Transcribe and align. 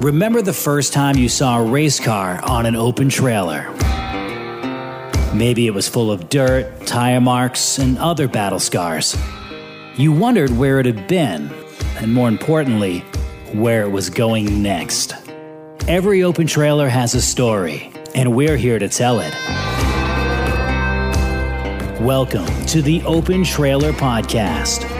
Remember 0.00 0.42
the 0.42 0.52
first 0.52 0.92
time 0.92 1.16
you 1.16 1.28
saw 1.28 1.58
a 1.58 1.64
race 1.64 1.98
car 1.98 2.40
on 2.44 2.66
an 2.66 2.76
open 2.76 3.08
trailer? 3.08 3.68
Maybe 5.34 5.66
it 5.66 5.74
was 5.74 5.88
full 5.88 6.10
of 6.10 6.28
dirt, 6.28 6.86
tire 6.86 7.20
marks, 7.20 7.78
and 7.78 7.98
other 7.98 8.28
battle 8.28 8.60
scars. 8.60 9.16
You 9.96 10.12
wondered 10.12 10.50
where 10.56 10.80
it 10.80 10.86
had 10.86 11.08
been, 11.08 11.50
and 11.96 12.14
more 12.14 12.28
importantly, 12.28 13.00
where 13.52 13.82
it 13.82 13.90
was 13.90 14.08
going 14.08 14.62
next. 14.62 15.14
Every 15.88 16.22
open 16.22 16.46
trailer 16.46 16.88
has 16.88 17.14
a 17.14 17.20
story, 17.20 17.90
and 18.14 18.34
we're 18.34 18.56
here 18.56 18.78
to 18.78 18.88
tell 18.88 19.20
it. 19.20 19.34
Welcome 22.00 22.46
to 22.66 22.80
the 22.80 23.02
Open 23.02 23.42
Trailer 23.42 23.92
Podcast. 23.92 24.97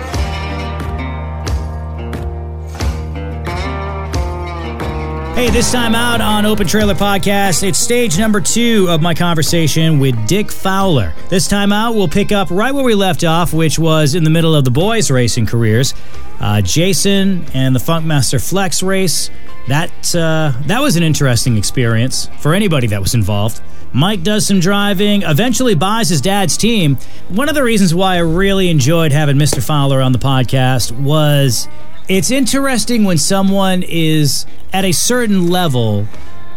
Hey, 5.38 5.50
this 5.50 5.70
time 5.70 5.94
out 5.94 6.20
on 6.20 6.44
Open 6.46 6.66
Trailer 6.66 6.96
Podcast, 6.96 7.62
it's 7.62 7.78
stage 7.78 8.18
number 8.18 8.40
two 8.40 8.88
of 8.90 9.00
my 9.00 9.14
conversation 9.14 10.00
with 10.00 10.26
Dick 10.26 10.50
Fowler. 10.50 11.14
This 11.28 11.46
time 11.46 11.72
out, 11.72 11.94
we'll 11.94 12.08
pick 12.08 12.32
up 12.32 12.50
right 12.50 12.74
where 12.74 12.82
we 12.82 12.96
left 12.96 13.22
off, 13.22 13.52
which 13.52 13.78
was 13.78 14.16
in 14.16 14.24
the 14.24 14.30
middle 14.30 14.52
of 14.52 14.64
the 14.64 14.72
boys' 14.72 15.12
racing 15.12 15.46
careers. 15.46 15.94
Uh, 16.40 16.60
Jason 16.60 17.46
and 17.54 17.72
the 17.72 17.78
Funkmaster 17.78 18.44
Flex 18.44 18.82
race. 18.82 19.30
That 19.68 20.12
uh, 20.12 20.54
that 20.66 20.80
was 20.80 20.96
an 20.96 21.04
interesting 21.04 21.56
experience 21.56 22.28
for 22.40 22.52
anybody 22.52 22.88
that 22.88 23.00
was 23.00 23.14
involved. 23.14 23.60
Mike 23.92 24.24
does 24.24 24.44
some 24.44 24.58
driving, 24.58 25.22
eventually 25.22 25.76
buys 25.76 26.08
his 26.08 26.20
dad's 26.20 26.56
team. 26.56 26.96
One 27.28 27.48
of 27.48 27.54
the 27.54 27.62
reasons 27.62 27.94
why 27.94 28.16
I 28.16 28.18
really 28.22 28.70
enjoyed 28.70 29.12
having 29.12 29.36
Mr. 29.36 29.64
Fowler 29.64 30.02
on 30.02 30.10
the 30.10 30.18
podcast 30.18 30.90
was 30.90 31.68
it's 32.08 32.30
interesting 32.30 33.04
when 33.04 33.18
someone 33.18 33.82
is 33.82 34.46
at 34.72 34.84
a 34.84 34.92
certain 34.92 35.48
level 35.48 36.06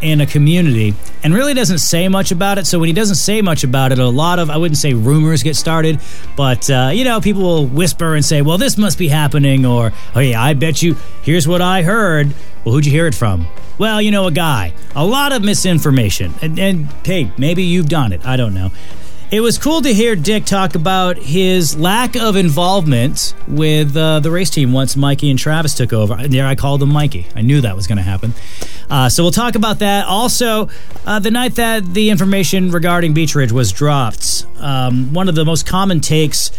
in 0.01 0.19
a 0.19 0.25
community 0.25 0.95
and 1.23 1.33
really 1.33 1.53
doesn't 1.53 1.77
say 1.77 2.07
much 2.07 2.31
about 2.31 2.57
it. 2.57 2.65
So 2.65 2.79
when 2.79 2.87
he 2.87 2.93
doesn't 2.93 3.17
say 3.17 3.41
much 3.41 3.63
about 3.63 3.91
it, 3.91 3.99
a 3.99 4.07
lot 4.07 4.39
of, 4.39 4.49
I 4.49 4.57
wouldn't 4.57 4.77
say 4.77 4.93
rumors 4.93 5.43
get 5.43 5.55
started, 5.55 5.99
but, 6.35 6.69
uh, 6.69 6.89
you 6.93 7.03
know, 7.03 7.21
people 7.21 7.43
will 7.43 7.67
whisper 7.67 8.15
and 8.15 8.25
say, 8.25 8.41
well, 8.41 8.57
this 8.57 8.77
must 8.77 8.97
be 8.97 9.09
happening, 9.09 9.65
or, 9.65 9.91
oh, 10.15 10.19
yeah, 10.19 10.41
I 10.41 10.53
bet 10.55 10.81
you, 10.81 10.95
here's 11.21 11.47
what 11.47 11.61
I 11.61 11.83
heard. 11.83 12.33
Well, 12.63 12.73
who'd 12.73 12.85
you 12.85 12.91
hear 12.91 13.05
it 13.05 13.13
from? 13.13 13.45
Well, 13.77 14.01
you 14.01 14.11
know, 14.11 14.27
a 14.27 14.31
guy. 14.31 14.73
A 14.95 15.05
lot 15.05 15.33
of 15.33 15.43
misinformation. 15.43 16.33
And, 16.41 16.57
and 16.59 16.85
hey, 17.03 17.31
maybe 17.37 17.63
you've 17.63 17.89
done 17.89 18.13
it. 18.13 18.25
I 18.25 18.37
don't 18.37 18.53
know. 18.53 18.71
It 19.31 19.39
was 19.39 19.57
cool 19.57 19.81
to 19.83 19.93
hear 19.93 20.17
Dick 20.17 20.43
talk 20.43 20.75
about 20.75 21.17
his 21.17 21.77
lack 21.77 22.17
of 22.17 22.35
involvement 22.35 23.33
with 23.47 23.95
uh, 23.95 24.19
the 24.19 24.29
race 24.29 24.49
team 24.49 24.73
once 24.73 24.97
Mikey 24.97 25.29
and 25.29 25.39
Travis 25.39 25.73
took 25.73 25.93
over. 25.93 26.27
There, 26.27 26.45
I 26.45 26.55
called 26.55 26.83
him 26.83 26.91
Mikey. 26.91 27.27
I 27.33 27.41
knew 27.41 27.61
that 27.61 27.73
was 27.73 27.87
going 27.87 27.95
to 27.95 28.03
happen. 28.03 28.33
Uh, 28.89 29.07
so 29.07 29.23
we'll 29.23 29.31
talk 29.31 29.55
about 29.55 29.79
that. 29.79 30.05
Also, 30.05 30.67
uh, 31.05 31.19
the 31.19 31.31
night 31.31 31.55
that 31.55 31.93
the 31.93 32.09
information 32.09 32.71
regarding 32.71 33.13
Beech 33.13 33.33
Ridge 33.33 33.53
was 33.53 33.71
dropped, 33.71 34.45
um, 34.57 35.13
one 35.13 35.29
of 35.29 35.35
the 35.35 35.45
most 35.45 35.65
common 35.65 36.01
takes 36.01 36.51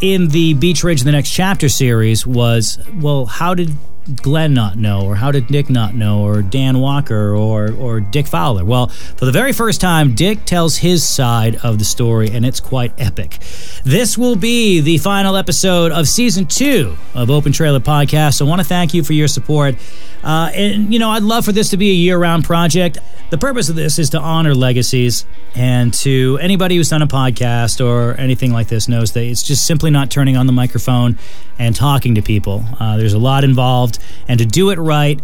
in 0.00 0.28
the 0.28 0.54
Beech 0.54 0.82
Ridge 0.82 1.02
the 1.02 1.12
Next 1.12 1.28
Chapter 1.28 1.68
series 1.68 2.26
was, 2.26 2.78
well, 2.94 3.26
how 3.26 3.52
did 3.52 3.76
Glenn 4.16 4.54
not 4.54 4.76
know, 4.76 5.04
or 5.04 5.14
how 5.14 5.30
did 5.30 5.46
Dick 5.48 5.68
not 5.68 5.94
know, 5.94 6.22
or 6.22 6.42
Dan 6.42 6.80
Walker, 6.80 7.34
or 7.34 7.72
or 7.72 8.00
Dick 8.00 8.26
Fowler? 8.26 8.64
Well, 8.64 8.88
for 8.88 9.24
the 9.24 9.32
very 9.32 9.52
first 9.52 9.80
time, 9.80 10.14
Dick 10.14 10.44
tells 10.44 10.76
his 10.76 11.06
side 11.06 11.56
of 11.62 11.78
the 11.78 11.84
story, 11.84 12.30
and 12.30 12.44
it's 12.46 12.60
quite 12.60 12.92
epic. 12.98 13.38
This 13.84 14.16
will 14.16 14.36
be 14.36 14.80
the 14.80 14.98
final 14.98 15.36
episode 15.36 15.92
of 15.92 16.08
season 16.08 16.46
two 16.46 16.96
of 17.14 17.30
Open 17.30 17.52
Trailer 17.52 17.80
Podcast. 17.80 18.34
So 18.34 18.46
I 18.46 18.48
want 18.48 18.60
to 18.60 18.66
thank 18.66 18.94
you 18.94 19.02
for 19.02 19.12
your 19.12 19.28
support. 19.28 19.76
Uh, 20.22 20.50
and, 20.54 20.92
you 20.92 20.98
know, 20.98 21.10
I'd 21.10 21.22
love 21.22 21.44
for 21.44 21.52
this 21.52 21.70
to 21.70 21.76
be 21.76 21.90
a 21.90 21.94
year 21.94 22.18
round 22.18 22.44
project. 22.44 22.98
The 23.30 23.38
purpose 23.38 23.68
of 23.68 23.76
this 23.76 23.98
is 23.98 24.10
to 24.10 24.20
honor 24.20 24.54
legacies. 24.54 25.26
And 25.54 25.92
to 25.94 26.38
anybody 26.40 26.76
who's 26.76 26.88
done 26.88 27.02
a 27.02 27.06
podcast 27.06 27.84
or 27.84 28.18
anything 28.18 28.52
like 28.52 28.68
this 28.68 28.88
knows 28.88 29.12
that 29.12 29.24
it's 29.24 29.42
just 29.42 29.66
simply 29.66 29.90
not 29.90 30.10
turning 30.10 30.36
on 30.36 30.46
the 30.46 30.52
microphone 30.52 31.18
and 31.58 31.74
talking 31.74 32.14
to 32.16 32.22
people. 32.22 32.64
Uh, 32.78 32.96
there's 32.96 33.14
a 33.14 33.18
lot 33.18 33.44
involved. 33.44 33.98
And 34.28 34.38
to 34.38 34.46
do 34.46 34.70
it 34.70 34.78
right, 34.78 35.20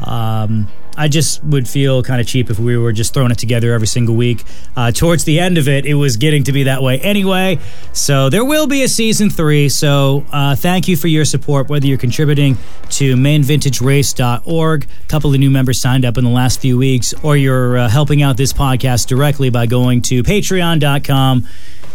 um, 0.00 0.68
I 0.96 1.08
just 1.08 1.42
would 1.44 1.68
feel 1.68 2.02
kind 2.02 2.20
of 2.20 2.26
cheap 2.26 2.50
if 2.50 2.58
we 2.58 2.76
were 2.76 2.92
just 2.92 3.14
throwing 3.14 3.30
it 3.30 3.38
together 3.38 3.72
every 3.72 3.86
single 3.86 4.14
week. 4.14 4.44
Uh, 4.76 4.92
towards 4.92 5.24
the 5.24 5.40
end 5.40 5.58
of 5.58 5.68
it, 5.68 5.86
it 5.86 5.94
was 5.94 6.16
getting 6.16 6.44
to 6.44 6.52
be 6.52 6.64
that 6.64 6.82
way 6.82 7.00
anyway. 7.00 7.58
So 7.92 8.28
there 8.28 8.44
will 8.44 8.66
be 8.66 8.82
a 8.82 8.88
season 8.88 9.30
three. 9.30 9.68
So 9.68 10.24
uh, 10.32 10.56
thank 10.56 10.88
you 10.88 10.96
for 10.96 11.08
your 11.08 11.24
support, 11.24 11.68
whether 11.68 11.86
you're 11.86 11.98
contributing 11.98 12.56
to 12.90 13.16
mainvintagerace.org. 13.16 14.84
A 14.84 15.06
couple 15.08 15.32
of 15.32 15.40
new 15.40 15.50
members 15.50 15.80
signed 15.80 16.04
up 16.04 16.16
in 16.16 16.24
the 16.24 16.30
last 16.30 16.60
few 16.60 16.78
weeks, 16.78 17.12
or 17.22 17.36
you're 17.36 17.78
uh, 17.78 17.88
helping 17.88 18.22
out 18.22 18.36
this 18.36 18.52
podcast 18.52 19.06
directly 19.06 19.50
by 19.50 19.66
going 19.66 20.02
to 20.02 20.22
patreon.com 20.22 21.46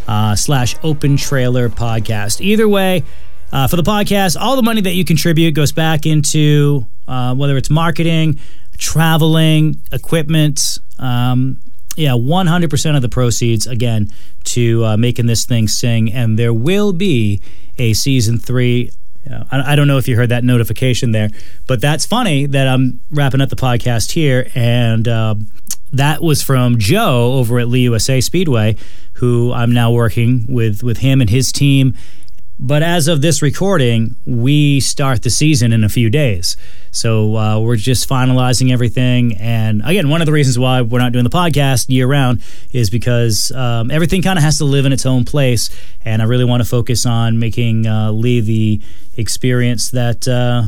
uh, 0.07 0.35
slash 0.35 0.75
open 0.83 1.15
trailer 1.17 1.69
podcast. 1.69 2.41
Either 2.41 2.67
way, 2.67 3.03
uh, 3.51 3.67
for 3.67 3.77
the 3.77 3.83
podcast, 3.83 4.39
all 4.39 4.55
the 4.55 4.63
money 4.63 4.81
that 4.81 4.93
you 4.93 5.05
contribute 5.05 5.53
goes 5.53 5.71
back 5.71 6.05
into 6.05 6.85
uh, 7.07 7.33
whether 7.33 7.57
it's 7.57 7.69
marketing, 7.69 8.39
traveling, 8.79 9.75
equipment. 9.91 10.79
Um, 10.97 11.61
yeah, 11.95 12.11
100% 12.11 12.95
of 12.95 13.01
the 13.01 13.09
proceeds, 13.09 13.67
again, 13.67 14.09
to 14.45 14.85
uh, 14.85 14.97
making 14.97 15.25
this 15.25 15.45
thing 15.45 15.67
sing. 15.67 16.11
And 16.11 16.39
there 16.39 16.53
will 16.53 16.93
be 16.93 17.41
a 17.77 17.93
season 17.93 18.39
three. 18.39 18.91
I, 19.29 19.73
I 19.73 19.75
don't 19.75 19.87
know 19.87 19.97
if 19.97 20.07
you 20.07 20.15
heard 20.15 20.29
that 20.29 20.43
notification 20.43 21.11
there, 21.11 21.29
but 21.67 21.81
that's 21.81 22.05
funny 22.05 22.45
that 22.47 22.67
I'm 22.67 23.01
wrapping 23.11 23.41
up 23.41 23.49
the 23.49 23.57
podcast 23.57 24.11
here. 24.11 24.49
And 24.55 25.07
uh, 25.07 25.35
that 25.91 26.23
was 26.23 26.41
from 26.41 26.79
Joe 26.79 27.33
over 27.33 27.59
at 27.59 27.67
Lee 27.67 27.81
USA 27.81 28.21
Speedway, 28.21 28.77
who 29.13 29.51
I'm 29.51 29.73
now 29.73 29.91
working 29.91 30.45
with, 30.47 30.81
with 30.83 30.99
him 30.99 31.19
and 31.19 31.29
his 31.29 31.51
team 31.51 31.95
but 32.59 32.83
as 32.83 33.07
of 33.07 33.21
this 33.21 33.41
recording, 33.41 34.17
we 34.25 34.81
start 34.81 35.23
the 35.23 35.29
season 35.29 35.71
in 35.71 35.85
a 35.85 35.89
few 35.89 36.09
days. 36.09 36.57
So 36.91 37.37
uh, 37.37 37.59
we're 37.61 37.77
just 37.77 38.09
finalizing 38.09 38.71
everything. 38.73 39.37
And 39.37 39.81
again, 39.85 40.09
one 40.09 40.21
of 40.21 40.25
the 40.25 40.33
reasons 40.33 40.59
why 40.59 40.81
we're 40.81 40.99
not 40.99 41.13
doing 41.13 41.23
the 41.23 41.29
podcast 41.29 41.87
year 41.87 42.05
round 42.05 42.43
is 42.73 42.89
because 42.89 43.51
um, 43.51 43.89
everything 43.89 44.21
kind 44.21 44.37
of 44.37 44.43
has 44.43 44.57
to 44.57 44.65
live 44.65 44.85
in 44.85 44.91
its 44.91 45.05
own 45.05 45.23
place. 45.23 45.69
And 46.03 46.21
I 46.21 46.25
really 46.25 46.43
want 46.43 46.61
to 46.61 46.67
focus 46.67 47.05
on 47.05 47.39
making 47.39 47.87
uh, 47.87 48.11
Lee 48.11 48.41
the 48.41 48.81
experience 49.15 49.91
that 49.91 50.27
uh, 50.27 50.63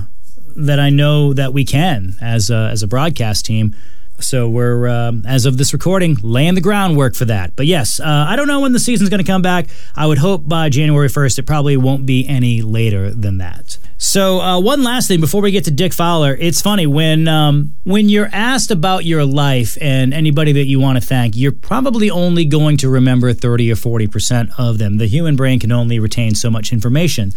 that 0.55 0.79
I 0.79 0.89
know 0.89 1.33
that 1.33 1.53
we 1.53 1.65
can 1.65 2.15
as 2.21 2.49
a, 2.49 2.69
as 2.71 2.83
a 2.83 2.87
broadcast 2.87 3.45
team 3.45 3.75
so 4.23 4.49
we're, 4.49 4.87
um, 4.87 5.23
as 5.27 5.45
of 5.45 5.57
this 5.57 5.73
recording, 5.73 6.17
laying 6.21 6.55
the 6.55 6.61
groundwork 6.61 7.15
for 7.15 7.25
that. 7.25 7.55
But 7.55 7.65
yes, 7.65 7.99
uh, 7.99 8.25
I 8.27 8.35
don't 8.35 8.47
know 8.47 8.59
when 8.59 8.73
the 8.73 8.79
season's 8.79 9.09
going 9.09 9.23
to 9.23 9.29
come 9.29 9.41
back. 9.41 9.67
I 9.95 10.07
would 10.07 10.17
hope 10.17 10.47
by 10.47 10.69
January 10.69 11.09
1st. 11.09 11.39
It 11.39 11.43
probably 11.43 11.77
won't 11.77 12.05
be 12.05 12.27
any 12.27 12.61
later 12.61 13.11
than 13.11 13.37
that. 13.39 13.77
So 13.97 14.41
uh, 14.41 14.59
one 14.59 14.83
last 14.83 15.07
thing 15.07 15.21
before 15.21 15.41
we 15.41 15.51
get 15.51 15.65
to 15.65 15.71
Dick 15.71 15.93
Fowler, 15.93 16.35
it's 16.39 16.59
funny 16.59 16.87
when 16.87 17.27
um, 17.27 17.75
when 17.83 18.09
you're 18.09 18.29
asked 18.33 18.71
about 18.71 19.05
your 19.05 19.23
life 19.23 19.77
and 19.79 20.11
anybody 20.11 20.51
that 20.53 20.65
you 20.65 20.79
want 20.79 20.99
to 20.99 21.05
thank, 21.05 21.35
you're 21.35 21.51
probably 21.51 22.09
only 22.09 22.45
going 22.45 22.77
to 22.77 22.89
remember 22.89 23.31
30 23.31 23.71
or 23.71 23.75
40 23.75 24.07
percent 24.07 24.49
of 24.57 24.79
them. 24.79 24.97
The 24.97 25.05
human 25.05 25.35
brain 25.35 25.59
can 25.59 25.71
only 25.71 25.99
retain 25.99 26.33
so 26.33 26.49
much 26.49 26.73
information. 26.73 27.31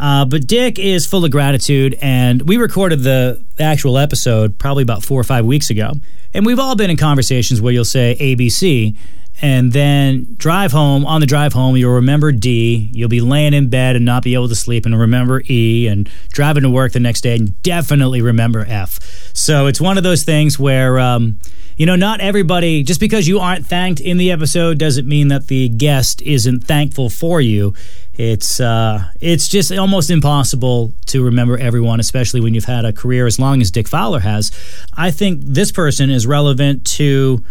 Uh, 0.00 0.24
but 0.24 0.46
Dick 0.46 0.78
is 0.78 1.06
full 1.06 1.24
of 1.26 1.30
gratitude, 1.30 1.96
and 2.00 2.48
we 2.48 2.56
recorded 2.56 3.02
the 3.02 3.44
actual 3.58 3.98
episode 3.98 4.58
probably 4.58 4.82
about 4.82 5.04
four 5.04 5.20
or 5.20 5.24
five 5.24 5.44
weeks 5.44 5.68
ago. 5.68 5.92
And 6.32 6.46
we've 6.46 6.58
all 6.58 6.74
been 6.74 6.88
in 6.88 6.96
conversations 6.96 7.60
where 7.60 7.72
you'll 7.72 7.84
say 7.84 8.16
ABC, 8.18 8.96
and 9.42 9.72
then 9.72 10.34
drive 10.38 10.72
home. 10.72 11.04
On 11.04 11.20
the 11.20 11.26
drive 11.26 11.52
home, 11.52 11.76
you'll 11.76 11.94
remember 11.94 12.32
D. 12.32 12.88
You'll 12.92 13.10
be 13.10 13.20
laying 13.20 13.52
in 13.52 13.68
bed 13.68 13.94
and 13.94 14.04
not 14.04 14.22
be 14.22 14.34
able 14.34 14.48
to 14.48 14.54
sleep 14.54 14.86
and 14.86 14.98
remember 14.98 15.42
E. 15.48 15.86
And 15.86 16.08
driving 16.30 16.62
to 16.62 16.70
work 16.70 16.92
the 16.92 17.00
next 17.00 17.20
day 17.20 17.36
and 17.36 17.60
definitely 17.62 18.22
remember 18.22 18.64
F. 18.66 18.98
So 19.34 19.66
it's 19.66 19.80
one 19.80 19.98
of 19.98 20.02
those 20.02 20.24
things 20.24 20.58
where. 20.58 20.98
Um, 20.98 21.38
you 21.76 21.86
know, 21.86 21.96
not 21.96 22.20
everybody, 22.20 22.82
just 22.82 23.00
because 23.00 23.26
you 23.26 23.38
aren't 23.38 23.64
thanked 23.64 24.00
in 24.02 24.18
the 24.18 24.30
episode 24.32 24.78
doesn't 24.78 25.08
mean 25.08 25.28
that 25.28 25.46
the 25.46 25.70
guest 25.70 26.20
isn't 26.20 26.64
thankful 26.64 27.08
for 27.08 27.40
you. 27.40 27.72
It's 28.22 28.60
uh, 28.60 29.10
it's 29.18 29.48
just 29.48 29.72
almost 29.72 30.10
impossible 30.10 30.92
to 31.06 31.24
remember 31.24 31.56
everyone, 31.56 32.00
especially 32.00 32.42
when 32.42 32.52
you've 32.52 32.66
had 32.66 32.84
a 32.84 32.92
career 32.92 33.26
as 33.26 33.38
long 33.38 33.62
as 33.62 33.70
Dick 33.70 33.88
Fowler 33.88 34.20
has. 34.20 34.52
I 34.94 35.10
think 35.10 35.40
this 35.42 35.72
person 35.72 36.10
is 36.10 36.26
relevant 36.26 36.84
to 36.98 37.42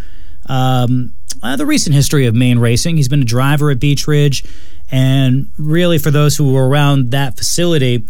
um, 0.46 1.12
uh, 1.42 1.56
the 1.56 1.66
recent 1.66 1.96
history 1.96 2.24
of 2.26 2.36
Maine 2.36 2.60
racing. 2.60 2.98
He's 2.98 3.08
been 3.08 3.22
a 3.22 3.24
driver 3.24 3.72
at 3.72 3.80
Beech 3.80 4.06
Ridge, 4.06 4.44
and 4.92 5.48
really 5.58 5.98
for 5.98 6.12
those 6.12 6.36
who 6.36 6.52
were 6.52 6.68
around 6.68 7.10
that 7.10 7.36
facility, 7.36 8.04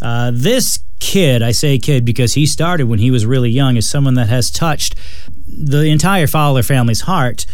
uh, 0.00 0.30
this 0.32 0.78
kid, 1.00 1.42
I 1.42 1.50
say 1.50 1.76
kid 1.76 2.04
because 2.04 2.34
he 2.34 2.46
started 2.46 2.86
when 2.86 3.00
he 3.00 3.10
was 3.10 3.26
really 3.26 3.50
young, 3.50 3.76
is 3.76 3.88
someone 3.88 4.14
that 4.14 4.28
has 4.28 4.52
touched 4.52 4.94
the 5.48 5.86
entire 5.86 6.28
Fowler 6.28 6.62
family's 6.62 7.00
heart. 7.00 7.46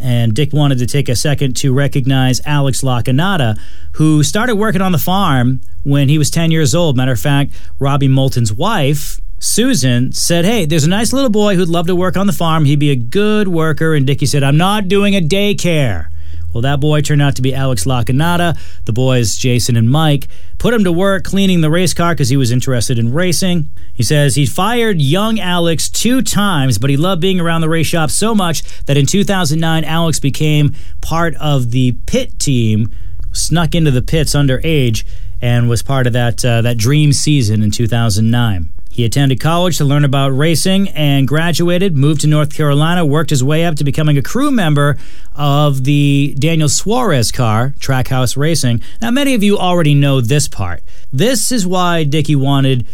And 0.00 0.34
Dick 0.34 0.52
wanted 0.52 0.78
to 0.78 0.86
take 0.86 1.08
a 1.08 1.16
second 1.16 1.56
to 1.58 1.72
recognize 1.74 2.40
Alex 2.46 2.82
Lacanata, 2.82 3.58
who 3.94 4.22
started 4.22 4.56
working 4.56 4.80
on 4.80 4.92
the 4.92 4.98
farm 4.98 5.60
when 5.82 6.08
he 6.08 6.18
was 6.18 6.30
10 6.30 6.50
years 6.50 6.74
old. 6.74 6.96
Matter 6.96 7.12
of 7.12 7.20
fact, 7.20 7.52
Robbie 7.78 8.08
Moulton's 8.08 8.52
wife 8.52 9.20
Susan 9.40 10.10
said, 10.12 10.44
Hey, 10.44 10.64
there's 10.66 10.84
a 10.84 10.88
nice 10.88 11.12
little 11.12 11.30
boy 11.30 11.54
who'd 11.54 11.68
love 11.68 11.86
to 11.86 11.94
work 11.94 12.16
on 12.16 12.26
the 12.26 12.32
farm. 12.32 12.64
He'd 12.64 12.80
be 12.80 12.90
a 12.90 12.96
good 12.96 13.48
worker. 13.48 13.94
And 13.94 14.06
Dickie 14.06 14.26
said, 14.26 14.42
I'm 14.42 14.56
not 14.56 14.88
doing 14.88 15.14
a 15.14 15.20
daycare. 15.20 16.08
Well, 16.52 16.62
that 16.62 16.80
boy 16.80 17.02
turned 17.02 17.20
out 17.20 17.36
to 17.36 17.42
be 17.42 17.54
Alex 17.54 17.84
Lacanata. 17.84 18.58
The 18.86 18.92
boys, 18.92 19.36
Jason 19.36 19.76
and 19.76 19.90
Mike, 19.90 20.28
put 20.58 20.72
him 20.72 20.84
to 20.84 20.92
work 20.92 21.24
cleaning 21.24 21.60
the 21.60 21.70
race 21.70 21.92
car 21.92 22.14
because 22.14 22.30
he 22.30 22.36
was 22.36 22.50
interested 22.50 22.98
in 22.98 23.12
racing. 23.12 23.68
He 23.92 24.02
says 24.02 24.34
he 24.34 24.46
fired 24.46 25.00
young 25.00 25.38
Alex 25.38 25.90
two 25.90 26.22
times, 26.22 26.78
but 26.78 26.90
he 26.90 26.96
loved 26.96 27.20
being 27.20 27.38
around 27.38 27.60
the 27.60 27.68
race 27.68 27.86
shop 27.86 28.10
so 28.10 28.34
much 28.34 28.62
that 28.86 28.96
in 28.96 29.04
2009, 29.04 29.84
Alex 29.84 30.20
became 30.20 30.74
part 31.02 31.34
of 31.36 31.70
the 31.70 31.92
pit 32.06 32.38
team, 32.38 32.94
snuck 33.32 33.74
into 33.74 33.90
the 33.90 34.02
pits 34.02 34.34
underage, 34.34 35.04
and 35.42 35.68
was 35.68 35.82
part 35.82 36.06
of 36.06 36.14
that, 36.14 36.44
uh, 36.44 36.62
that 36.62 36.78
dream 36.78 37.12
season 37.12 37.62
in 37.62 37.70
2009. 37.70 38.72
He 38.98 39.04
attended 39.04 39.38
college 39.38 39.78
to 39.78 39.84
learn 39.84 40.04
about 40.04 40.30
racing 40.30 40.88
and 40.88 41.28
graduated, 41.28 41.96
moved 41.96 42.22
to 42.22 42.26
North 42.26 42.52
Carolina, 42.52 43.06
worked 43.06 43.30
his 43.30 43.44
way 43.44 43.64
up 43.64 43.76
to 43.76 43.84
becoming 43.84 44.18
a 44.18 44.22
crew 44.22 44.50
member 44.50 44.98
of 45.36 45.84
the 45.84 46.34
Daniel 46.36 46.68
Suarez 46.68 47.30
car, 47.30 47.74
Trackhouse 47.78 48.36
Racing. 48.36 48.82
Now, 49.00 49.12
many 49.12 49.34
of 49.34 49.44
you 49.44 49.56
already 49.56 49.94
know 49.94 50.20
this 50.20 50.48
part. 50.48 50.82
This 51.12 51.52
is 51.52 51.64
why 51.64 52.02
Dickie 52.02 52.34
wanted 52.34 52.88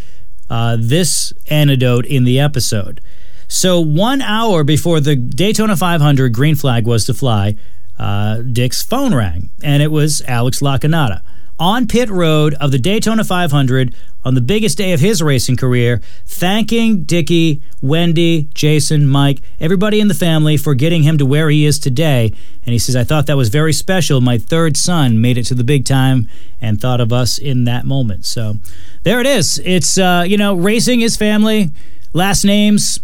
uh, 0.47 0.77
this 0.79 1.33
anecdote 1.49 2.05
in 2.05 2.23
the 2.23 2.39
episode. 2.39 3.01
So, 3.47 3.79
one 3.79 4.21
hour 4.21 4.63
before 4.63 4.99
the 4.99 5.15
Daytona 5.15 5.75
500 5.75 6.31
green 6.31 6.53
flag 6.53 6.85
was 6.85 7.05
to 7.05 7.15
fly, 7.15 7.55
uh, 7.97 8.43
Dick's 8.43 8.83
phone 8.83 9.15
rang, 9.15 9.49
and 9.63 9.81
it 9.81 9.89
was 9.89 10.21
Alex 10.27 10.59
Lacanata 10.59 11.23
on 11.59 11.87
pit 11.87 12.09
road 12.09 12.53
of 12.55 12.71
the 12.71 12.77
Daytona 12.77 13.23
500 13.23 13.95
on 14.23 14.33
the 14.33 14.41
biggest 14.41 14.77
day 14.77 14.91
of 14.91 14.99
his 14.99 15.21
racing 15.21 15.55
career, 15.55 16.01
thanking 16.25 17.03
Dickie, 17.03 17.61
Wendy, 17.81 18.49
Jason, 18.53 19.07
Mike, 19.07 19.39
everybody 19.59 19.99
in 19.99 20.07
the 20.07 20.13
family 20.13 20.57
for 20.57 20.73
getting 20.73 21.03
him 21.03 21.17
to 21.17 21.25
where 21.25 21.49
he 21.49 21.65
is 21.65 21.79
today. 21.79 22.33
And 22.65 22.73
he 22.73 22.79
says, 22.79 22.95
I 22.95 23.03
thought 23.03 23.27
that 23.27 23.37
was 23.37 23.49
very 23.49 23.71
special. 23.71 24.21
My 24.21 24.37
third 24.37 24.75
son 24.75 25.21
made 25.21 25.37
it 25.37 25.43
to 25.45 25.55
the 25.55 25.63
big 25.63 25.85
time 25.85 26.27
and 26.59 26.81
thought 26.81 26.99
of 26.99 27.13
us 27.13 27.37
in 27.37 27.65
that 27.65 27.85
moment. 27.85 28.25
So 28.25 28.55
there 29.03 29.21
it 29.21 29.27
is. 29.27 29.59
It's, 29.63 29.97
uh, 29.97 30.25
you 30.27 30.37
know, 30.37 30.55
racing 30.55 31.01
is 31.01 31.15
family, 31.15 31.69
last 32.13 32.43
names, 32.43 32.99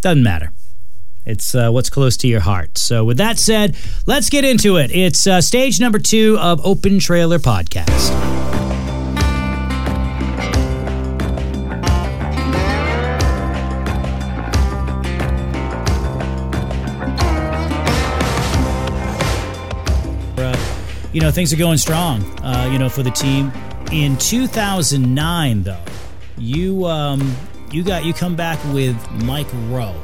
doesn't 0.00 0.22
matter. 0.22 0.52
It's 1.26 1.56
uh, 1.56 1.70
what's 1.70 1.90
close 1.90 2.16
to 2.18 2.28
your 2.28 2.40
heart. 2.40 2.78
So, 2.78 3.04
with 3.04 3.16
that 3.16 3.38
said, 3.38 3.76
let's 4.06 4.30
get 4.30 4.44
into 4.44 4.76
it. 4.76 4.94
It's 4.94 5.26
uh, 5.26 5.40
stage 5.40 5.80
number 5.80 5.98
two 5.98 6.38
of 6.38 6.64
Open 6.64 7.00
Trailer 7.00 7.40
Podcast. 7.40 8.12
Uh, 20.38 20.56
you 21.12 21.20
know, 21.20 21.32
things 21.32 21.52
are 21.52 21.56
going 21.56 21.78
strong, 21.78 22.22
uh, 22.44 22.68
you 22.70 22.78
know, 22.78 22.88
for 22.88 23.02
the 23.02 23.10
team. 23.10 23.50
In 23.90 24.16
2009, 24.16 25.62
though, 25.64 25.76
you 26.38 26.86
um, 26.86 27.34
you 27.72 27.82
got 27.82 28.04
you 28.04 28.14
come 28.14 28.36
back 28.36 28.62
with 28.72 28.96
Mike 29.24 29.48
Rowe 29.68 30.00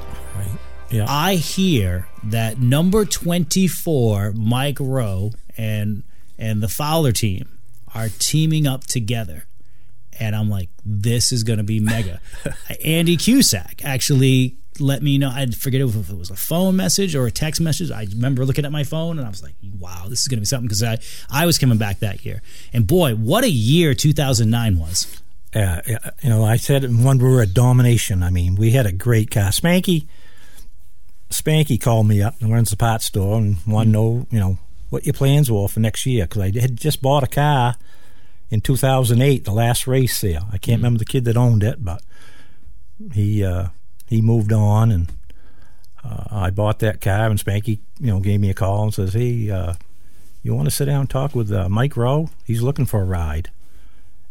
yeah. 0.93 1.07
I 1.09 1.37
hear 1.37 2.09
that 2.25 2.59
number 2.59 3.05
24, 3.05 4.33
Mike 4.33 4.79
Rowe, 4.81 5.33
and 5.57 6.03
and 6.39 6.63
the 6.63 6.69
Fowler 6.69 7.13
team 7.13 7.59
are 7.95 8.09
teaming 8.19 8.67
up 8.67 8.85
together. 8.85 9.45
And 10.19 10.37
I'm 10.37 10.51
like, 10.51 10.69
this 10.85 11.33
is 11.33 11.43
going 11.43 11.57
to 11.57 11.65
be 11.65 11.81
mega. 11.81 12.21
Andy 12.85 13.17
Cusack 13.17 13.83
actually 13.85 14.57
let 14.79 15.03
me 15.03 15.19
know. 15.19 15.31
I 15.31 15.47
forget 15.47 15.81
if 15.81 16.11
it 16.11 16.17
was 16.17 16.31
a 16.31 16.37
phone 16.37 16.77
message 16.77 17.15
or 17.15 17.27
a 17.27 17.31
text 17.31 17.61
message. 17.61 17.91
I 17.91 18.07
remember 18.13 18.45
looking 18.45 18.65
at 18.65 18.73
my 18.73 18.85
phone 18.85 19.19
and 19.19 19.27
I 19.27 19.31
was 19.31 19.43
like, 19.43 19.55
wow, 19.79 20.07
this 20.09 20.21
is 20.21 20.29
going 20.29 20.39
to 20.39 20.43
be 20.43 20.47
something 20.47 20.69
because 20.69 20.83
I, 20.83 20.99
I 21.31 21.47
was 21.47 21.59
coming 21.59 21.79
back 21.79 22.01
that 22.01 22.25
year. 22.25 22.43
And 22.73 22.87
boy, 22.87 23.15
what 23.15 23.45
a 23.45 23.51
year 23.51 23.95
2009 23.95 24.79
was. 24.79 25.23
Yeah, 25.55 25.83
uh, 26.05 26.11
you 26.23 26.31
know, 26.31 26.45
I 26.45 26.57
said 26.57 26.85
in 26.85 27.05
one 27.05 27.19
word, 27.19 27.55
domination. 27.55 28.23
I 28.23 28.31
mean, 28.31 28.55
we 28.55 28.71
had 28.71 28.87
a 28.87 28.93
great 28.93 29.31
cast. 29.31 29.63
Spanky– 29.63 30.07
Spanky 31.33 31.81
called 31.81 32.07
me 32.07 32.23
up 32.23 32.35
and 32.41 32.53
runs 32.53 32.71
the 32.71 32.77
parts 32.77 33.07
store 33.07 33.39
and 33.39 33.57
wanted 33.67 33.87
to 33.87 33.93
know, 33.93 34.27
you 34.31 34.39
know, 34.39 34.59
what 34.91 35.07
your 35.07 35.15
plans 35.15 35.51
were 35.51 35.69
for 35.69 35.81
next 35.81 36.05
year 36.07 36.25
because 36.25 36.43
I 36.43 36.61
had 36.61 36.77
just 36.77 37.01
bought 37.01 37.23
a 37.25 37.27
car 37.27 37.77
in 38.51 38.61
2008, 38.61 39.45
the 39.45 39.53
last 39.53 39.87
race 39.87 40.21
there. 40.21 40.41
I 40.53 40.59
can't 40.59 40.81
mm 40.81 40.85
remember 40.85 40.99
the 40.99 41.07
kid 41.07 41.25
that 41.25 41.37
owned 41.37 41.63
it, 41.63 41.83
but 41.83 42.03
he 43.13 43.43
uh, 43.45 43.69
he 44.07 44.21
moved 44.21 44.53
on 44.53 44.93
and 44.93 45.11
uh, 46.05 46.25
I 46.31 46.51
bought 46.51 46.81
that 46.81 47.01
car 47.01 47.31
and 47.31 47.39
Spanky, 47.39 47.79
you 47.99 48.09
know, 48.09 48.21
gave 48.21 48.41
me 48.41 48.51
a 48.51 48.55
call 48.55 48.85
and 48.85 48.95
says, 48.95 49.15
"Hey, 49.15 49.51
uh, 49.51 49.75
you 50.43 50.55
want 50.55 50.67
to 50.67 50.75
sit 50.75 50.85
down 50.87 51.01
and 51.01 51.11
talk 51.11 51.35
with 51.35 51.51
uh, 51.51 51.69
Mike 51.69 51.97
Rowe? 51.97 52.29
He's 52.45 52.63
looking 52.63 52.87
for 52.87 53.01
a 53.01 53.05
ride." 53.05 53.51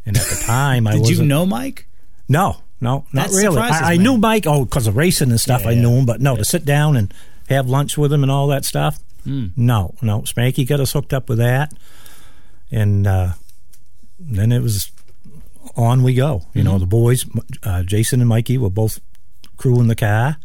And 0.05 0.17
at 0.17 0.25
the 0.25 0.43
time, 0.45 0.85
I 0.85 0.97
was 0.97 1.09
did 1.09 1.17
you 1.17 1.25
know 1.25 1.45
Mike? 1.45 1.87
No, 2.29 2.57
no, 2.81 3.05
not 3.13 3.29
that 3.29 3.35
really. 3.37 3.59
I, 3.59 3.93
I 3.93 3.97
knew 3.97 4.17
Mike, 4.17 4.47
oh, 4.47 4.65
because 4.65 4.87
of 4.87 4.97
racing 4.97 5.29
and 5.29 5.39
stuff. 5.39 5.61
Yeah, 5.61 5.69
I 5.69 5.71
yeah. 5.73 5.81
knew 5.81 5.91
him, 5.91 6.05
but 6.05 6.19
no, 6.19 6.35
to 6.35 6.43
sit 6.43 6.65
down 6.65 6.97
and 6.97 7.13
have 7.47 7.69
lunch 7.69 7.97
with 7.97 8.11
him 8.11 8.23
and 8.23 8.31
all 8.31 8.47
that 8.47 8.65
stuff. 8.65 8.99
Mm. 9.25 9.51
No, 9.55 9.95
no. 10.01 10.21
Spanky 10.21 10.67
got 10.67 10.79
us 10.79 10.91
hooked 10.91 11.13
up 11.13 11.29
with 11.29 11.37
that, 11.37 11.73
and 12.71 13.05
uh, 13.05 13.33
then 14.19 14.51
it 14.51 14.61
was 14.61 14.91
on 15.77 16.01
we 16.01 16.15
go. 16.15 16.47
You 16.53 16.63
mm-hmm. 16.63 16.71
know, 16.71 16.79
the 16.79 16.87
boys, 16.87 17.25
uh, 17.63 17.83
Jason 17.83 18.19
and 18.19 18.27
Mikey, 18.27 18.57
were 18.57 18.71
both 18.71 18.99
crewing 19.57 19.87
the 19.87 19.95
car. 19.95 20.37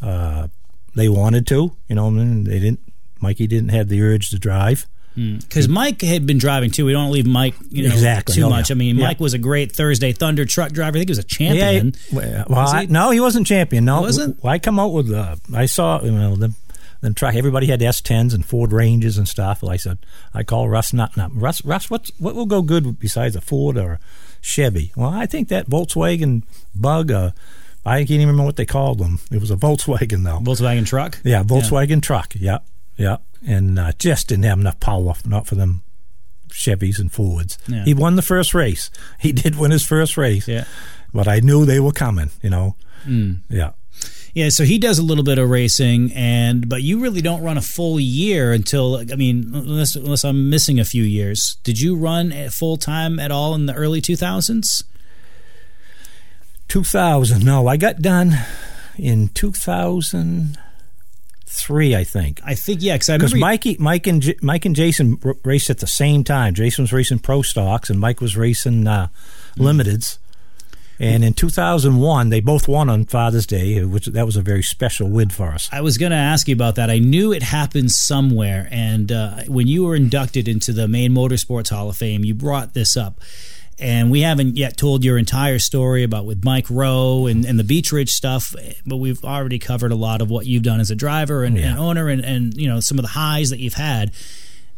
Uh, 0.00 0.48
they 0.96 1.08
wanted 1.08 1.46
to, 1.48 1.76
you 1.88 1.94
know, 1.94 2.08
and 2.08 2.46
they 2.46 2.58
didn't. 2.58 2.80
Mikey 3.20 3.46
didn't 3.46 3.68
have 3.68 3.88
the 3.88 4.02
urge 4.02 4.30
to 4.30 4.38
drive 4.38 4.86
because 5.14 5.68
mm. 5.68 5.72
Mike 5.72 6.00
had 6.00 6.26
been 6.26 6.38
driving 6.38 6.70
too. 6.70 6.86
We 6.86 6.92
don't 6.92 7.10
leave 7.10 7.26
Mike, 7.26 7.54
you 7.70 7.88
know, 7.88 7.94
exactly. 7.94 8.34
too 8.34 8.44
oh, 8.44 8.50
much. 8.50 8.70
I 8.70 8.74
mean, 8.74 8.96
yeah. 8.96 9.08
Mike 9.08 9.20
was 9.20 9.34
a 9.34 9.38
great 9.38 9.72
Thursday 9.72 10.12
Thunder 10.12 10.44
truck 10.44 10.72
driver. 10.72 10.96
I 10.96 11.00
think 11.00 11.08
he 11.08 11.12
was 11.12 11.18
a 11.18 11.22
champion. 11.22 11.94
Yeah, 12.10 12.44
well, 12.48 12.68
I, 12.68 12.86
no, 12.86 13.10
he 13.10 13.20
wasn't 13.20 13.46
champion. 13.46 13.84
No, 13.84 14.00
wasn't. 14.00 14.42
I 14.44 14.58
come 14.58 14.78
out 14.78 14.92
with. 14.92 15.12
Uh, 15.12 15.36
I 15.54 15.66
saw 15.66 16.02
you 16.02 16.12
know 16.12 16.36
them. 16.36 16.54
Then 17.02 17.14
truck. 17.14 17.34
Everybody 17.34 17.66
had 17.66 17.82
S 17.82 18.00
tens 18.00 18.32
and 18.32 18.46
Ford 18.46 18.72
Rangers 18.72 19.18
and 19.18 19.26
stuff. 19.26 19.64
I 19.64 19.76
said, 19.76 19.98
I 20.32 20.44
call 20.44 20.68
Russ. 20.68 20.92
Not 20.92 21.16
not 21.16 21.34
Russ. 21.34 21.64
Russ. 21.64 21.90
What's 21.90 22.12
what 22.18 22.34
will 22.34 22.46
go 22.46 22.62
good 22.62 22.98
besides 22.98 23.34
a 23.34 23.40
Ford 23.40 23.76
or 23.76 23.94
a 23.94 23.98
Chevy? 24.40 24.92
Well, 24.96 25.10
I 25.10 25.26
think 25.26 25.48
that 25.48 25.68
Volkswagen 25.68 26.44
Bug. 26.74 27.10
Uh, 27.10 27.32
I 27.84 27.98
can't 27.98 28.10
even 28.12 28.28
remember 28.28 28.44
what 28.44 28.56
they 28.56 28.64
called 28.64 28.98
them. 28.98 29.18
It 29.32 29.40
was 29.40 29.50
a 29.50 29.56
Volkswagen 29.56 30.22
though. 30.22 30.38
Volkswagen 30.38 30.86
truck. 30.86 31.18
Yeah, 31.24 31.42
Volkswagen 31.42 31.96
yeah. 31.96 32.00
truck. 32.00 32.34
Yeah, 32.36 32.58
yeah 33.02 33.16
and 33.46 33.78
uh, 33.78 33.92
just 33.98 34.28
didn't 34.28 34.44
have 34.44 34.58
enough 34.58 34.80
power, 34.80 35.14
not 35.26 35.46
for 35.46 35.54
them 35.54 35.82
Chevys 36.48 36.98
and 36.98 37.12
Fords. 37.12 37.58
Yeah. 37.66 37.84
He 37.84 37.94
won 37.94 38.16
the 38.16 38.22
first 38.22 38.54
race. 38.54 38.90
He 39.18 39.32
did 39.42 39.56
win 39.56 39.70
his 39.70 39.84
first 39.84 40.16
race. 40.16 40.46
Yeah. 40.46 40.64
But 41.12 41.28
I 41.28 41.40
knew 41.40 41.64
they 41.64 41.80
were 41.80 41.92
coming, 41.92 42.30
you 42.42 42.50
know. 42.50 42.76
Mm. 43.04 43.40
Yeah. 43.48 43.72
Yeah, 44.34 44.48
so 44.48 44.64
he 44.64 44.78
does 44.78 44.98
a 44.98 45.02
little 45.02 45.24
bit 45.24 45.38
of 45.38 45.50
racing, 45.50 46.10
and 46.14 46.66
but 46.66 46.82
you 46.82 47.00
really 47.00 47.20
don't 47.20 47.42
run 47.42 47.58
a 47.58 47.62
full 47.62 48.00
year 48.00 48.50
until 48.50 48.96
I 48.96 49.14
mean, 49.16 49.50
unless 49.52 49.94
unless 49.94 50.24
I'm 50.24 50.48
missing 50.48 50.80
a 50.80 50.86
few 50.86 51.02
years. 51.02 51.58
Did 51.64 51.78
you 51.78 51.94
run 51.94 52.32
full 52.48 52.78
time 52.78 53.18
at 53.20 53.30
all 53.30 53.54
in 53.54 53.66
the 53.66 53.74
early 53.74 54.00
2000s? 54.00 54.84
2000. 56.68 57.44
No, 57.44 57.66
I 57.66 57.76
got 57.76 57.98
done 57.98 58.38
in 58.96 59.28
2000 59.28 60.58
three, 61.52 61.94
I 61.94 62.04
think. 62.04 62.40
I 62.44 62.54
think 62.54 62.82
yeah, 62.82 62.94
because 62.94 63.10
I 63.10 63.16
because 63.18 63.34
Mikey, 63.34 63.76
Mike 63.78 64.06
and 64.06 64.22
J- 64.22 64.38
Mike 64.42 64.64
and 64.64 64.74
Jason 64.74 65.18
r- 65.24 65.36
raced 65.44 65.70
at 65.70 65.78
the 65.78 65.86
same 65.86 66.24
time. 66.24 66.54
Jason 66.54 66.82
was 66.84 66.92
racing 66.92 67.18
pro 67.20 67.42
stocks, 67.42 67.90
and 67.90 68.00
Mike 68.00 68.20
was 68.20 68.36
racing 68.36 68.86
uh, 68.86 69.08
Mm. 69.58 69.64
limiteds. 69.82 70.18
And 70.98 71.24
in 71.24 71.34
2001, 71.34 72.28
they 72.28 72.40
both 72.40 72.68
won 72.68 72.88
on 72.88 73.06
Father's 73.06 73.44
Day, 73.44 73.82
which 73.84 74.06
that 74.06 74.24
was 74.24 74.36
a 74.36 74.40
very 74.42 74.62
special 74.62 75.08
win 75.08 75.30
for 75.30 75.48
us. 75.48 75.68
I 75.72 75.80
was 75.80 75.98
going 75.98 76.12
to 76.12 76.16
ask 76.16 76.46
you 76.46 76.54
about 76.54 76.76
that. 76.76 76.90
I 76.90 77.00
knew 77.00 77.32
it 77.32 77.42
happened 77.42 77.90
somewhere, 77.90 78.68
and 78.70 79.10
uh, 79.10 79.42
when 79.48 79.66
you 79.66 79.84
were 79.84 79.96
inducted 79.96 80.46
into 80.46 80.72
the 80.72 80.86
Maine 80.86 81.10
Motorsports 81.10 81.70
Hall 81.70 81.88
of 81.88 81.96
Fame, 81.96 82.24
you 82.24 82.34
brought 82.34 82.74
this 82.74 82.96
up. 82.96 83.20
And 83.82 84.10
we 84.12 84.20
haven't 84.20 84.56
yet 84.56 84.76
told 84.76 85.02
your 85.04 85.18
entire 85.18 85.58
story 85.58 86.04
about 86.04 86.24
with 86.24 86.44
Mike 86.44 86.66
Rowe 86.70 87.26
and, 87.26 87.44
and 87.44 87.58
the 87.58 87.64
Beech 87.64 87.90
Ridge 87.90 88.10
stuff, 88.12 88.54
but 88.86 88.96
we've 88.98 89.22
already 89.24 89.58
covered 89.58 89.90
a 89.90 89.96
lot 89.96 90.22
of 90.22 90.30
what 90.30 90.46
you've 90.46 90.62
done 90.62 90.78
as 90.78 90.90
a 90.90 90.94
driver 90.94 91.42
and, 91.42 91.58
Yeah. 91.58 91.70
and 91.70 91.78
owner 91.80 92.08
and, 92.08 92.24
and 92.24 92.54
you 92.56 92.68
know 92.68 92.78
some 92.80 92.98
of 92.98 93.02
the 93.02 93.08
highs 93.10 93.50
that 93.50 93.58
you've 93.58 93.74
had. 93.74 94.12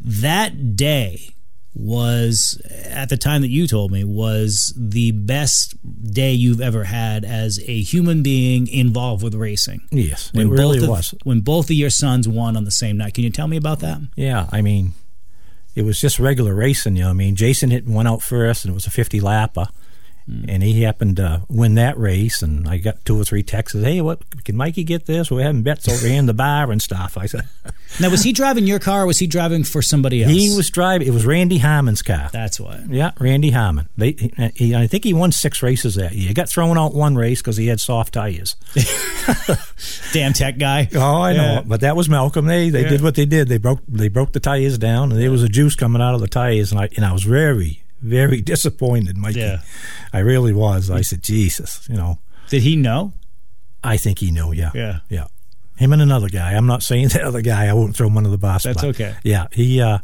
That 0.01 0.75
day 0.77 1.31
was 1.77 2.61
at 2.85 3.09
the 3.09 3.17
time 3.17 3.43
that 3.43 3.51
you 3.51 3.67
told 3.67 3.91
me 3.91 4.05
was 4.05 4.73
the 4.77 5.11
best 5.11 5.75
day 6.13 6.33
you've 6.33 6.61
ever 6.61 6.85
had 6.85 7.25
as 7.25 7.59
a 7.67 7.83
human 7.83 8.23
being 8.23 8.69
involved 8.69 9.23
with 9.25 9.35
racing. 9.35 9.81
Yes, 9.91 10.31
When 10.33 10.47
it 10.47 10.51
really 10.51 10.79
of, 10.83 10.89
was. 10.89 11.15
When 11.25 11.41
both 11.41 11.67
of 11.67 11.73
your 11.73 11.91
sons 11.91 12.29
won 12.29 12.57
on 12.57 12.65
the 12.65 12.71
same 12.71 12.97
night. 12.97 13.15
Can 13.15 13.25
you 13.25 13.31
tell 13.31 13.49
me 13.49 13.57
about 13.57 13.81
that? 13.81 13.99
Yeah, 14.15 14.49
I 14.53 14.63
mean, 14.63 14.93
it 15.75 15.85
was 15.85 16.01
just 16.01 16.19
regular 16.19 16.55
racing. 16.55 16.97
You 16.97 17.05
know, 17.05 17.11
I 17.11 17.15
mean, 17.15 17.37
Jason 17.37 17.71
hit 17.71 17.87
went 17.87 18.09
out 18.09 18.23
first, 18.23 18.65
and 18.65 18.73
it 18.73 18.75
was 18.75 18.87
a 18.87 18.91
50 18.91 19.21
lapper, 19.21 19.69
Mm. 20.31 20.47
and 20.49 20.63
he 20.63 20.81
happened 20.83 21.17
to 21.17 21.43
win 21.51 21.75
that 21.75 21.99
race. 21.99 22.41
And 22.41 22.67
I 22.67 22.79
got 22.79 23.05
two 23.05 23.21
or 23.21 23.25
three 23.25 23.43
texts. 23.43 23.79
Hey, 23.79 24.01
what 24.01 24.21
can 24.45 24.57
Mikey 24.57 24.83
get 24.85 25.05
this? 25.05 25.31
We're 25.31 25.43
having 25.43 25.63
bets 25.63 25.87
over 25.87 26.07
here 26.07 26.19
in 26.19 26.25
the 26.25 26.33
bar 26.33 26.71
and 26.73 26.81
stuff. 26.81 27.19
I 27.19 27.27
said, 27.27 27.47
Now, 28.01 28.09
was 28.09 28.23
he 28.23 28.33
driving 28.33 28.67
your 28.67 28.79
car 28.79 29.03
or 29.03 29.07
was 29.07 29.19
he 29.19 29.27
driving 29.27 29.65
for 29.65 29.83
somebody 29.83 30.23
else? 30.23 30.33
he 30.33 30.57
was 30.57 30.71
driving. 30.71 31.07
It 31.07 31.11
was 31.11 31.27
Randy 31.27 31.59
Harmon's 31.59 32.01
car. 32.01 32.31
That's 32.33 32.59
why. 32.59 32.83
Yeah, 32.89 33.11
Randy 33.21 33.51
Harmon. 33.51 33.89
They, 33.99 34.13
he, 34.13 34.33
uh, 34.39 34.49
he, 34.55 34.75
I 34.75 34.87
think 34.87 35.05
he 35.05 35.13
won 35.13 35.31
six 35.31 35.63
races 35.63 35.95
that 35.97 36.13
year. 36.13 36.29
He 36.29 36.35
got 36.35 36.49
thrown 36.49 36.79
out 36.79 36.95
one 36.95 37.17
race 37.17 37.43
because 37.43 37.59
he 37.59 37.67
had 37.67 37.79
soft 37.79 38.15
tires. 38.15 38.57
Damn 40.13 40.33
tech 40.33 40.59
guy. 40.59 40.89
Oh, 40.95 41.21
I 41.21 41.33
know, 41.35 41.63
but 41.67 41.81
that 41.83 41.97
was 41.97 42.09
Malcolm. 42.09 42.47
They 42.47 42.71
they 42.71 42.83
Yeah. 42.83 42.89
did 42.89 43.03
what 43.03 43.15
they 43.15 43.27
did. 43.27 43.49
They 43.49 43.59
broke 43.59 43.81
they 43.89 44.09
broke 44.09 44.33
the 44.33 44.41
tires 44.41 44.79
down, 44.79 45.13
and 45.13 45.21
there 45.21 45.31
was 45.31 45.43
a 45.43 45.49
juice 45.49 45.75
coming 45.77 46.01
out 46.03 46.15
of 46.15 46.21
the 46.21 46.29
tires, 46.29 46.73
and 46.73 46.81
I 46.81 46.89
and 46.97 47.05
I 47.05 47.13
was 47.13 47.25
very 47.25 47.84
very 48.01 48.41
disappointed, 48.41 49.17
Mikey. 49.17 49.41
Yeah. 49.41 49.61
I 50.13 50.19
really 50.21 50.53
was. 50.53 50.91
I 50.91 51.01
said, 51.03 51.23
Jesus, 51.23 51.87
you 51.89 51.97
know, 51.97 52.19
Did 52.49 52.63
he 52.63 52.77
know? 52.77 53.13
I 53.83 53.97
think 53.97 54.19
he 54.19 54.31
knew. 54.31 54.53
Yeah, 54.53 54.71
Yeah. 54.75 54.99
yeah. 55.09 55.27
Him 55.77 55.93
and 55.93 56.01
another 56.03 56.29
guy. 56.29 56.53
I'm 56.53 56.67
not 56.67 56.83
saying 56.83 57.09
the 57.15 57.23
other 57.23 57.41
guy. 57.43 57.67
I 57.67 57.73
won't 57.73 57.97
throw 57.97 58.07
him 58.07 58.17
under 58.17 58.31
the 58.31 58.39
bus. 58.39 58.63
That's 58.65 58.81
but 58.81 58.89
okay. 58.91 59.17
Yeah, 59.25 59.47
he. 59.53 59.81
uh 59.81 59.99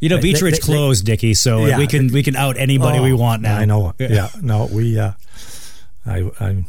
You 0.00 0.08
know, 0.10 0.20
Beech 0.20 0.42
Ridge 0.42 0.60
closed, 0.60 1.06
Dickie, 1.06 1.34
so 1.34 1.64
Yeah. 1.66 1.78
we 1.78 1.86
can 1.86 2.08
we 2.12 2.22
can 2.22 2.36
out 2.36 2.56
anybody 2.58 2.98
oh, 2.98 3.02
we 3.02 3.12
want 3.14 3.42
now. 3.42 3.56
I 3.56 3.64
know 3.64 3.94
it. 3.98 4.10
Yeah. 4.10 4.28
no, 4.42 4.68
we. 4.70 4.98
uh 4.98 5.12
I. 6.04 6.30
I 6.40 6.64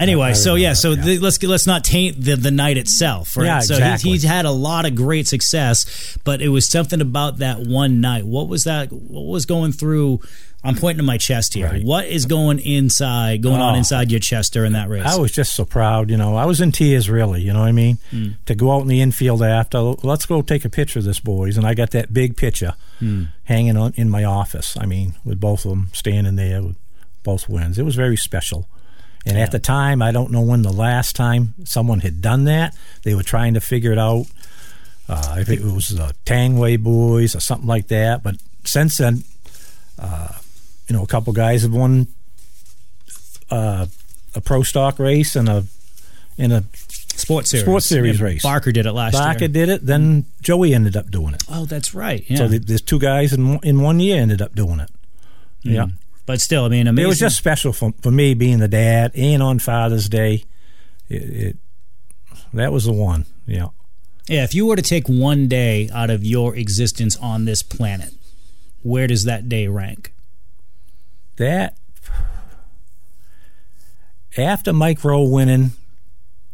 Anyway, 0.00 0.32
so 0.32 0.54
yeah, 0.54 0.72
so 0.72 0.92
yeah. 0.92 1.02
the, 1.02 1.18
let's 1.18 1.42
let's 1.42 1.66
not 1.66 1.84
taint 1.84 2.18
the 2.18 2.34
the 2.34 2.50
night 2.50 2.78
itself, 2.78 3.36
right? 3.36 3.44
Yeah, 3.44 3.60
so 3.60 3.74
exactly. 3.74 4.08
he, 4.08 4.14
he's 4.14 4.22
had 4.22 4.46
a 4.46 4.50
lot 4.50 4.86
of 4.86 4.94
great 4.94 5.28
success, 5.28 6.16
but 6.24 6.40
it 6.40 6.48
was 6.48 6.66
something 6.66 7.02
about 7.02 7.38
that 7.38 7.60
one 7.60 8.00
night. 8.00 8.24
What 8.24 8.48
was 8.48 8.64
that? 8.64 8.90
What 8.90 9.26
was 9.26 9.44
going 9.44 9.72
through? 9.72 10.20
I'm 10.64 10.76
pointing 10.76 10.98
to 10.98 11.02
my 11.02 11.18
chest 11.18 11.54
here. 11.54 11.68
Right. 11.68 11.84
What 11.84 12.06
is 12.06 12.24
going 12.24 12.60
inside, 12.60 13.42
going 13.42 13.60
on 13.60 13.74
Oh. 13.74 13.78
inside 13.78 14.12
your 14.12 14.20
chest 14.20 14.52
during 14.52 14.72
that 14.74 14.88
race? 14.88 15.04
I 15.04 15.16
was 15.16 15.32
just 15.32 15.54
so 15.54 15.64
proud, 15.64 16.08
you 16.08 16.16
know. 16.16 16.36
I 16.36 16.46
was 16.46 16.60
in 16.60 16.70
tears, 16.70 17.10
really. 17.10 17.42
You 17.42 17.52
know 17.52 17.60
what 17.60 17.68
I 17.68 17.72
mean? 17.72 17.98
Hmm. 18.10 18.28
To 18.46 18.54
go 18.54 18.70
out 18.70 18.82
in 18.82 18.86
the 18.86 19.00
infield 19.00 19.42
after, 19.42 19.80
let's 19.80 20.24
go 20.24 20.40
take 20.40 20.64
a 20.64 20.68
picture 20.68 21.00
of 21.00 21.04
this, 21.04 21.18
boys. 21.18 21.56
And 21.56 21.66
I 21.66 21.74
got 21.74 21.90
that 21.90 22.14
big 22.14 22.36
picture 22.36 22.74
hmm. 23.00 23.24
hanging 23.44 23.76
on 23.76 23.92
in 23.96 24.08
my 24.08 24.22
office. 24.22 24.76
I 24.80 24.86
mean, 24.86 25.14
with 25.24 25.40
both 25.40 25.64
of 25.64 25.70
them 25.70 25.88
standing 25.92 26.36
there 26.36 26.62
with 26.62 26.76
both 27.24 27.48
wins. 27.48 27.76
It 27.76 27.84
was 27.84 27.96
very 27.96 28.16
special. 28.16 28.68
And 29.24 29.38
at 29.38 29.52
the 29.52 29.58
time, 29.60 30.02
I 30.02 30.10
don't 30.10 30.30
know 30.32 30.40
when 30.42 30.62
the 30.62 30.72
last 30.72 31.14
time 31.14 31.54
someone 31.64 32.00
had 32.00 32.20
done 32.20 32.44
that. 32.44 32.74
They 33.04 33.14
were 33.14 33.22
trying 33.22 33.54
to 33.54 33.60
figure 33.60 33.92
it 33.92 33.98
out. 33.98 34.26
Uh, 35.08 35.36
if 35.40 35.48
it 35.48 35.60
was 35.62 35.90
the 35.90 36.14
Tangway 36.24 36.76
boys 36.82 37.34
or 37.36 37.40
something 37.40 37.66
like 37.68 37.88
that. 37.88 38.22
But 38.22 38.36
since 38.64 38.96
then, 38.96 39.24
uh, 39.98 40.28
you 40.88 40.96
know, 40.96 41.02
a 41.02 41.06
couple 41.06 41.32
guys 41.32 41.62
have 41.62 41.72
won 41.72 42.08
uh, 43.50 43.86
a 44.34 44.40
pro 44.40 44.62
stock 44.62 44.98
race 44.98 45.36
and 45.36 45.48
a 45.48 45.64
in 46.38 46.50
a 46.52 46.64
Sports 47.14 47.50
series, 47.50 47.64
Sports 47.66 47.86
series 47.86 48.18
Yeah, 48.18 48.24
race. 48.24 48.42
Barker 48.42 48.72
did 48.72 48.86
it 48.86 48.92
last 48.92 49.12
Barker 49.12 49.24
year. 49.26 49.34
Barker 49.34 49.48
did 49.48 49.68
it. 49.68 49.86
Then 49.86 50.24
Joey 50.40 50.74
ended 50.74 50.96
up 50.96 51.10
doing 51.10 51.34
it. 51.34 51.42
Oh, 51.48 51.66
that's 51.66 51.94
right. 51.94 52.24
Yeah, 52.26 52.38
So 52.38 52.48
th- 52.48 52.62
there's 52.62 52.80
two 52.80 52.98
guys 52.98 53.32
in 53.34 53.48
one- 53.50 53.60
in 53.62 53.80
one 53.82 54.00
year 54.00 54.20
ended 54.20 54.40
up 54.40 54.54
doing 54.54 54.80
it. 54.80 54.90
Yeah, 55.62 55.86
but 56.26 56.40
still, 56.40 56.64
I 56.64 56.68
mean, 56.68 56.86
amazing. 56.86 57.04
it 57.04 57.08
was 57.08 57.18
just 57.18 57.36
special 57.36 57.72
for 57.72 57.92
for 58.00 58.10
me 58.10 58.34
being 58.34 58.58
the 58.58 58.68
dad 58.68 59.12
and 59.14 59.42
on 59.42 59.58
Father's 59.58 60.08
Day. 60.08 60.44
It, 61.08 61.22
it 61.22 61.56
that 62.52 62.72
was 62.72 62.84
the 62.84 62.92
one. 62.92 63.26
Yeah. 63.46 63.68
yeah. 64.28 64.44
If 64.44 64.54
you 64.54 64.66
were 64.66 64.76
to 64.76 64.82
take 64.82 65.08
one 65.08 65.48
day 65.48 65.88
out 65.92 66.10
of 66.10 66.24
your 66.24 66.54
existence 66.54 67.16
on 67.16 67.44
this 67.44 67.62
planet, 67.62 68.14
where 68.82 69.06
does 69.06 69.24
that 69.24 69.48
day 69.48 69.68
rank? 69.68 70.12
That 71.36 71.76
after 74.36 74.72
Mike 74.72 75.02
Rowe 75.02 75.24
winning, 75.24 75.72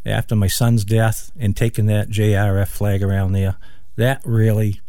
after 0.07 0.35
my 0.35 0.47
son's 0.47 0.85
death 0.85 1.31
and 1.39 1.57
taking 1.57 1.87
that 1.87 2.09
JRF 2.09 2.69
flag 2.69 3.03
around 3.03 3.33
there, 3.33 3.57
that 3.97 4.23
really 4.25 4.81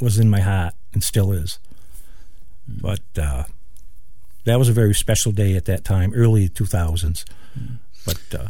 was 0.00 0.18
in 0.18 0.30
my 0.30 0.40
heart 0.40 0.74
and 0.92 1.02
still 1.02 1.32
is. 1.32 1.58
But 2.66 3.00
uh, 3.16 3.44
that 4.48 4.58
was 4.58 4.68
a 4.68 4.72
very 4.72 4.94
special 4.94 5.32
day 5.32 5.54
at 5.56 5.64
that 5.66 5.84
time, 5.84 6.12
early 6.14 6.48
2000s. 6.48 7.24
But 8.04 8.20
uh, 8.34 8.48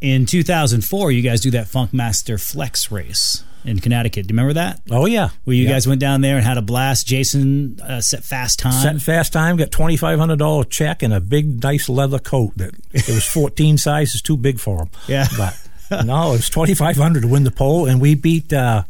In 0.00 0.26
2004, 0.26 1.12
you 1.12 1.22
guys 1.22 1.40
do 1.40 1.50
that 1.52 1.66
Funkmaster 1.66 2.40
Flex 2.40 2.90
race 2.90 3.44
in 3.64 3.78
Connecticut. 3.80 4.26
Do 4.26 4.32
you 4.32 4.36
remember 4.36 4.54
that? 4.54 4.80
oh 4.90 5.04
yeah, 5.06 5.30
Where 5.44 5.54
you 5.56 5.64
Yeah. 5.64 5.70
guys 5.72 5.86
went 5.86 6.00
down 6.00 6.20
there 6.22 6.36
and 6.36 6.46
had 6.46 6.56
a 6.56 6.62
blast. 6.62 7.06
Jason 7.06 7.78
uh, 7.82 8.00
set 8.00 8.24
fast 8.24 8.58
time. 8.58 8.72
Set 8.72 9.00
fast 9.02 9.32
time, 9.32 9.56
got 9.56 9.70
twenty 9.70 9.96
five 9.98 10.18
hundred 10.18 10.38
dollar 10.38 10.64
check 10.64 11.02
and 11.02 11.12
a 11.12 11.20
big 11.20 11.62
nice 11.62 11.88
leather 11.88 12.18
coat 12.18 12.52
that 12.56 12.72
it 12.92 13.08
was 13.08 13.26
fourteen 13.26 13.76
sizes 13.86 14.22
too 14.22 14.36
big 14.38 14.58
for 14.58 14.82
him. 14.84 14.90
Yeah. 15.08 15.26
but 15.36 15.56
no, 16.06 16.30
it 16.30 16.36
was 16.38 16.48
twenty 16.48 16.74
five 16.74 16.96
hundred 16.96 17.22
to 17.22 17.28
win 17.28 17.44
the 17.44 17.50
pole, 17.50 17.84
and 17.86 18.00
we 18.00 18.14
beat 18.14 18.50
uh, 18.52 18.84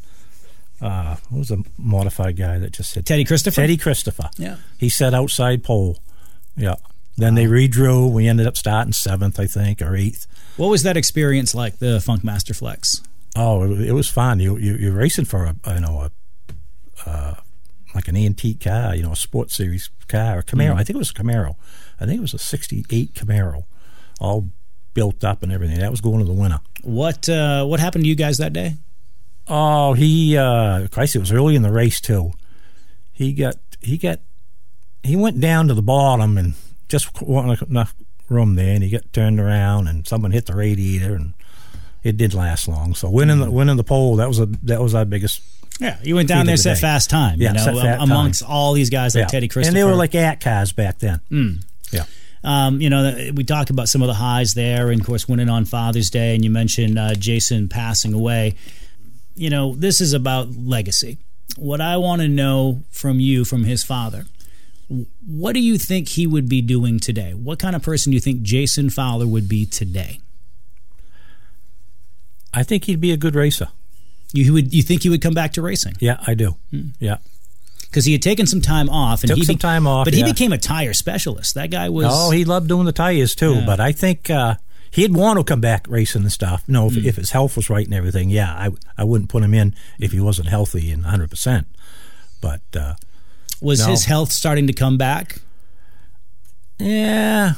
uh, 0.80 1.16
what 1.30 1.38
was 1.38 1.50
a 1.50 1.58
modified 1.76 2.36
guy 2.36 2.58
that 2.58 2.72
just 2.72 2.90
said 2.92 3.04
Teddy 3.06 3.24
Christopher. 3.24 3.56
Teddy 3.62 3.76
Christopher. 3.76 4.30
Yeah. 4.38 4.56
he 4.78 4.88
set 4.88 5.12
outside 5.14 5.64
pole. 5.64 5.98
Yeah. 6.56 6.76
Then 7.16 7.34
they 7.34 7.44
redrew. 7.44 8.10
We 8.10 8.28
ended 8.28 8.46
up 8.46 8.56
starting 8.56 8.92
seventh, 8.92 9.38
I 9.38 9.46
think, 9.46 9.82
or 9.82 9.94
eighth. 9.94 10.26
What 10.56 10.68
was 10.68 10.82
that 10.84 10.96
experience 10.96 11.54
like, 11.54 11.78
the 11.78 11.98
Funkmaster 11.98 12.56
Flex? 12.56 13.02
Oh, 13.36 13.62
it, 13.64 13.88
it 13.88 13.92
was 13.92 14.08
fun. 14.08 14.40
You, 14.40 14.56
you 14.56 14.74
you're 14.74 14.92
racing 14.92 15.26
for 15.26 15.44
a 15.44 15.74
you 15.74 15.80
know 15.80 16.08
a 17.06 17.08
uh, 17.08 17.34
like 17.94 18.08
an 18.08 18.16
antique 18.16 18.60
car, 18.60 18.94
you 18.94 19.02
know, 19.02 19.12
a 19.12 19.16
sports 19.16 19.54
series 19.54 19.90
car, 20.08 20.38
a 20.38 20.42
Camaro. 20.42 20.74
I 20.74 20.84
think 20.84 20.90
it 20.90 20.98
was 20.98 21.10
a 21.10 21.14
Camaro. 21.14 21.54
I 22.00 22.06
think 22.06 22.18
it 22.18 22.22
was 22.22 22.34
a 22.34 22.38
'68 22.38 23.14
Camaro, 23.14 23.64
all 24.20 24.50
built 24.94 25.22
up 25.24 25.42
and 25.42 25.52
everything. 25.52 25.78
That 25.78 25.90
was 25.90 26.00
going 26.00 26.18
to 26.18 26.24
the 26.24 26.32
winner. 26.32 26.60
What 26.82 27.28
uh, 27.28 27.64
what 27.66 27.80
happened 27.80 28.04
to 28.04 28.08
you 28.08 28.16
guys 28.16 28.38
that 28.38 28.52
day? 28.52 28.74
Oh, 29.46 29.94
he 29.94 30.36
uh 30.36 30.88
Christ, 30.88 31.16
it 31.16 31.20
was 31.20 31.32
early 31.32 31.54
in 31.54 31.62
the 31.62 31.72
race 31.72 32.00
too. 32.00 32.32
He 33.12 33.32
got 33.32 33.56
he 33.80 33.96
got 33.96 34.20
he 35.02 35.16
went 35.16 35.40
down 35.40 35.68
to 35.68 35.74
the 35.74 35.82
bottom 35.82 36.36
and 36.38 36.54
just 36.88 37.22
wasn't 37.22 37.68
enough 37.70 37.94
room 38.28 38.54
there, 38.54 38.74
and 38.74 38.82
he 38.84 38.90
got 38.90 39.12
turned 39.12 39.40
around 39.40 39.88
and 39.88 40.06
someone 40.06 40.30
hit 40.32 40.46
the 40.46 40.54
radiator 40.54 41.14
and 41.14 41.34
it 42.02 42.16
did 42.16 42.32
last 42.34 42.68
long. 42.68 42.94
So 42.94 43.10
winning 43.10 43.40
the 43.40 43.50
winning 43.50 43.76
the 43.76 43.84
pole 43.84 44.16
that 44.16 44.28
was 44.28 44.38
a 44.38 44.46
that 44.64 44.80
was 44.80 44.94
our 44.94 45.04
biggest 45.04 45.42
Yeah, 45.80 45.98
you 46.02 46.14
went 46.14 46.28
down 46.28 46.46
there, 46.46 46.56
set 46.56 46.74
day. 46.76 46.80
fast 46.80 47.10
time. 47.10 47.40
Yeah, 47.40 47.48
you 47.48 47.54
know, 47.54 47.64
set 47.64 47.74
fat 47.74 47.96
time. 47.98 48.10
amongst 48.10 48.42
all 48.42 48.72
these 48.72 48.90
guys 48.90 49.14
like 49.14 49.28
Teddy 49.28 49.48
Christopher. 49.48 49.68
and 49.68 49.76
they 49.76 49.84
were 49.90 49.96
like 49.96 50.14
at 50.14 50.40
cars 50.40 50.72
back 50.72 50.98
then. 50.98 51.20
Yeah. 51.92 52.04
Um, 52.42 52.80
you 52.80 52.88
know, 52.88 53.30
we 53.34 53.44
talked 53.44 53.68
about 53.68 53.90
some 53.90 54.00
of 54.00 54.08
the 54.08 54.14
highs 54.14 54.54
there, 54.54 54.90
and 54.90 55.00
of 55.00 55.06
course, 55.06 55.28
winning 55.28 55.50
on 55.50 55.66
Father's 55.66 56.08
Day, 56.08 56.34
and 56.34 56.42
you 56.42 56.50
mentioned 56.50 56.98
uh, 56.98 57.14
Jason 57.14 57.68
passing 57.68 58.14
away. 58.14 58.54
You 59.34 59.50
know, 59.50 59.74
this 59.74 60.00
is 60.00 60.14
about 60.14 60.48
legacy. 60.56 61.18
What 61.58 61.82
I 61.82 61.98
want 61.98 62.22
to 62.22 62.28
know 62.28 62.82
from 62.90 63.20
you, 63.20 63.44
from 63.44 63.64
his 63.64 63.84
father, 63.84 64.24
what 65.26 65.52
do 65.52 65.60
you 65.60 65.78
think 65.78 66.08
he 66.08 66.26
would 66.26 66.48
be 66.48 66.60
doing 66.60 66.98
today? 66.98 67.32
What 67.32 67.58
kind 67.60 67.76
of 67.76 67.82
person 67.82 68.10
do 68.10 68.14
you 68.14 68.20
think 68.20 68.42
Jason 68.42 68.90
Fowler 68.90 69.26
would 69.26 69.48
be 69.48 69.64
today? 69.64 70.18
I 72.52 72.62
think 72.62 72.84
he'd 72.84 73.00
be 73.00 73.12
a 73.12 73.16
good 73.16 73.34
racer. 73.34 73.68
You 74.32 74.52
would 74.52 74.72
you 74.74 74.82
think 74.82 75.02
he 75.02 75.08
would 75.08 75.22
come 75.22 75.34
back 75.34 75.52
to 75.54 75.62
racing 75.62 75.94
Yeah, 76.00 76.22
I 76.26 76.34
do. 76.34 76.56
Hmm. 76.70 76.88
Yeah. 77.00 77.16
because 77.82 78.04
he 78.04 78.12
had 78.12 78.22
taken 78.22 78.46
some 78.46 78.60
time 78.60 78.88
off 78.88 79.22
and 79.22 79.28
Took 79.28 79.38
he 79.38 79.44
some 79.44 79.58
time 79.58 79.86
off, 79.86 80.04
but 80.04 80.14
he 80.14 80.22
became 80.22 80.52
a 80.52 80.58
tire 80.58 80.92
specialist. 80.92 81.54
That 81.56 81.70
guy 81.70 81.88
was 81.88 82.06
Oh, 82.08 82.30
he 82.30 82.44
loved 82.44 82.68
doing 82.68 82.84
the 82.86 82.92
tires 82.92 83.34
too. 83.34 83.54
Yeah. 83.56 83.66
But 83.66 83.80
I 83.80 83.90
think 83.92 84.30
uh, 84.30 84.54
he'd 84.92 85.14
want 85.14 85.38
to 85.38 85.44
come 85.44 85.60
back 85.60 85.86
racing 85.88 86.22
and 86.22 86.32
stuff. 86.32 86.62
No, 86.68 86.88
Hmm. 86.88 86.98
if, 86.98 87.06
if 87.06 87.16
his 87.16 87.30
health 87.32 87.56
was 87.56 87.68
right 87.70 87.84
and 87.84 87.94
everything, 87.94 88.30
yeah, 88.30 88.52
I 88.52 88.70
I 88.98 89.04
wouldn't 89.04 89.30
put 89.30 89.42
him 89.42 89.54
in 89.54 89.74
if 89.98 90.12
he 90.12 90.20
wasn't 90.20 90.48
healthy 90.48 90.90
and 90.92 91.02
100. 91.02 91.30
percent 91.30 91.66
But 92.40 92.62
uh, 92.76 92.94
was 93.60 93.80
No. 93.80 93.90
his 93.92 94.04
health 94.04 94.32
starting 94.32 94.66
to 94.66 94.72
come 94.72 94.96
back. 94.98 95.36
yeah, 96.78 97.54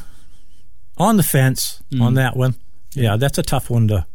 on 0.96 1.16
the 1.16 1.22
fence 1.22 1.82
Hmm. 1.92 2.02
on 2.02 2.14
that 2.14 2.36
one. 2.36 2.54
Yeah, 2.94 3.16
that's 3.16 3.38
a 3.38 3.42
tough 3.42 3.70
one 3.70 3.88
to. 3.88 4.06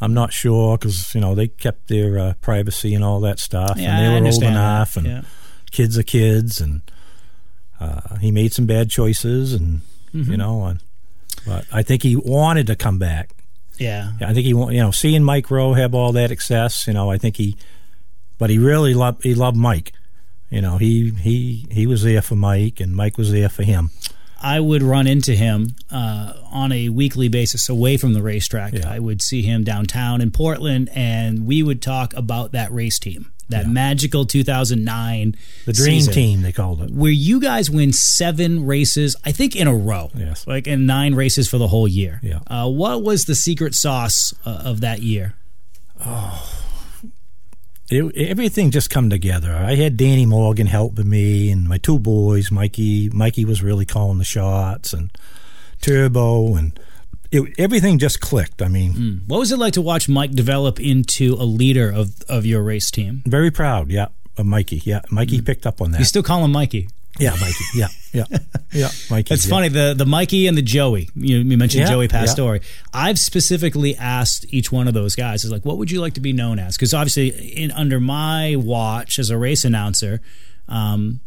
I'm 0.00 0.14
not 0.14 0.32
sure 0.32 0.76
because 0.76 1.14
you 1.14 1.20
know 1.20 1.34
they 1.34 1.48
kept 1.48 1.88
their 1.88 2.18
uh, 2.18 2.32
privacy 2.40 2.94
and 2.94 3.04
all 3.04 3.20
that 3.20 3.38
stuff, 3.38 3.74
Yeah, 3.76 3.96
and 3.96 3.98
they 4.04 4.08
were 4.08 4.14
old 4.14 4.24
understand 4.24 4.56
that. 4.56 4.60
enough, 4.60 4.96
and 4.96 5.06
Yeah. 5.06 5.20
kids 5.70 5.96
are 5.98 6.02
kids, 6.02 6.60
and 6.60 6.80
uh, 7.78 8.16
he 8.20 8.30
made 8.30 8.52
some 8.52 8.66
bad 8.66 8.90
choices, 8.90 9.52
and 9.52 9.82
Mm-hmm. 10.14 10.30
you 10.32 10.36
know, 10.36 10.66
and, 10.66 10.80
but 11.46 11.64
I 11.72 11.82
think 11.82 12.02
he 12.02 12.16
wanted 12.16 12.66
to 12.66 12.76
come 12.76 12.98
back. 12.98 13.32
Yeah. 13.78 14.12
I 14.20 14.34
think 14.34 14.44
he, 14.44 14.50
you 14.50 14.72
know, 14.82 14.90
seeing 14.90 15.24
Mike 15.24 15.50
Rowe 15.50 15.72
have 15.72 15.94
all 15.94 16.12
that 16.12 16.28
success, 16.28 16.86
you 16.86 16.92
know, 16.92 17.10
I 17.10 17.16
think 17.16 17.38
he, 17.38 17.56
but 18.36 18.50
he 18.50 18.58
really 18.58 18.92
loved 18.92 19.22
he 19.22 19.34
loved 19.34 19.56
Mike. 19.56 19.92
You 20.52 20.60
know, 20.60 20.76
he 20.76 21.10
he 21.10 21.66
he 21.70 21.86
was 21.86 22.02
there 22.02 22.22
for 22.22 22.36
Mike, 22.36 22.78
and 22.80 22.94
Mike 22.94 23.16
was 23.18 23.32
there 23.32 23.48
for 23.48 23.62
him. 23.62 23.90
I 24.44 24.58
would 24.60 24.82
run 24.82 25.06
into 25.06 25.34
him 25.36 25.76
uh, 25.90 26.32
on 26.50 26.72
a 26.72 26.88
weekly 26.88 27.28
basis 27.28 27.68
away 27.68 27.96
from 27.96 28.12
the 28.12 28.22
racetrack. 28.22 28.72
Yeah. 28.74 28.90
I 28.92 28.98
would 28.98 29.22
see 29.22 29.42
him 29.42 29.62
downtown 29.64 30.20
in 30.20 30.30
Portland, 30.32 30.90
and 30.94 31.46
we 31.46 31.62
would 31.62 31.80
talk 31.80 32.12
about 32.14 32.50
that 32.50 32.72
race 32.72 32.98
team, 32.98 33.30
that 33.50 33.68
magical 33.68 34.26
2009 34.26 35.36
The 35.64 35.72
dream 35.72 36.00
season, 36.00 36.12
team, 36.12 36.42
they 36.42 36.50
called 36.50 36.82
it. 36.82 36.90
where 36.90 37.12
you 37.12 37.38
guys 37.40 37.70
win 37.70 37.92
seven 37.92 38.66
races, 38.66 39.14
I 39.24 39.30
think 39.30 39.54
in 39.54 39.68
a 39.68 39.74
row. 39.76 40.10
Yes. 40.12 40.44
like 40.44 40.66
in 40.66 40.86
nine 40.86 41.14
races 41.14 41.48
for 41.48 41.58
the 41.58 41.68
whole 41.68 41.86
year. 41.86 42.18
Yeah. 42.20 42.40
Uh, 42.48 42.68
what 42.68 43.02
was 43.04 43.26
the 43.26 43.36
secret 43.36 43.76
sauce 43.76 44.34
uh, 44.44 44.50
of 44.64 44.80
that 44.80 45.02
year? 45.02 45.34
It, 47.92 48.28
everything 48.28 48.70
just 48.70 48.90
come 48.90 49.10
together. 49.10 49.54
I 49.54 49.74
had 49.74 49.96
Danny 49.96 50.26
Morgan 50.26 50.66
helping 50.66 51.08
me, 51.08 51.50
and 51.50 51.68
my 51.68 51.78
two 51.78 51.98
boys, 51.98 52.50
Mikey. 52.50 53.10
Mikey 53.10 53.44
was 53.44 53.62
really 53.62 53.84
calling 53.86 54.18
the 54.18 54.24
shots, 54.24 54.92
and 54.92 55.10
Turbo, 55.80 56.54
and 56.56 56.78
it, 57.30 57.42
everything 57.58 57.98
just 57.98 58.20
clicked. 58.20 58.62
I 58.62 58.68
mean, 58.68 59.22
What 59.26 59.38
was 59.40 59.52
it 59.52 59.58
like 59.58 59.72
to 59.74 59.82
watch 59.82 60.08
Mike 60.08 60.32
develop 60.32 60.80
into 60.80 61.34
a 61.34 61.44
leader 61.44 61.90
of 61.90 62.22
of 62.28 62.46
your 62.46 62.62
race 62.62 62.90
team? 62.90 63.22
very 63.26 63.50
proud. 63.50 63.90
Yeah, 63.90 64.06
of 64.36 64.46
Mikey. 64.46 64.82
Yeah, 64.84 65.00
Mikey 65.10 65.40
Mm. 65.40 65.46
picked 65.46 65.66
up 65.66 65.80
on 65.80 65.90
that. 65.92 65.98
You 65.98 66.04
still 66.04 66.22
call 66.22 66.44
him 66.44 66.52
Mikey. 66.52 66.88
Yeah, 67.18 67.30
Mikey. 67.40 67.64
Yeah, 67.74 67.88
yeah, 68.12 68.24
yeah, 68.72 68.88
Mikey. 69.10 69.34
It's 69.34 69.44
yeah. 69.46 69.50
funny 69.50 69.68
the 69.68 69.94
the 69.96 70.06
Mikey 70.06 70.46
and 70.46 70.56
the 70.56 70.62
Joey. 70.62 71.08
You, 71.14 71.38
you 71.38 71.56
mentioned 71.58 71.82
Yeah, 71.82 71.90
Joey 71.90 72.06
yeah. 72.06 72.20
Pastore. 72.20 72.60
I've 72.92 73.18
specifically 73.18 73.96
asked 73.96 74.46
each 74.48 74.72
one 74.72 74.88
of 74.88 74.94
those 74.94 75.14
guys 75.14 75.44
is 75.44 75.50
like, 75.52 75.64
what 75.64 75.78
would 75.78 75.90
you 75.90 76.00
like 76.00 76.14
to 76.14 76.20
be 76.20 76.32
known 76.32 76.58
as? 76.58 76.76
Because 76.76 76.94
obviously, 76.94 77.28
in 77.28 77.70
under 77.70 78.00
my 78.00 78.56
watch 78.56 79.18
as 79.18 79.30
a 79.30 79.36
race 79.36 79.64
announcer, 79.64 80.20
um, 80.68 81.20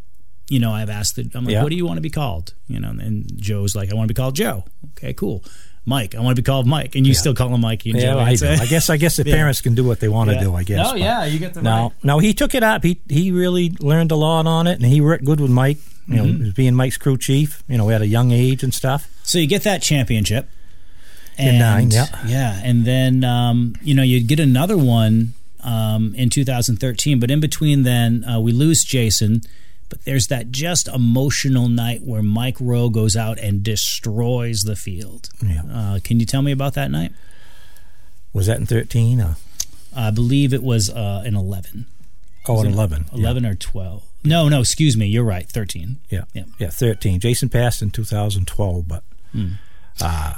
you 0.49 0.59
know, 0.59 0.71
I've 0.71 0.89
asked. 0.89 1.15
The, 1.15 1.29
I'm 1.35 1.45
like, 1.45 1.53
Yeah. 1.53 1.63
what 1.63 1.69
do 1.69 1.75
you 1.75 1.85
want 1.85 1.97
to 1.97 2.01
be 2.01 2.09
called? 2.09 2.53
You 2.67 2.79
know, 2.79 2.89
and 2.89 3.29
Joe's 3.37 3.75
like, 3.75 3.91
I 3.91 3.95
want 3.95 4.07
to 4.07 4.13
be 4.13 4.17
called 4.17 4.35
Joe. 4.35 4.63
Okay, 4.91 5.13
cool. 5.13 5.43
Mike, 5.85 6.15
I 6.15 6.19
want 6.21 6.35
to 6.35 6.41
be 6.41 6.45
called 6.45 6.65
Mike, 6.65 6.95
and 6.95 7.05
you 7.05 7.13
still 7.13 7.33
call 7.35 7.53
him 7.53 7.61
Mikey 7.61 7.91
and 7.91 7.99
Yeah, 7.99 8.13
Joey. 8.13 8.21
I, 8.21 8.31
It's 8.31 8.41
do. 8.41 8.47
a- 8.47 8.53
I 8.57 8.65
guess. 8.65 8.89
I 8.89 8.97
guess 8.97 9.17
the 9.17 9.23
Yeah. 9.27 9.35
parents 9.35 9.61
can 9.61 9.75
do 9.75 9.83
what 9.83 9.99
they 9.99 10.07
want 10.07 10.29
to 10.31 10.35
Yeah. 10.35 10.41
do. 10.43 10.55
I 10.55 10.63
guess. 10.63 10.87
Oh 10.91 10.95
yeah, 10.95 11.25
you 11.25 11.37
get 11.39 11.53
the 11.53 11.61
No, 11.61 11.71
right. 11.83 11.91
no, 12.03 12.19
he 12.19 12.33
took 12.33 12.55
it 12.55 12.63
up. 12.63 12.83
He 12.83 12.99
he 13.09 13.31
really 13.31 13.69
learned 13.79 14.11
a 14.11 14.15
lot 14.15 14.47
on 14.47 14.65
it, 14.67 14.79
and 14.81 14.85
he 14.91 14.99
worked 15.01 15.23
good 15.25 15.39
with 15.39 15.51
Mike. 15.51 15.77
You 16.07 16.15
Mm-hmm. 16.21 16.43
know, 16.45 16.51
being 16.55 16.75
Mike's 16.75 16.97
crew 16.97 17.17
chief. 17.17 17.63
You 17.67 17.77
know, 17.77 17.89
at 17.89 18.01
a 18.01 18.07
young 18.07 18.31
age 18.31 18.63
and 18.63 18.73
stuff. 18.73 19.07
So 19.23 19.37
you 19.39 19.47
get 19.47 19.63
that 19.63 19.81
championship. 19.81 20.49
In 21.37 21.59
nine, 21.59 21.91
yeah. 21.91 22.07
Yeah. 22.25 22.61
And 22.63 22.85
then, 22.85 23.23
um, 23.25 23.75
you 23.81 23.93
know, 23.93 24.03
you 24.03 24.23
get 24.23 24.39
another 24.39 24.77
one 24.77 25.33
um, 25.65 26.15
in 26.15 26.29
2013. 26.29 27.19
But 27.19 27.29
in 27.29 27.41
between 27.41 27.83
then, 27.83 28.23
uh, 28.23 28.39
we 28.39 28.53
lose 28.53 28.83
Jason. 28.85 29.41
But 29.89 30.03
there's 30.03 30.27
that 30.27 30.51
just 30.51 30.87
emotional 30.87 31.69
night 31.69 32.01
where 32.03 32.23
Mike 32.23 32.57
Rowe 32.59 32.89
goes 32.89 33.15
out 33.15 33.37
and 33.39 33.61
destroys 33.63 34.63
the 34.63 34.75
field. 34.75 35.29
Yeah. 35.45 35.61
Uh, 35.71 35.99
can 36.03 36.19
you 36.19 36.25
tell 36.25 36.41
me 36.41 36.51
about 36.51 36.73
that 36.73 36.89
night? 36.91 37.11
Was 38.33 38.47
that 38.47 38.57
in 38.59 38.65
thirteen? 38.65 39.21
Or, 39.21 39.37
I 39.95 40.09
believe 40.11 40.53
it 40.53 40.63
was 40.63 40.89
uh, 40.89 41.23
in 41.25 41.35
11. 41.35 41.85
oh, 42.49 42.61
in 42.61 42.73
eleven. 42.73 43.05
11 43.13 43.45
or 43.45 43.55
12. 43.55 44.03
No, 44.25 44.49
no, 44.49 44.59
excuse 44.59 44.97
me. 44.97 45.05
You're 45.05 45.23
right. 45.23 45.47
13. 45.47 45.97
Yeah. 46.09 46.23
Yeah. 46.33 46.43
yeah, 46.59 46.69
thirteen. 46.69 47.19
Jason 47.19 47.47
passed 47.49 47.81
in 47.81 47.91
two 47.91 48.03
thousand 48.03 48.47
twelve, 48.47 48.87
but 48.87 49.03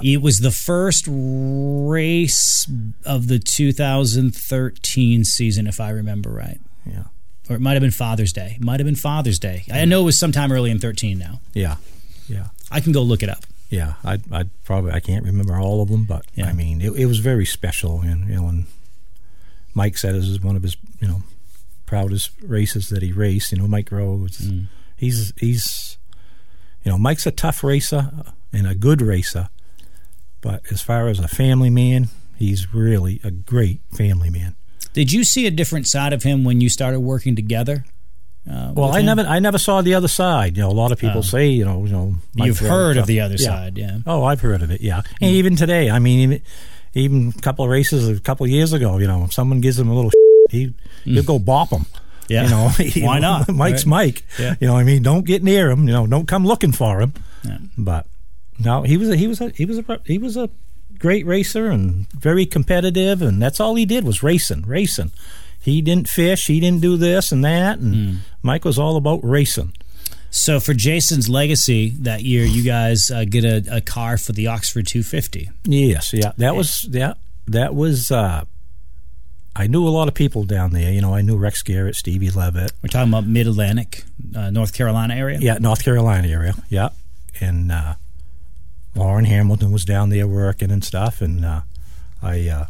It 0.04 0.22
was 0.22 0.39
the 0.42 0.51
first 0.51 1.06
race 1.08 2.70
of 3.06 3.27
the 3.27 3.39
2013 3.39 5.24
season, 5.24 5.68
if 5.68 5.80
I 5.80 5.89
remember 5.89 6.30
right. 6.30 6.60
yeah, 6.86 7.06
Or 7.50 7.56
it 7.56 7.62
might 7.62 7.74
have 7.74 7.82
been 7.82 7.92
Father's 7.92 8.34
Day. 8.34 8.58
Might 8.60 8.80
have 8.80 8.86
been 8.86 8.96
Father's 8.96 9.39
Day. 9.39 9.63
I 9.72 9.86
know 9.86 10.01
it 10.01 10.06
was 10.06 10.18
sometime 10.20 10.51
early 10.51 10.70
in 10.72 10.80
13 10.80 11.18
now. 11.18 11.39
yeah, 11.54 11.75
yeah. 12.27 12.48
I 12.70 12.82
can 12.82 12.92
go 12.92 13.01
look 13.01 13.24
it 13.24 13.30
up. 13.30 13.46
Yeah, 13.70 13.94
I 14.04 14.20
I 14.32 14.44
probably 14.66 14.92
I 14.92 15.00
can't 15.00 15.25
remember 15.25 15.58
all 15.60 15.82
of 15.82 15.89
them, 15.89 16.04
but 16.06 16.25
Yeah. 16.36 16.48
I 16.48 16.54
mean 16.54 16.82
it, 16.82 16.92
it 16.96 17.06
was 17.06 17.20
very 17.20 17.46
special, 17.46 18.01
and 18.01 18.27
you 18.30 18.36
know, 18.36 18.48
and 18.48 18.66
Mike 19.74 19.98
said 19.98 20.16
this 20.16 20.25
is 20.27 20.42
one 20.42 20.56
of 20.56 20.63
his 20.63 20.75
you 21.00 21.08
know 21.08 21.24
proudest 21.86 22.32
races 22.42 22.89
that 22.89 23.01
he 23.04 23.12
raced. 23.12 23.51
You 23.51 23.60
know, 23.60 23.68
Mike 23.68 23.92
Rowe, 23.92 24.18
Mm. 24.30 24.68
he's 24.96 25.34
he's 25.38 25.98
you 26.84 26.92
know 26.92 26.98
Mike's 26.98 27.25
a 27.25 27.32
tough 27.32 27.63
racer 27.63 28.12
and 28.54 28.68
a 28.68 28.75
good 28.75 29.01
racer, 29.01 29.50
but 30.42 30.62
as 30.72 30.82
far 30.82 31.08
as 31.08 31.20
a 31.20 31.27
family 31.27 31.70
man, 31.70 32.10
he's 32.38 32.74
really 32.74 33.19
a 33.24 33.32
great 33.32 33.82
family 33.91 34.30
man. 34.30 34.56
Did 34.98 35.14
you 35.14 35.24
see 35.24 35.46
a 35.46 35.52
different 35.52 35.86
side 35.86 36.12
of 36.12 36.24
him 36.24 36.44
when 36.44 36.60
you 36.60 36.70
started 36.70 37.02
working 37.02 37.36
together? 37.36 37.86
Uh, 38.50 38.72
Well, 38.74 38.92
I 38.92 39.02
him? 39.02 39.06
never 39.06 39.22
I 39.22 39.38
never 39.38 39.60
saw 39.60 39.84
the 39.84 39.94
other 39.94 40.08
side. 40.08 40.58
You 40.58 40.64
know, 40.64 40.72
a 40.72 40.80
lot 40.84 40.92
of 40.92 40.98
people 40.98 41.20
Oh. 41.20 41.22
say 41.22 41.50
you 41.50 41.66
know, 41.66 41.86
you 41.86 41.92
know, 41.92 42.16
you've 42.34 42.58
heard 42.58 42.98
of 42.98 43.04
uh, 43.04 43.06
the 43.06 43.20
other 43.22 43.36
Yeah. 43.36 43.46
side, 43.46 43.78
yeah. 43.78 44.00
Oh, 44.08 44.24
I've 44.24 44.42
heard 44.42 44.64
of 44.64 44.72
it. 44.72 44.82
Yeah, 44.82 45.04
and 45.22 45.32
mm. 45.32 45.36
even 45.40 45.56
today, 45.56 45.92
I 45.92 46.00
mean, 46.00 46.20
even, 46.22 46.42
even 46.96 47.34
a 47.38 47.42
couple 47.42 47.64
of 47.64 47.70
races 47.70 48.10
a 48.10 48.20
couple 48.20 48.44
of 48.46 48.50
years 48.50 48.74
ago, 48.74 48.98
you 48.98 49.06
know, 49.06 49.26
if 49.26 49.34
someone 49.34 49.62
gives 49.62 49.78
him 49.78 49.88
a 49.88 49.94
little, 49.94 50.10
he 50.50 50.66
mm. 50.66 50.74
he'll 51.04 51.22
go 51.22 51.38
bop 51.38 51.70
him. 51.70 51.86
Yeah. 52.28 52.46
You 52.46 52.50
know, 52.50 52.72
Why 53.08 53.20
not? 53.20 53.50
Mike's 53.64 53.86
Right. 53.86 54.06
Mike. 54.08 54.24
Yeah. 54.40 54.56
You 54.60 54.66
know, 54.66 54.74
what 54.74 54.80
I 54.80 54.84
mean, 54.84 55.04
don't 55.04 55.26
get 55.28 55.44
near 55.44 55.70
him. 55.70 55.88
You 55.88 55.94
know, 55.94 56.08
don't 56.08 56.28
come 56.28 56.44
looking 56.44 56.72
for 56.72 57.02
him. 57.02 57.14
Yeah. 57.44 57.60
But 57.78 58.08
no, 58.58 58.82
he 58.82 58.98
was 58.98 59.10
a, 59.10 59.16
he 59.16 59.28
was 59.28 59.42
a, 59.42 59.50
he 59.50 59.66
was 59.66 59.78
a 59.78 60.00
he 60.06 60.18
was 60.18 60.38
a 60.38 60.50
great 61.00 61.26
racer 61.26 61.68
and 61.68 62.08
very 62.14 62.46
competitive, 62.46 63.22
and 63.22 63.42
that's 63.42 63.60
all 63.60 63.76
he 63.76 63.86
did 63.86 64.04
was 64.04 64.24
racing, 64.24 64.64
racing. 64.64 65.12
He 65.62 65.82
didn't 65.82 66.08
fish. 66.10 66.48
He 66.48 66.60
didn't 66.60 66.82
do 66.82 66.98
this 66.98 67.32
and 67.32 67.44
that, 67.44 67.80
and 67.80 67.96
Hmm. 67.96 68.16
Mike 68.42 68.64
was 68.66 68.80
all 68.80 68.96
about 68.98 69.20
racing. 69.24 69.74
So 70.30 70.60
for 70.60 70.74
Jason's 70.74 71.30
legacy 71.30 71.90
that 72.02 72.22
year, 72.24 72.44
you 72.46 72.64
guys 72.64 73.10
uh, 73.10 73.26
get 73.26 73.44
a, 73.46 73.78
a 73.78 73.82
car 73.82 74.18
for 74.18 74.34
the 74.34 74.48
Oxford 74.48 74.86
250. 74.88 75.50
Yes, 75.66 76.14
yeah, 76.14 76.32
that 76.38 76.56
was 76.56 76.86
yeah, 76.90 77.14
that 77.48 77.74
was. 77.76 78.12
uh 78.12 78.44
I 79.56 79.66
knew 79.66 79.88
a 79.88 79.90
lot 79.90 80.08
of 80.08 80.14
people 80.14 80.44
down 80.44 80.72
there. 80.72 80.92
You 80.94 81.02
know, 81.02 81.16
I 81.16 81.22
knew 81.24 81.36
Rex 81.36 81.64
Garrett, 81.64 81.96
Stevie 81.96 82.30
Levitt, 82.30 82.74
We're 82.84 82.90
talking 82.90 83.10
about 83.12 83.26
Mid 83.26 83.48
Atlantic, 83.48 84.04
uh, 84.36 84.52
North 84.52 84.72
Carolina 84.74 85.16
area. 85.16 85.40
yeah, 85.42 85.58
North 85.60 85.84
Carolina 85.84 86.28
area, 86.28 86.54
yeah, 86.70 86.90
and 87.42 87.72
uh 87.72 87.96
Lauren 88.98 89.26
Hamilton 89.26 89.72
was 89.72 89.86
down 89.86 90.10
there 90.10 90.28
working 90.28 90.72
and 90.72 90.84
stuff, 90.84 91.22
and 91.22 91.46
uh 91.46 91.62
I 92.22 92.48
uh 92.50 92.66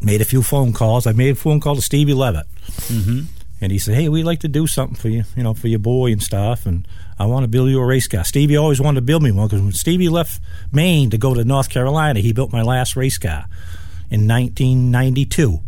made 0.00 0.20
a 0.20 0.24
few 0.24 0.42
phone 0.42 0.72
calls. 0.72 1.06
I 1.06 1.12
made 1.12 1.32
a 1.32 1.34
phone 1.34 1.60
call 1.60 1.76
to 1.76 1.82
Stevie 1.82 2.14
Levitt, 2.14 2.46
hmm 2.86 3.20
and 3.60 3.72
he 3.72 3.78
said, 3.78 3.94
"Hey, 3.96 4.08
we'd 4.08 4.24
like 4.24 4.40
to 4.40 4.48
do 4.48 4.66
something 4.66 4.94
for 4.94 5.08
you, 5.08 5.24
you 5.36 5.42
know, 5.42 5.52
for 5.52 5.66
your 5.68 5.80
boy 5.80 6.12
and 6.12 6.22
stuff, 6.22 6.64
and 6.64 6.86
I 7.18 7.26
want 7.26 7.42
to 7.44 7.48
build 7.48 7.70
you 7.70 7.80
a 7.80 7.84
race 7.84 8.06
car." 8.06 8.24
Stevie 8.24 8.56
always 8.56 8.80
wanted 8.80 9.00
to 9.00 9.06
build 9.06 9.22
me 9.22 9.32
one 9.32 9.48
because 9.48 9.62
when 9.62 9.72
Stevie 9.72 10.08
left 10.08 10.40
Maine 10.72 11.10
to 11.10 11.18
go 11.18 11.34
to 11.34 11.44
North 11.44 11.68
Carolina, 11.68 12.20
he 12.20 12.32
built 12.32 12.52
my 12.52 12.62
last 12.62 12.94
race 12.94 13.18
car 13.18 13.46
in 14.10 14.28
1992. 14.28 15.60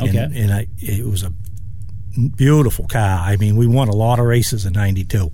Okay. 0.00 0.18
and, 0.18 0.34
and 0.34 0.52
I, 0.52 0.66
it 0.78 1.06
was 1.06 1.22
a 1.22 1.32
beautiful 2.36 2.86
car. 2.86 3.20
I 3.20 3.36
mean, 3.36 3.56
we 3.56 3.66
won 3.66 3.88
a 3.88 3.94
lot 3.94 4.18
of 4.18 4.24
races 4.24 4.64
in 4.64 4.72
'92, 4.72 5.30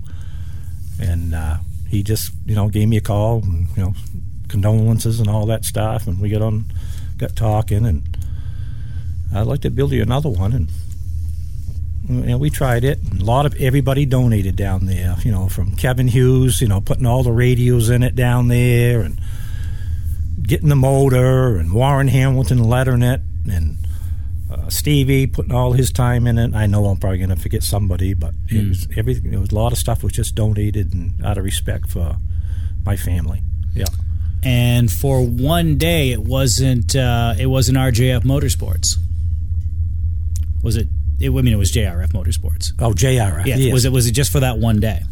and 1.01 1.35
uh, 1.35 1.59
he 1.91 2.03
just, 2.03 2.33
you 2.47 2.55
know, 2.55 2.69
gave 2.69 2.89
me 2.89 2.97
a 2.97 3.01
call, 3.01 3.43
and, 3.43 3.69
you 3.77 3.83
know, 3.83 3.95
condolences 4.49 5.21
and 5.21 5.29
all 5.29 5.47
that 5.47 5.65
stuff, 5.65 6.07
and 6.07 6.21
we 6.21 6.29
got 6.31 6.41
on, 6.41 6.65
got 7.19 7.37
talking, 7.37 7.85
and 7.85 8.17
I'd 9.35 9.47
like 9.47 9.61
to 9.63 9.71
build 9.71 9.93
you 9.93 10.03
another 10.03 10.29
one, 10.29 10.53
and 10.53 10.69
know, 12.09 12.39
we 12.39 12.51
tried 12.51 12.83
it. 12.83 12.99
And 13.11 13.21
a 13.21 13.25
lot 13.25 13.47
of 13.47 13.55
everybody 13.61 14.07
donated 14.07 14.57
down 14.57 14.87
there, 14.87 15.17
you 15.23 15.31
know, 15.31 15.49
from 15.49 15.77
Kevin 15.77 16.09
Hughes, 16.09 16.61
you 16.61 16.67
know, 16.69 16.81
putting 16.81 17.07
all 17.07 17.23
the 17.23 17.33
radios 17.33 17.91
in 17.91 18.03
it 18.03 18.17
down 18.17 18.49
there, 18.49 19.01
and 19.03 19.21
getting 20.43 20.69
the 20.69 20.77
motor, 20.77 21.57
and 21.57 21.73
Warren 21.73 22.09
Hamilton 22.09 22.65
lettering 22.65 23.03
it, 23.03 23.21
and 23.49 23.77
uh, 24.51 24.69
Stevie 24.69 25.27
putting 25.27 25.53
all 25.53 25.73
his 25.73 25.93
time 25.93 26.27
in 26.27 26.39
it. 26.39 26.55
I 26.55 26.67
know 26.67 26.87
I'm 26.87 26.97
probably 26.99 27.19
going 27.19 27.31
to 27.31 27.37
forget 27.37 27.63
somebody, 27.63 28.15
but 28.15 28.35
it 28.49 28.55
Mm. 28.65 28.69
was 28.71 28.89
everything. 28.97 29.33
It 29.33 29.39
was 29.39 29.51
a 29.51 29.55
lot 29.55 29.73
of 29.73 29.79
stuff 29.79 30.03
was 30.03 30.13
just 30.13 30.35
donated 30.35 30.93
and 30.95 31.25
out 31.25 31.39
of 31.39 31.45
respect 31.45 31.89
for 31.91 32.17
my 32.85 32.97
family. 32.97 33.43
Yeah, 33.75 33.85
And 34.43 34.91
for 34.91 35.25
one 35.25 35.77
day, 35.79 36.11
it 36.11 36.23
wasn't 36.23 36.97
uh, 36.97 37.35
it 37.39 37.47
wasn't 37.47 37.79
RJF 37.79 38.23
Motorsports. 38.25 38.97
Was 40.63 40.77
it? 40.77 40.89
it? 41.21 41.29
I 41.31 41.43
mean, 41.43 41.53
it 41.55 41.57
was 41.57 41.71
JRF 41.73 42.09
Motorsports. 42.13 42.73
oh 42.81 42.93
JRF. 42.93 43.47
Yeah. 43.47 43.57
yes. 43.57 43.73
Was 43.73 43.85
it? 43.85 43.93
Was 43.93 44.07
it 44.07 44.13
just 44.13 44.33
for 44.33 44.41
that 44.41 44.59
one 44.59 44.81
day? 44.81 45.03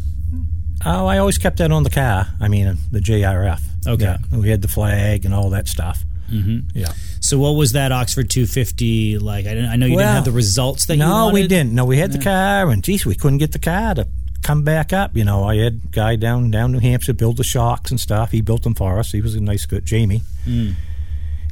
Oh, 0.85 1.07
I 1.07 1.17
always 1.17 1.37
kept 1.37 1.57
that 1.57 1.71
on 1.71 1.83
the 1.83 1.89
car. 1.89 2.27
I 2.39 2.47
mean, 2.47 2.77
the 2.91 2.99
JRF. 2.99 3.61
Okay. 3.87 4.03
Yeah, 4.05 4.17
we 4.37 4.49
had 4.49 4.61
the 4.61 4.67
flag 4.69 5.25
and 5.25 5.33
all 5.33 5.49
that 5.51 5.67
stuff. 5.67 6.03
hmm 6.29 6.59
Yeah. 6.73 6.91
So, 7.29 7.37
what 7.37 7.51
was 7.51 7.73
that 7.73 7.91
Oxford 7.91 8.27
250 8.27 9.19
like? 9.19 9.45
I, 9.45 9.51
I 9.51 9.75
know 9.75 9.85
you 9.85 9.97
didn't 9.97 10.15
have 10.15 10.25
the 10.25 10.31
results 10.31 10.87
that 10.87 10.95
you 10.95 11.03
no, 11.03 11.29
we 11.31 11.45
didn't. 11.47 11.73
No, 11.73 11.85
we 11.85 11.99
had 11.99 12.11
the 12.11 12.17
car, 12.17 12.71
and 12.71 12.83
geez, 12.83 13.05
we 13.05 13.13
couldn't 13.13 13.37
get 13.37 13.51
the 13.51 13.59
car 13.59 13.93
to 13.93 14.07
come 14.41 14.63
back 14.63 14.93
up. 14.93 15.15
You 15.15 15.25
know, 15.25 15.43
I 15.43 15.57
had 15.57 15.81
a 15.85 15.87
guy 15.91 16.15
down 16.15 16.49
down 16.49 16.71
New 16.71 16.79
Hampshire 16.79 17.13
build 17.13 17.37
the 17.37 17.43
shocks 17.43 17.91
and 17.91 17.99
stuff. 17.99 18.31
He 18.31 18.41
built 18.41 18.63
them 18.63 18.73
for 18.73 18.97
us. 18.97 19.11
He 19.11 19.21
was 19.21 19.35
a 19.35 19.41
nice 19.41 19.67
good 19.67 19.85
Jamie. 19.85 20.23
Mm. 20.43 20.73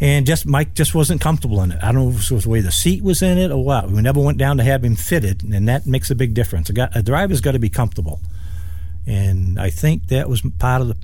And 0.02 0.26
just 0.26 0.48
Mike 0.48 0.74
just 0.74 0.96
wasn't 0.96 1.22
comfortable 1.22 1.62
in 1.62 1.72
it. 1.72 1.78
I 1.84 1.92
don't 1.92 2.06
know 2.06 2.10
if 2.10 2.32
it 2.32 2.34
was 2.34 2.46
the 2.46 2.50
way 2.50 2.62
the 2.62 2.72
seat 2.72 3.04
was 3.04 3.22
in 3.22 3.38
it 3.38 3.52
or 3.52 3.64
what. 3.64 3.92
We 3.92 4.02
never 4.02 4.20
went 4.20 4.40
down 4.40 4.58
to 4.58 4.64
have 4.64 4.84
him 4.84 4.96
fitted, 4.96 5.44
and 5.44 5.68
that 5.68 5.86
makes 5.86 6.10
a 6.10 6.16
big 6.16 6.34
difference. 6.34 6.72
A, 6.72 6.74
guy, 6.74 6.90
a 6.96 7.04
driver's 7.04 7.40
got 7.40 7.52
to 7.52 7.60
be 7.60 7.70
comfortable. 7.70 8.20
and 9.06 9.60
I 9.60 9.70
think 9.70 10.08
that 10.08 10.28
was 10.28 10.42
part 10.58 10.82
of 10.82 10.88
the 10.88 10.98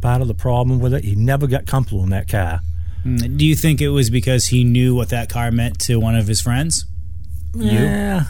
part 0.00 0.22
of 0.22 0.26
the 0.26 0.34
problem 0.34 0.80
with 0.80 0.92
it. 0.92 1.04
He 1.04 1.14
never 1.14 1.46
got 1.46 1.66
comfortable 1.66 2.02
in 2.02 2.10
that 2.10 2.26
car. 2.26 2.62
Mm, 3.16 3.36
Do 3.38 3.46
you 3.46 3.54
think 3.56 3.80
it 3.80 3.88
was 3.90 4.10
because 4.10 4.46
he 4.46 4.64
knew 4.64 4.94
what 4.94 5.08
that 5.10 5.28
car 5.28 5.50
meant 5.50 5.78
to 5.80 5.98
one 5.98 6.16
of 6.16 6.26
his 6.26 6.40
friends? 6.40 6.84
Yeah. 7.54 8.24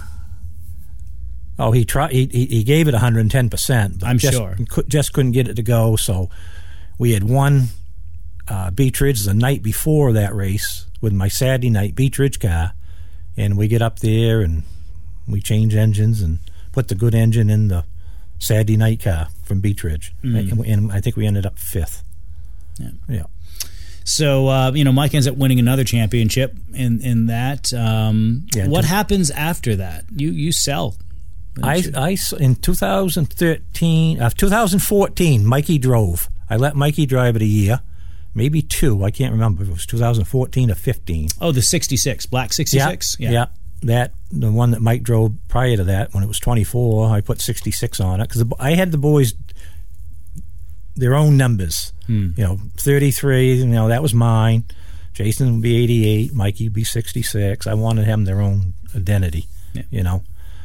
Oh, 1.58 1.72
he 1.72 1.84
tried. 1.84 2.12
He, 2.12 2.26
he 2.26 2.46
he 2.46 2.62
gave 2.64 2.86
it 2.86 2.92
110 2.92 3.50
percent. 3.50 4.02
I'm 4.04 4.18
just, 4.18 4.34
sure. 4.36 4.56
cou- 4.70 4.84
just 4.84 5.12
couldn't 5.12 5.32
get 5.32 5.48
it 5.48 5.54
to 5.54 5.62
go. 5.62 5.96
So 5.96 6.30
we 6.98 7.12
had 7.12 7.24
won 7.24 7.68
uh, 8.46 8.70
Beech 8.70 9.00
Ridge 9.00 9.24
the 9.24 9.34
night 9.34 9.62
before 9.62 10.12
that 10.12 10.34
race 10.34 10.86
with 11.00 11.12
my 11.12 11.26
Saturday 11.28 11.70
night 11.70 11.94
Beech 11.96 12.18
Ridge 12.18 12.38
car, 12.38 12.72
and 13.36 13.58
we 13.58 13.66
get 13.66 13.82
up 13.82 13.98
there 13.98 14.40
and 14.40 14.62
we 15.26 15.40
change 15.40 15.74
engines 15.74 16.22
and 16.22 16.38
put 16.72 16.86
the 16.88 16.94
good 16.94 17.14
engine 17.14 17.50
in 17.50 17.68
the 17.68 17.84
Saturday 18.38 18.76
night 18.76 19.02
car 19.02 19.28
from 19.42 19.60
Beech 19.60 19.82
Ridge, 19.82 20.14
and, 20.22 20.60
and 20.64 20.92
I 20.92 21.00
think 21.00 21.16
we 21.16 21.26
ended 21.26 21.44
up 21.44 21.58
fifth. 21.58 22.04
Yeah. 22.78 22.90
Yeah. 23.08 23.22
So 24.08 24.48
uh, 24.48 24.72
you 24.72 24.84
know, 24.84 24.92
Mike 24.92 25.14
ends 25.14 25.26
up 25.26 25.36
winning 25.36 25.58
another 25.58 25.84
championship 25.84 26.56
in 26.72 27.00
in 27.02 27.26
that. 27.26 27.72
Um, 27.74 28.46
Yeah, 28.54 28.68
what 28.68 28.84
happens 28.84 29.30
after 29.30 29.76
that? 29.76 30.04
You 30.14 30.30
you 30.30 30.50
sell. 30.52 30.96
I, 31.62 31.82
I 31.96 32.16
in 32.38 32.54
2013, 32.54 34.20
uh, 34.22 34.30
2014, 34.30 35.44
Mikey 35.44 35.78
drove. 35.78 36.28
I 36.48 36.56
let 36.56 36.76
Mikey 36.76 37.04
drive 37.06 37.34
it 37.36 37.42
a 37.42 37.46
year, 37.46 37.80
maybe 38.34 38.62
two. 38.62 39.04
I 39.04 39.10
can't 39.10 39.32
remember 39.32 39.62
if 39.62 39.68
it 39.68 39.72
was 39.72 39.86
2014 39.86 40.70
or 40.70 40.74
15. 40.74 41.28
Oh, 41.40 41.52
the 41.52 41.62
'66 41.62 42.26
black 42.26 42.52
'66. 42.52 43.16
Yeah, 43.18 43.30
yeah. 43.30 43.46
That 43.82 44.12
the 44.30 44.50
one 44.50 44.70
that 44.72 44.80
Mike 44.80 45.02
drove 45.02 45.34
prior 45.48 45.76
to 45.76 45.84
that 45.84 46.14
when 46.14 46.22
it 46.22 46.26
was 46.26 46.38
24. 46.40 47.10
I 47.10 47.20
put 47.20 47.40
66 47.40 48.00
on 48.00 48.20
it 48.20 48.28
because 48.28 48.44
I 48.58 48.72
had 48.74 48.90
the 48.90 48.98
boys 48.98 49.34
their 50.98 51.14
own 51.14 51.36
numbers. 51.36 51.92
Hmm. 52.06 52.30
You 52.36 52.44
know, 52.44 52.58
33. 52.76 53.54
You 53.54 53.66
know 53.66 53.88
that 53.88 54.02
was 54.02 54.14
mine. 54.14 54.64
Jason 55.14 55.54
would 55.54 55.62
be 55.62 55.76
88. 55.82 56.32
Mikey 56.34 56.64
would 56.64 56.74
be 56.74 56.84
66. 56.84 57.66
I 57.66 57.74
wanted 57.74 58.06
them 58.06 58.24
their 58.24 58.40
own 58.40 58.74
identity. 58.94 59.46
Yeah. 59.72 59.82
You 59.90 60.02
know. 60.02 60.22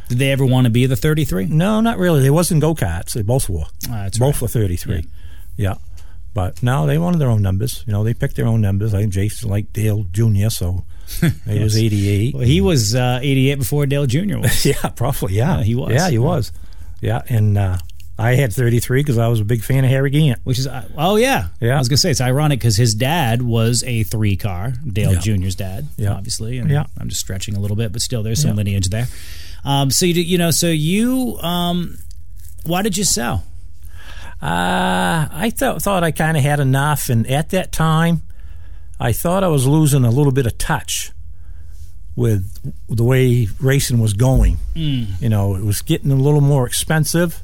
Did 0.10 0.19
they 0.19 0.32
ever 0.32 0.46
want 0.46 0.65
to 0.65 0.69
be 0.72 0.86
the 0.86 0.96
33? 0.96 1.46
No, 1.46 1.82
not 1.82 1.98
really. 1.98 2.22
They 2.22 2.30
wasn't 2.30 2.62
go 2.62 2.76
karts. 2.76 3.13
They 3.13 3.22
both 3.22 3.50
were. 3.50 3.65
That's 3.89 4.19
both 4.19 4.41
were 4.41 4.48
thirty 4.48 4.76
three. 4.76 5.06
Yeah. 5.58 5.76
But 6.34 6.63
no, 6.63 6.88
they 6.88 6.98
wanted 6.98 7.19
their 7.19 7.30
own 7.30 7.41
numbers. 7.41 7.84
You 7.86 7.93
know, 7.93 8.04
they 8.04 8.13
picked 8.13 8.36
their 8.36 8.48
own 8.48 8.60
numbers. 8.60 8.93
I 8.93 9.02
think 9.02 9.13
Jason 9.13 9.50
liked 9.50 9.74
Dale 9.74 10.04
Junior, 10.12 10.50
so 10.50 10.84
he 11.48 11.60
was 11.60 11.78
eighty 11.78 12.10
eight. 12.10 12.34
Well, 12.34 12.43
he 12.43 12.60
was 12.60 12.96
uh, 12.96 13.19
88 13.22 13.56
before 13.60 13.86
Dale 13.86 14.06
Jr. 14.08 14.39
was. 14.39 14.65
yeah, 14.65 14.89
probably. 14.89 15.36
Yeah, 15.36 15.60
Yeah, 15.60 15.63
he 15.63 15.76
was. 15.76 15.93
Yeah, 15.93 16.10
he 16.10 16.17
was. 16.17 16.52
Yeah, 17.02 17.22
and 17.30 17.58
uh, 17.58 17.78
I 18.17 18.36
had 18.36 18.54
thirty 18.54 18.80
three 18.80 19.02
because 19.02 19.17
I 19.17 19.28
was 19.28 19.39
a 19.39 19.43
big 19.45 19.63
fan 19.63 19.84
of 19.84 19.89
Harry 19.89 20.10
Gant. 20.12 20.39
Which 20.43 20.60
is 20.60 20.67
uh, 20.67 20.88
oh 20.97 21.15
yeah 21.15 21.47
Yeah. 21.60 21.76
I 21.76 21.80
was 21.80 21.89
gonna 21.89 21.97
say 21.97 22.12
it's 22.12 22.21
ironic 22.21 22.60
because 22.60 22.78
his 22.78 22.93
dad 22.93 23.41
was 23.41 23.84
a 23.88 24.04
three 24.04 24.36
car 24.38 24.73
Dale 24.88 25.13
Yeah. 25.13 25.19
Jr.'s 25.19 25.56
dad 25.56 25.88
Yeah. 25.97 26.13
obviously 26.13 26.60
and 26.60 26.69
Yeah. 26.69 26.86
I'm 26.99 27.10
just 27.10 27.21
stretching 27.21 27.56
a 27.56 27.60
little 27.60 27.76
bit 27.78 27.91
but 27.91 28.02
still 28.02 28.21
there's 28.21 28.41
some 28.41 28.52
Yeah. 28.52 28.56
lineage 28.58 28.89
there. 28.89 29.08
Um, 29.65 29.89
so 29.91 30.06
you 30.06 30.21
you 30.21 30.38
know 30.38 30.52
so 30.52 30.67
you 30.67 31.38
um, 31.41 31.97
why 32.65 32.82
did 32.84 32.97
you 32.97 33.04
sell? 33.04 33.43
Uh, 34.41 35.28
I 35.32 35.52
thought 35.56 35.82
thought 35.82 36.04
I 36.04 36.12
kind 36.12 36.36
of 36.36 36.43
had 36.43 36.60
enough, 36.60 37.08
and 37.10 37.26
at 37.28 37.49
that 37.52 37.71
time, 37.71 38.23
I 38.99 39.13
thought 39.13 39.41
I 39.43 39.47
was 39.47 39.65
losing 39.65 40.04
a 40.04 40.10
little 40.10 40.34
bit 40.34 40.45
of 40.45 40.58
touch 40.58 41.12
with 42.15 42.60
the 42.89 43.04
way 43.06 43.47
racing 43.62 43.99
was 43.99 44.13
going. 44.13 44.58
Mm. 44.76 45.21
You 45.21 45.30
know, 45.30 45.56
it 45.56 45.63
was 45.63 45.82
getting 45.82 46.12
a 46.12 46.15
little 46.15 46.41
more 46.41 46.67
expensive, 46.67 47.41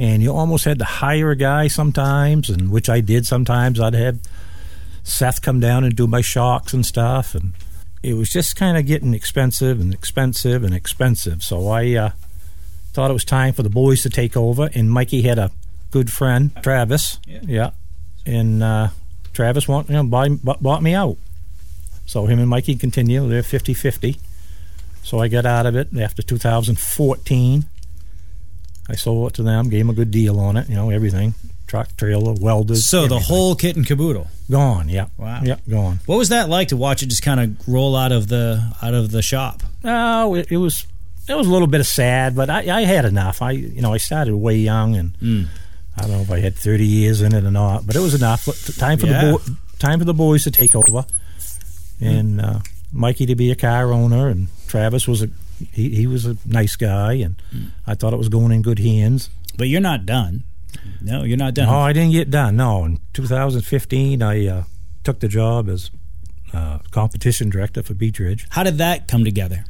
and 0.00 0.22
you 0.22 0.32
almost 0.32 0.64
had 0.64 0.78
to 0.78 0.84
hire 0.86 1.30
a 1.30 1.36
guy 1.36 1.68
sometimes, 1.68 2.48
and 2.48 2.70
which 2.70 2.88
I 2.88 3.02
did 3.02 3.26
sometimes. 3.26 3.78
I'd 3.78 3.92
have 3.92 4.18
Seth 5.04 5.42
come 5.42 5.60
down 5.60 5.84
and 5.84 5.94
do 5.94 6.06
my 6.06 6.22
shocks 6.22 6.72
and 6.72 6.86
stuff, 6.86 7.34
and 7.34 7.52
it 8.02 8.14
was 8.14 8.30
just 8.30 8.56
kind 8.56 8.78
of 8.78 8.86
getting 8.86 9.12
expensive 9.12 9.78
and 9.78 9.92
expensive 9.92 10.64
and 10.64 10.74
expensive. 10.74 11.42
So 11.42 11.68
I 11.68 11.94
uh, 11.96 12.10
thought 12.94 13.10
it 13.10 13.12
was 13.12 13.26
time 13.26 13.52
for 13.52 13.62
the 13.62 13.68
boys 13.68 14.02
to 14.04 14.08
take 14.08 14.38
over, 14.38 14.70
and 14.74 14.90
Mikey 14.90 15.20
had 15.20 15.38
a 15.38 15.50
good 15.90 16.10
friend, 16.10 16.50
Travis. 16.62 17.20
Yeah. 17.26 17.72
and 18.24 18.62
uh, 18.62 18.88
Travis 19.34 19.68
want, 19.68 19.90
you 19.90 19.96
know, 19.96 20.04
buy, 20.04 20.30
bought 20.30 20.82
me 20.82 20.94
out. 20.94 21.18
So 22.06 22.24
him 22.24 22.38
and 22.38 22.48
Mikey 22.48 22.76
continue. 22.76 23.28
They're 23.28 23.42
50-50. 23.42 24.18
So 25.02 25.18
I 25.18 25.28
got 25.28 25.44
out 25.44 25.66
of 25.66 25.76
it 25.76 25.94
after 25.94 26.22
2014. 26.22 27.64
I 28.90 28.94
sold 28.96 29.30
it 29.30 29.34
to 29.36 29.42
them, 29.42 29.68
gave 29.70 29.80
them 29.80 29.90
a 29.90 29.94
good 29.94 30.10
deal 30.10 30.38
on 30.40 30.56
it. 30.56 30.68
You 30.68 30.74
know, 30.74 30.90
everything, 30.90 31.34
truck, 31.66 31.96
trailer, 31.96 32.34
welders. 32.34 32.84
So 32.86 33.06
the 33.06 33.18
whole 33.20 33.54
kit 33.54 33.76
and 33.76 33.86
caboodle. 33.86 34.26
gone. 34.50 34.88
Yeah. 34.88 35.06
Wow. 35.16 35.42
Yep, 35.44 35.60
gone. 35.68 36.00
What 36.06 36.16
was 36.18 36.28
that 36.30 36.48
like 36.48 36.68
to 36.68 36.76
watch 36.76 37.02
it 37.02 37.06
just 37.06 37.22
kind 37.22 37.40
of 37.40 37.68
roll 37.68 37.94
out 37.96 38.12
of 38.12 38.28
the 38.28 38.74
out 38.82 38.94
of 38.94 39.10
the 39.12 39.22
shop? 39.22 39.62
Oh, 39.84 40.34
it, 40.34 40.50
it 40.50 40.56
was 40.58 40.86
it 41.28 41.34
was 41.34 41.46
a 41.46 41.50
little 41.50 41.68
bit 41.68 41.80
of 41.80 41.86
sad, 41.86 42.34
but 42.34 42.50
I, 42.50 42.78
I 42.78 42.82
had 42.82 43.04
enough. 43.04 43.40
I 43.42 43.52
you 43.52 43.80
know 43.80 43.92
I 43.92 43.98
started 43.98 44.34
way 44.36 44.56
young, 44.56 44.96
and 44.96 45.12
Mm. 45.18 45.46
I 45.96 46.02
don't 46.02 46.10
know 46.12 46.20
if 46.20 46.30
I 46.30 46.40
had 46.40 46.56
thirty 46.56 46.86
years 46.86 47.20
in 47.22 47.34
it 47.34 47.44
or 47.44 47.50
not, 47.50 47.86
but 47.86 47.94
it 47.96 48.00
was 48.00 48.14
enough. 48.14 48.46
But 48.46 48.56
Time 48.78 48.98
for 48.98 49.06
Yeah. 49.06 49.24
the 49.24 49.32
bo- 49.38 49.54
time 49.78 49.98
for 49.98 50.04
the 50.04 50.14
boys 50.14 50.44
to 50.44 50.50
take 50.50 50.74
over, 50.74 51.04
and 52.00 52.40
uh, 52.40 52.58
Mikey 52.92 53.26
to 53.26 53.34
be 53.36 53.50
a 53.50 53.56
car 53.56 53.92
owner, 53.92 54.28
and 54.28 54.48
Travis 54.66 55.06
was 55.06 55.22
a 55.22 55.28
he, 55.72 55.90
he 55.90 56.06
was 56.06 56.26
a 56.26 56.36
nice 56.44 56.76
guy, 56.76 57.14
and 57.14 57.36
I 57.86 57.94
thought 57.94 58.12
it 58.12 58.18
was 58.18 58.28
going 58.28 58.52
in 58.52 58.62
good 58.62 58.78
hands. 58.78 59.30
But 59.56 59.68
you're 59.68 59.80
not 59.80 60.06
done. 60.06 60.44
No, 61.02 61.24
you're 61.24 61.36
not 61.36 61.54
done. 61.54 61.66
No, 61.66 61.78
I 61.78 61.92
didn't 61.92 62.12
get 62.12 62.30
done. 62.30 62.56
No, 62.56 62.84
in 62.84 63.00
2015, 63.12 64.22
I 64.22 64.46
uh, 64.46 64.64
took 65.04 65.20
the 65.20 65.28
job 65.28 65.68
as 65.68 65.90
uh, 66.52 66.78
competition 66.90 67.50
director 67.50 67.82
for 67.82 67.94
Beech 67.94 68.18
Ridge. 68.18 68.46
How 68.50 68.62
did 68.62 68.78
that 68.78 69.08
come 69.08 69.24
together? 69.24 69.64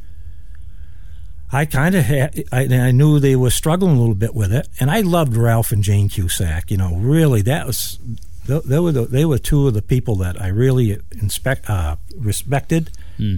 I 1.52 1.64
kind 1.64 1.94
of 1.96 2.04
had, 2.04 2.44
I, 2.52 2.62
I 2.66 2.90
knew 2.92 3.18
they 3.18 3.34
were 3.34 3.50
struggling 3.50 3.96
a 3.96 3.98
little 3.98 4.14
bit 4.14 4.34
with 4.34 4.52
it, 4.52 4.68
and 4.78 4.90
I 4.90 5.00
loved 5.00 5.36
Ralph 5.36 5.72
and 5.72 5.82
Jane 5.82 6.08
Cusack. 6.08 6.70
You 6.70 6.76
know, 6.76 6.94
really, 6.94 7.42
that 7.42 7.66
was 7.66 7.98
they, 8.46 8.60
they 8.60 8.78
were 8.78 8.92
the, 8.92 9.06
they 9.06 9.24
were 9.24 9.38
two 9.38 9.66
of 9.66 9.74
the 9.74 9.82
people 9.82 10.14
that 10.16 10.40
I 10.40 10.48
really 10.48 10.98
inspect 11.20 11.68
uh, 11.68 11.96
respected, 12.16 12.90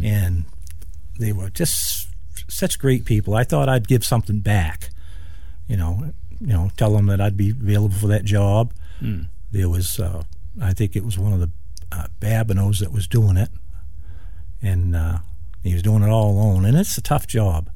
and 0.04 0.44
they 1.18 1.32
were 1.32 1.48
just 1.50 2.08
such 2.52 2.78
great 2.78 3.04
people. 3.04 3.34
I 3.34 3.44
thought 3.44 3.68
I'd 3.68 3.88
give 3.88 4.04
something 4.04 4.40
back. 4.40 4.90
You 5.68 5.76
know, 5.76 6.12
you 6.40 6.46
know, 6.48 6.70
tell 6.76 6.92
them 6.92 7.06
that 7.06 7.20
I'd 7.20 7.36
be 7.36 7.50
available 7.50 7.94
for 7.96 8.08
that 8.08 8.24
job. 8.24 8.72
There 9.52 9.68
was, 9.68 9.98
uh, 9.98 10.22
I 10.60 10.72
think 10.72 10.94
it 10.96 11.04
was 11.04 11.18
one 11.18 11.32
of 11.32 11.40
the 11.40 11.50
uh, 11.90 12.06
Babineaus 12.20 12.78
that 12.80 12.92
was 12.92 13.06
doing 13.08 13.36
it, 13.36 13.50
and 14.62 14.94
uh, 14.96 15.18
he 15.62 15.72
was 15.74 15.82
doing 15.82 16.02
it 16.02 16.08
all 16.08 16.30
alone, 16.30 16.64
and 16.64 16.76
it's 16.76 16.96
a 16.98 17.02
tough 17.02 17.26
job. 17.26 17.68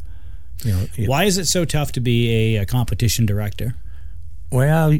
You 0.64 0.72
know, 0.72 0.86
it- 0.96 1.08
Why 1.08 1.24
is 1.24 1.36
it 1.38 1.46
so 1.46 1.64
tough 1.64 1.92
to 1.92 2.00
be 2.00 2.56
a, 2.56 2.62
a 2.62 2.66
competition 2.66 3.26
director? 3.26 3.74
well, 4.52 4.96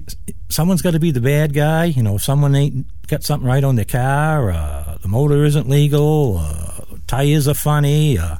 someone's 0.49 0.83
got 0.83 0.91
to 0.91 0.99
be 0.99 1.13
the 1.13 1.21
bad 1.21 1.55
guy. 1.55 1.85
You 1.85 2.03
know, 2.03 2.17
if 2.17 2.23
someone 2.25 2.55
ain't 2.57 2.85
got 3.07 3.23
something 3.23 3.47
right 3.49 3.63
on 3.63 3.77
their 3.77 3.85
car, 3.85 4.51
uh, 4.51 4.99
the 5.01 5.07
motor 5.09 5.45
isn't 5.45 5.69
legal, 5.69 6.39
uh, 6.39 6.85
tires 7.07 7.47
are 7.47 7.55
funny, 7.55 8.19
uh, 8.19 8.37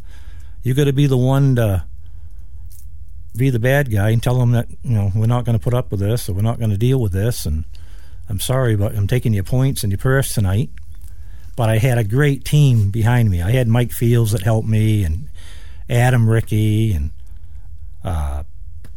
you 0.67 0.75
got 0.75 0.85
to 0.87 0.93
be 0.93 1.07
the 1.07 1.17
one 1.17 1.55
to 1.55 1.85
be 3.37 3.51
the 3.51 3.61
bad 3.61 3.89
guy 3.89 4.11
and 4.11 4.21
tell 4.21 4.37
them 4.37 4.51
that 4.51 4.67
you 4.83 4.95
know 4.95 5.13
we're 5.15 5.27
not 5.27 5.45
going 5.45 5.57
to 5.57 5.63
put 5.63 5.73
up 5.73 5.93
with 5.93 6.01
this 6.01 6.29
or 6.29 6.33
we're 6.33 6.43
not 6.43 6.59
going 6.59 6.71
to 6.71 6.77
deal 6.77 7.01
with 7.01 7.13
this. 7.13 7.47
And 7.47 7.67
I'm 8.29 8.41
sorry, 8.41 8.75
but 8.75 8.97
I'm 8.97 9.07
taking 9.07 9.33
your 9.33 9.45
points 9.45 9.85
and 9.85 9.93
your 9.93 9.99
purse 9.99 10.35
tonight. 10.35 10.71
But 11.55 11.69
I 11.69 11.79
had 11.79 11.99
a 11.99 12.05
great 12.05 12.45
team 12.45 12.91
behind 12.91 13.31
me. 13.31 13.43
I 13.43 13.53
had 13.53 13.69
Mike 13.69 13.93
Fields 13.93 14.33
that 14.33 14.43
helped 14.43 14.67
me, 14.67 15.05
and 15.05 15.29
Adam 15.89 16.29
Ricky, 16.29 16.93
and 16.93 17.13
uh, 18.03 18.43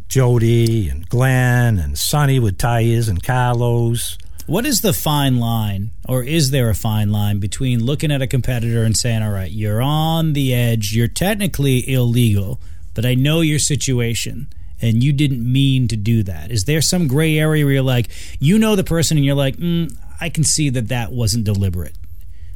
Jody, 0.08 0.90
and 0.90 1.08
Glenn, 1.08 1.78
and 1.78 2.00
Sonny 2.00 2.40
with 2.40 2.58
tires, 2.58 3.08
and 3.08 3.22
Carlos. 3.22 4.18
What 4.50 4.66
is 4.66 4.82
the 4.82 4.94
fine 4.94 5.38
line, 5.38 5.92
or 6.08 6.24
is 6.24 6.50
there 6.50 6.72
a 6.72 6.76
fine 6.76 7.12
line 7.12 7.40
between 7.40 7.84
looking 7.84 8.12
at 8.12 8.24
a 8.24 8.28
competitor 8.28 8.84
and 8.84 8.98
saying, 8.98 9.22
all 9.22 9.30
right, 9.30 9.52
you're 9.52 9.80
on 9.80 10.34
the 10.34 10.56
edge, 10.56 10.92
you're 10.92 11.08
technically 11.08 11.88
illegal, 11.88 12.60
but 12.96 13.06
I 13.06 13.14
know 13.14 13.42
your 13.42 13.60
situation 13.60 14.48
and 14.82 15.04
you 15.04 15.14
didn't 15.14 15.44
mean 15.50 15.88
to 15.90 15.96
do 15.96 16.24
that? 16.24 16.50
Is 16.50 16.66
there 16.66 16.82
some 16.82 17.08
gray 17.08 17.38
area 17.38 17.64
where 17.64 17.76
you're 17.76 17.84
like, 17.84 18.10
you 18.40 18.58
know 18.58 18.76
the 18.76 18.84
person 18.84 19.18
and 19.18 19.26
you're 19.26 19.36
like, 19.36 19.58
mm, 19.58 19.96
I 20.20 20.30
can 20.30 20.44
see 20.44 20.70
that 20.72 20.88
that 20.88 21.12
wasn't 21.12 21.44
deliberate? 21.44 21.94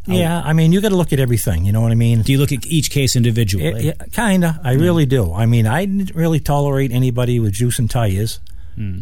Yeah, 0.05 0.41
I 0.43 0.51
mean, 0.53 0.73
you 0.73 0.81
got 0.81 0.89
to 0.89 0.97
look 0.97 1.13
at 1.13 1.19
everything. 1.19 1.63
You 1.63 1.71
know 1.71 1.81
what 1.81 1.91
I 1.91 1.95
mean? 1.95 2.23
Do 2.23 2.31
you 2.31 2.39
look 2.39 2.51
at 2.51 2.65
each 2.65 2.89
case 2.89 3.15
individually? 3.15 3.85
Yeah, 3.85 3.93
kinda. 4.11 4.59
I 4.63 4.73
really 4.73 5.05
do. 5.05 5.31
I 5.31 5.45
mean, 5.45 5.67
I 5.67 5.85
didn't 5.85 6.15
really 6.15 6.39
tolerate 6.39 6.91
anybody 6.91 7.39
with 7.39 7.53
juice 7.53 7.79
and 7.79 7.89
tires. 7.89 8.39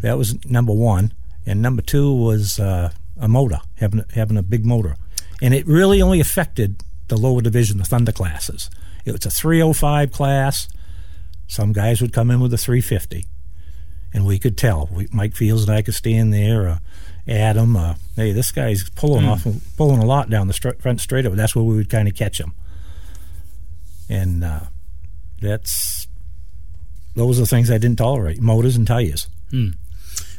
That 0.01 0.17
was 0.17 0.43
number 0.45 0.73
one, 0.73 1.13
and 1.45 1.61
number 1.61 1.81
two 1.81 2.13
was 2.13 2.59
uh, 2.59 2.91
a 3.19 3.27
motor 3.27 3.59
having 3.77 4.03
having 4.13 4.37
a 4.37 4.43
big 4.43 4.65
motor, 4.65 4.95
and 5.41 5.53
it 5.53 5.65
really 5.67 6.01
only 6.01 6.19
affected 6.19 6.81
the 7.07 7.17
lower 7.17 7.41
division, 7.41 7.77
the 7.77 7.83
Thunder 7.83 8.11
classes. 8.11 8.69
It 9.05 9.11
was 9.11 9.25
a 9.25 9.31
305 9.31 10.11
class. 10.11 10.67
Some 11.47 11.73
guys 11.73 12.01
would 12.01 12.13
come 12.13 12.31
in 12.31 12.39
with 12.39 12.53
a 12.53 12.57
350, 12.57 13.25
and 14.13 14.25
we 14.25 14.39
could 14.39 14.57
tell. 14.57 14.87
We, 14.91 15.07
Mike 15.11 15.35
Fields 15.35 15.63
and 15.63 15.71
I 15.71 15.81
could 15.81 15.95
stand 15.95 16.33
there, 16.33 16.67
or 16.67 16.79
Adam. 17.27 17.75
Uh, 17.75 17.95
hey, 18.15 18.31
this 18.31 18.51
guy's 18.51 18.89
pulling 18.91 19.25
off, 19.31 19.45
pulling 19.77 20.01
a 20.01 20.05
lot 20.05 20.29
down 20.29 20.47
the 20.47 20.53
str- 20.53 20.79
front 20.79 21.01
straight. 21.01 21.23
That's 21.23 21.55
where 21.55 21.65
we 21.65 21.75
would 21.75 21.89
kind 21.89 22.07
of 22.07 22.15
catch 22.15 22.39
him, 22.39 22.53
and 24.09 24.43
uh, 24.43 24.61
that's 25.41 26.07
those 27.15 27.37
are 27.39 27.41
the 27.41 27.47
things 27.47 27.69
I 27.69 27.77
didn't 27.77 27.97
tolerate: 27.97 28.39
motors 28.41 28.75
and 28.77 28.87
tires. 28.87 29.27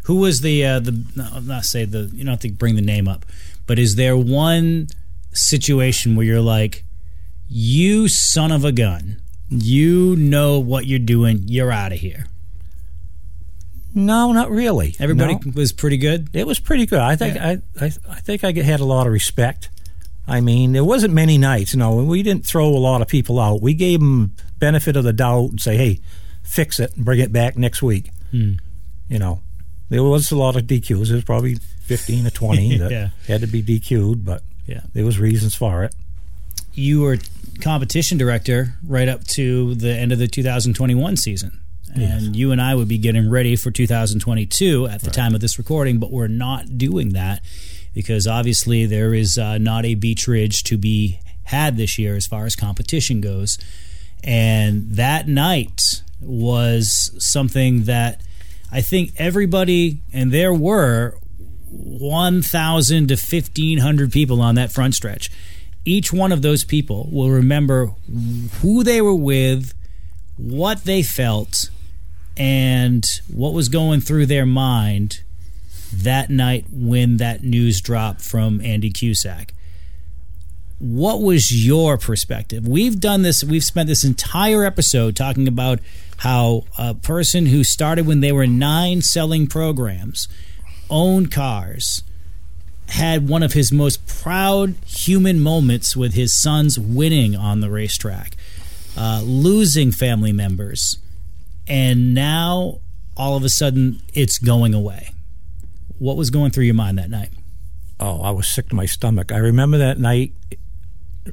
Who 0.04 0.16
was 0.16 0.40
the 0.40 0.64
uh, 0.64 0.80
the 0.80 1.04
no, 1.16 1.38
not 1.40 1.64
say 1.64 1.84
the 1.84 2.10
you 2.12 2.24
don't 2.24 2.32
have 2.32 2.40
to 2.40 2.50
bring 2.50 2.74
the 2.76 2.82
name 2.82 3.06
up, 3.08 3.24
but 3.66 3.78
is 3.78 3.94
there 3.96 4.16
one 4.16 4.88
situation 5.32 6.16
where 6.16 6.26
you're 6.26 6.40
like, 6.40 6.84
you 7.48 8.08
son 8.08 8.50
of 8.52 8.64
a 8.64 8.72
gun, 8.72 9.22
you 9.48 10.16
know 10.16 10.58
what 10.58 10.86
you're 10.86 10.98
doing, 10.98 11.42
you're 11.46 11.70
out 11.72 11.92
of 11.92 11.98
here. 12.00 12.26
No, 13.94 14.32
not 14.32 14.50
really. 14.50 14.96
Everybody 14.98 15.34
No. 15.34 15.52
was 15.54 15.70
pretty 15.72 15.98
good. 15.98 16.30
It 16.32 16.46
was 16.46 16.58
pretty 16.58 16.86
good. 16.86 16.98
I 17.00 17.14
think 17.16 17.34
Yeah. 17.34 17.56
I, 17.80 17.84
I 17.84 17.92
I 18.10 18.20
think 18.20 18.42
I 18.42 18.52
had 18.52 18.80
a 18.80 18.84
lot 18.86 19.06
of 19.06 19.12
respect. 19.12 19.68
I 20.26 20.40
mean, 20.40 20.72
there 20.72 20.84
wasn't 20.84 21.12
many 21.12 21.36
nights. 21.36 21.74
No, 21.74 21.96
we 21.96 22.22
didn't 22.22 22.46
throw 22.46 22.68
a 22.68 22.78
lot 22.78 23.02
of 23.02 23.08
people 23.08 23.38
out. 23.38 23.60
We 23.60 23.74
gave 23.74 24.00
them 24.00 24.34
benefit 24.58 24.96
of 24.96 25.04
the 25.04 25.12
doubt 25.12 25.50
and 25.50 25.60
say, 25.60 25.76
"Hey, 25.76 26.00
fix 26.42 26.80
it 26.80 26.96
and 26.96 27.04
bring 27.04 27.18
it 27.20 27.32
back 27.32 27.56
next 27.58 27.82
week." 27.82 28.10
Hmm. 28.30 28.52
You 29.08 29.18
know, 29.18 29.42
there 29.92 30.02
was 30.02 30.30
a 30.32 30.36
lot 30.36 30.56
of 30.56 30.64
DQs. 30.64 31.06
There 31.08 31.16
was 31.16 31.24
probably 31.24 31.56
fifteen 31.84 32.26
or 32.26 32.30
twenty 32.30 32.76
that 32.82 32.90
Yeah. 32.90 33.08
had 33.26 33.40
to 33.42 33.46
be 33.46 33.62
DQ'd, 33.62 34.24
but 34.24 34.42
Yeah. 34.66 34.80
there 34.94 35.04
was 35.04 35.18
reasons 35.18 35.54
for 35.54 35.84
it. 35.84 35.94
You 36.74 37.02
were 37.02 37.18
competition 37.60 38.16
director 38.18 38.74
right 38.86 39.08
up 39.08 39.24
to 39.28 39.74
the 39.74 39.94
end 39.94 40.10
of 40.12 40.18
the 40.18 40.26
2021 40.26 41.16
season. 41.16 41.60
And 41.94 42.34
you 42.34 42.52
and 42.52 42.62
I 42.62 42.74
would 42.74 42.88
be 42.88 42.96
getting 42.96 43.28
ready 43.28 43.54
for 43.54 43.70
2022 43.70 44.86
at 44.86 45.02
the 45.02 45.10
time 45.10 45.34
of 45.34 45.42
this 45.42 45.58
recording, 45.58 45.98
but 45.98 46.10
we're 46.10 46.26
not 46.26 46.78
doing 46.78 47.10
that 47.12 47.42
because 47.92 48.26
obviously 48.26 48.86
there 48.86 49.12
is 49.12 49.36
uh, 49.36 49.58
not 49.58 49.84
a 49.84 49.94
Beech 49.94 50.26
Ridge 50.26 50.62
to 50.64 50.78
be 50.78 51.20
had 51.44 51.76
this 51.76 51.98
year 51.98 52.16
as 52.16 52.26
far 52.26 52.46
as 52.46 52.56
competition 52.56 53.20
goes. 53.20 53.58
And 54.24 54.92
that 54.92 55.28
night 55.28 55.82
was 56.20 57.10
something 57.18 57.84
that 57.84 58.22
I 58.72 58.80
think 58.80 59.12
everybody, 59.18 59.98
and 60.12 60.32
there 60.32 60.54
were 60.54 61.18
1,000 61.70 63.08
to 63.08 63.14
1,500 63.14 64.10
people 64.10 64.40
on 64.40 64.54
that 64.54 64.72
front 64.72 64.94
stretch. 64.94 65.30
Each 65.84 66.12
one 66.12 66.32
of 66.32 66.42
those 66.42 66.64
people 66.64 67.08
will 67.12 67.30
remember 67.30 67.92
who 68.60 68.82
they 68.82 69.02
were 69.02 69.14
with, 69.14 69.74
what 70.36 70.84
they 70.84 71.02
felt, 71.02 71.70
and 72.36 73.04
what 73.28 73.52
was 73.52 73.68
going 73.68 74.00
through 74.00 74.26
their 74.26 74.46
mind 74.46 75.22
that 75.92 76.30
night 76.30 76.64
when 76.72 77.18
that 77.18 77.42
news 77.44 77.80
dropped 77.80 78.22
from 78.22 78.60
Andy 78.62 78.90
Cusack. 78.90 79.52
What 80.78 81.20
was 81.20 81.64
your 81.64 81.98
perspective? 81.98 82.66
We've 82.66 82.98
done 82.98 83.22
this, 83.22 83.44
we've 83.44 83.62
spent 83.62 83.88
this 83.88 84.02
entire 84.02 84.64
episode 84.64 85.14
talking 85.14 85.46
about 85.46 85.80
how 86.22 86.62
a 86.78 86.94
person 86.94 87.46
who 87.46 87.64
started 87.64 88.06
when 88.06 88.20
they 88.20 88.30
were 88.30 88.46
nine 88.46 89.02
selling 89.02 89.48
programs, 89.48 90.28
owned 90.88 91.32
cars, 91.32 92.04
had 92.90 93.28
one 93.28 93.42
of 93.42 93.54
his 93.54 93.72
most 93.72 94.06
proud 94.06 94.76
human 94.86 95.40
moments 95.40 95.96
with 95.96 96.14
his 96.14 96.32
sons 96.32 96.78
winning 96.78 97.34
on 97.34 97.58
the 97.58 97.68
racetrack, 97.68 98.36
uh, 98.96 99.20
losing 99.24 99.90
family 99.90 100.32
members, 100.32 100.96
and 101.66 102.14
now 102.14 102.78
all 103.16 103.36
of 103.36 103.42
a 103.42 103.48
sudden 103.48 104.00
it's 104.14 104.38
going 104.38 104.74
away. 104.74 105.08
What 105.98 106.16
was 106.16 106.30
going 106.30 106.52
through 106.52 106.66
your 106.66 106.74
mind 106.74 106.98
that 106.98 107.10
night? 107.10 107.30
Oh, 107.98 108.22
I 108.22 108.30
was 108.30 108.46
sick 108.46 108.68
to 108.68 108.76
my 108.76 108.86
stomach. 108.86 109.32
I 109.32 109.38
remember 109.38 109.78
that 109.78 109.98
night 109.98 110.34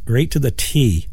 right 0.08 0.32
to 0.32 0.40
the 0.40 0.52
T. 0.52 1.09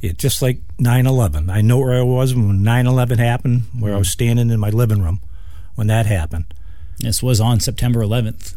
It 0.00 0.18
just 0.18 0.42
like 0.42 0.60
9/11. 0.78 1.50
I 1.50 1.60
know 1.60 1.78
where 1.78 1.98
I 1.98 2.02
was 2.02 2.34
when 2.34 2.62
9/11 2.62 3.18
happened, 3.18 3.62
where 3.78 3.94
I 3.94 3.98
was 3.98 4.10
standing 4.10 4.50
in 4.50 4.60
my 4.60 4.70
living 4.70 5.02
room 5.02 5.20
when 5.74 5.88
that 5.88 6.06
happened. 6.06 6.54
This 6.98 7.22
was 7.22 7.40
on 7.40 7.60
September 7.60 8.00
11th 8.00 8.56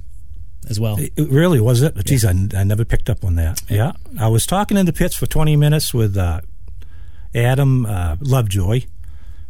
as 0.70 0.80
well. 0.80 0.98
It 1.00 1.14
really 1.18 1.60
was 1.60 1.82
it. 1.82 1.96
Geez, 2.06 2.26
I, 2.26 2.32
I 2.56 2.64
never 2.64 2.86
picked 2.86 3.10
up 3.10 3.24
on 3.24 3.36
that. 3.36 3.62
Yeah, 3.70 3.94
I 4.20 4.28
was 4.28 4.46
talking 4.46 4.78
in 4.78 4.86
the 4.86 4.94
pits 4.94 5.16
for 5.16 5.26
20 5.26 5.56
minutes 5.56 5.94
with 5.94 6.18
uh, 6.18 6.42
Adam 7.34 7.86
uh, 7.86 8.18
Lovejoy. 8.20 8.82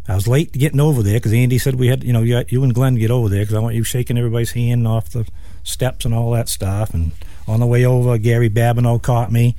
I 0.07 0.15
was 0.15 0.27
late 0.27 0.51
getting 0.51 0.79
over 0.79 1.03
there 1.03 1.15
because 1.15 1.33
Andy 1.33 1.57
said 1.57 1.75
we 1.75 1.87
had, 1.87 2.03
you 2.03 2.11
know, 2.11 2.21
you, 2.23 2.43
you 2.49 2.63
and 2.63 2.73
Glenn 2.73 2.95
get 2.95 3.11
over 3.11 3.29
there 3.29 3.41
because 3.41 3.55
I 3.55 3.59
want 3.59 3.75
you 3.75 3.83
shaking 3.83 4.17
everybody's 4.17 4.51
hand 4.51 4.87
off 4.87 5.09
the 5.09 5.27
steps 5.63 6.05
and 6.05 6.13
all 6.13 6.31
that 6.31 6.49
stuff. 6.49 6.93
And 6.93 7.11
on 7.47 7.59
the 7.59 7.67
way 7.67 7.85
over, 7.85 8.17
Gary 8.17 8.49
Babineau 8.49 9.01
caught 9.01 9.31
me. 9.31 9.55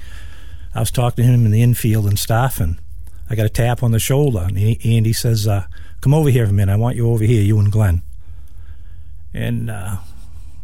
I 0.74 0.80
was 0.80 0.90
talking 0.90 1.24
to 1.24 1.30
him 1.30 1.44
in 1.44 1.52
the 1.52 1.62
infield 1.62 2.06
and 2.06 2.18
stuff, 2.18 2.58
and 2.60 2.78
I 3.28 3.34
got 3.34 3.46
a 3.46 3.50
tap 3.50 3.82
on 3.82 3.92
the 3.92 3.98
shoulder. 3.98 4.40
And 4.40 4.58
he, 4.58 4.96
Andy 4.96 5.12
says, 5.12 5.46
uh, 5.46 5.66
"Come 6.00 6.14
over 6.14 6.30
here 6.30 6.46
for 6.46 6.50
a 6.50 6.54
minute. 6.54 6.72
I 6.72 6.76
want 6.76 6.96
you 6.96 7.10
over 7.10 7.24
here, 7.24 7.42
you 7.42 7.58
and 7.58 7.70
Glenn." 7.70 8.02
And 9.34 9.70
uh, 9.70 9.96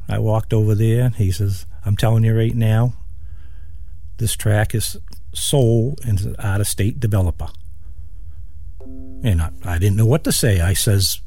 I 0.08 0.18
walked 0.18 0.52
over 0.52 0.74
there, 0.74 1.04
and 1.06 1.14
he 1.14 1.30
says, 1.30 1.66
"I'm 1.84 1.96
telling 1.96 2.24
you 2.24 2.36
right 2.36 2.54
now, 2.54 2.94
this 4.18 4.34
track 4.34 4.74
is 4.74 4.96
sold 5.32 6.00
and 6.06 6.20
an 6.20 6.36
out-of-state 6.38 7.00
developer." 7.00 7.48
And 9.22 9.42
I, 9.42 9.50
I 9.64 9.78
didn't 9.78 9.96
know 9.96 10.06
what 10.06 10.24
to 10.24 10.32
say. 10.32 10.60
I 10.60 10.74
says, 10.74 11.20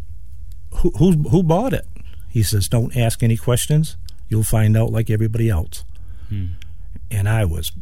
who, 0.75 0.91
who 0.91 1.11
who 1.29 1.43
bought 1.43 1.73
it? 1.73 1.87
He 2.29 2.41
says, 2.43 2.67
"Don't 2.67 2.95
ask 2.95 3.21
any 3.21 3.37
questions. 3.37 3.97
You'll 4.29 4.43
find 4.43 4.75
out 4.77 4.91
like 4.91 5.09
everybody 5.09 5.49
else." 5.49 5.83
And 7.11 7.27
I 7.27 7.43
was 7.45 7.73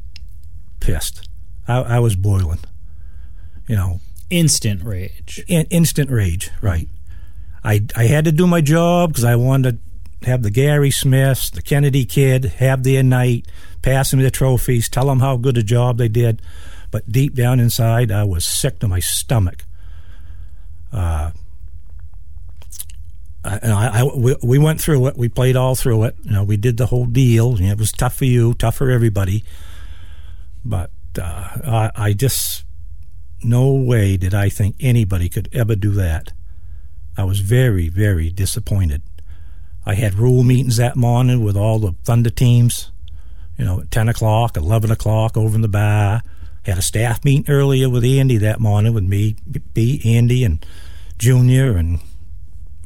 pissed. 0.80 1.28
I, 1.68 1.78
I 1.82 2.00
was 2.00 2.16
boiling. 2.16 2.60
You 3.68 3.76
know, 3.76 4.00
Instant 4.30 4.84
rage. 4.84 5.44
in, 5.48 5.66
instant 5.70 6.10
rage. 6.12 6.50
Right. 6.62 6.88
I 7.64 7.86
I 7.96 8.04
had 8.06 8.26
to 8.26 8.32
do 8.32 8.46
my 8.48 8.62
job 8.62 9.10
because 9.10 9.24
I 9.24 9.36
wanted 9.36 9.80
to 10.22 10.30
have 10.30 10.44
the 10.44 10.52
Gary 10.52 10.92
Smiths, 10.92 11.50
the 11.50 11.62
Kennedy 11.62 12.06
kid, 12.06 12.46
have 12.46 12.84
their 12.84 13.04
night, 13.04 13.48
pass 13.82 14.12
them 14.12 14.20
the 14.22 14.30
trophies, 14.32 14.88
tell 14.90 15.08
them 15.08 15.20
how 15.20 15.36
good 15.38 15.58
a 15.58 15.64
job 15.64 15.98
they 15.98 16.08
did. 16.08 16.42
But 16.92 17.12
deep 17.12 17.36
down 17.36 17.60
inside, 17.60 18.12
I 18.12 18.24
was 18.24 18.46
sick 18.46 18.80
to 18.80 18.88
my 18.88 19.00
stomach. 19.00 19.66
Uh, 20.92 21.32
I, 23.44 23.60
I, 23.64 24.00
I- 24.02 24.16
we, 24.16 24.36
we 24.44 24.58
went 24.58 24.82
through 24.82 25.08
it. 25.08 25.18
We 25.18 25.30
played 25.30 25.56
all 25.56 25.76
through 25.76 26.04
it. 26.04 26.16
You 26.24 26.32
know, 26.32 26.44
we 26.44 26.58
did 26.58 26.78
the 26.78 26.88
whole 26.88 27.06
deal. 27.06 27.60
You 27.60 27.68
know, 27.68 27.72
it 27.74 27.78
was 27.80 27.92
tough 27.92 28.16
for 28.16 28.26
you, 28.26 28.54
tough 28.54 28.76
for 28.76 28.90
everybody. 28.90 29.44
But 30.64 30.92
uh, 31.20 31.22
I, 31.66 31.92
I 31.96 32.14
just 32.14 32.66
no 33.44 33.72
way 33.72 34.18
did 34.18 34.34
I 34.34 34.50
think 34.50 34.76
anybody 34.80 35.30
could 35.30 35.50
ever 35.54 35.76
do 35.76 35.92
that. 35.92 36.34
I 37.18 37.24
was 37.24 37.40
very, 37.40 37.90
very 37.90 38.30
disappointed. 38.30 39.02
I 39.86 39.96
had 39.96 40.14
rule 40.16 40.44
meetings 40.44 40.78
that 40.78 40.96
morning 40.96 41.44
with 41.44 41.58
all 41.58 41.80
the 41.80 41.94
Thunder 42.04 42.30
teams, 42.30 42.92
you 43.58 43.66
know, 43.66 43.82
at 43.82 43.92
10 43.92 44.10
o'clock, 44.10 44.56
11 44.56 44.92
o'clock 44.92 45.36
over 45.36 45.56
in 45.56 45.62
the 45.62 45.68
bar. 45.68 46.22
Had 46.66 46.78
a 46.78 46.82
staff 46.82 47.24
meeting 47.26 47.46
earlier 47.48 47.90
with 47.90 48.04
Andy 48.04 48.38
that 48.38 48.60
morning 48.60 48.94
with 48.94 49.04
me, 49.04 49.38
B, 49.74 50.02
Andy, 50.06 50.44
and 50.44 50.64
Junior, 51.18 51.78
and 51.78 52.00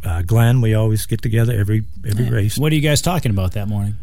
uh, 0.04 0.22
Glenn. 0.22 0.62
We 0.62 0.74
always 0.74 1.06
get 1.06 1.22
together 1.22 1.54
every 1.54 1.84
every 2.08 2.30
race. 2.30 2.58
What 2.58 2.72
are 2.72 2.76
you 2.76 2.82
guys 2.82 3.02
talking 3.02 3.32
about 3.32 3.54
that 3.54 3.68
morning? 3.68 3.96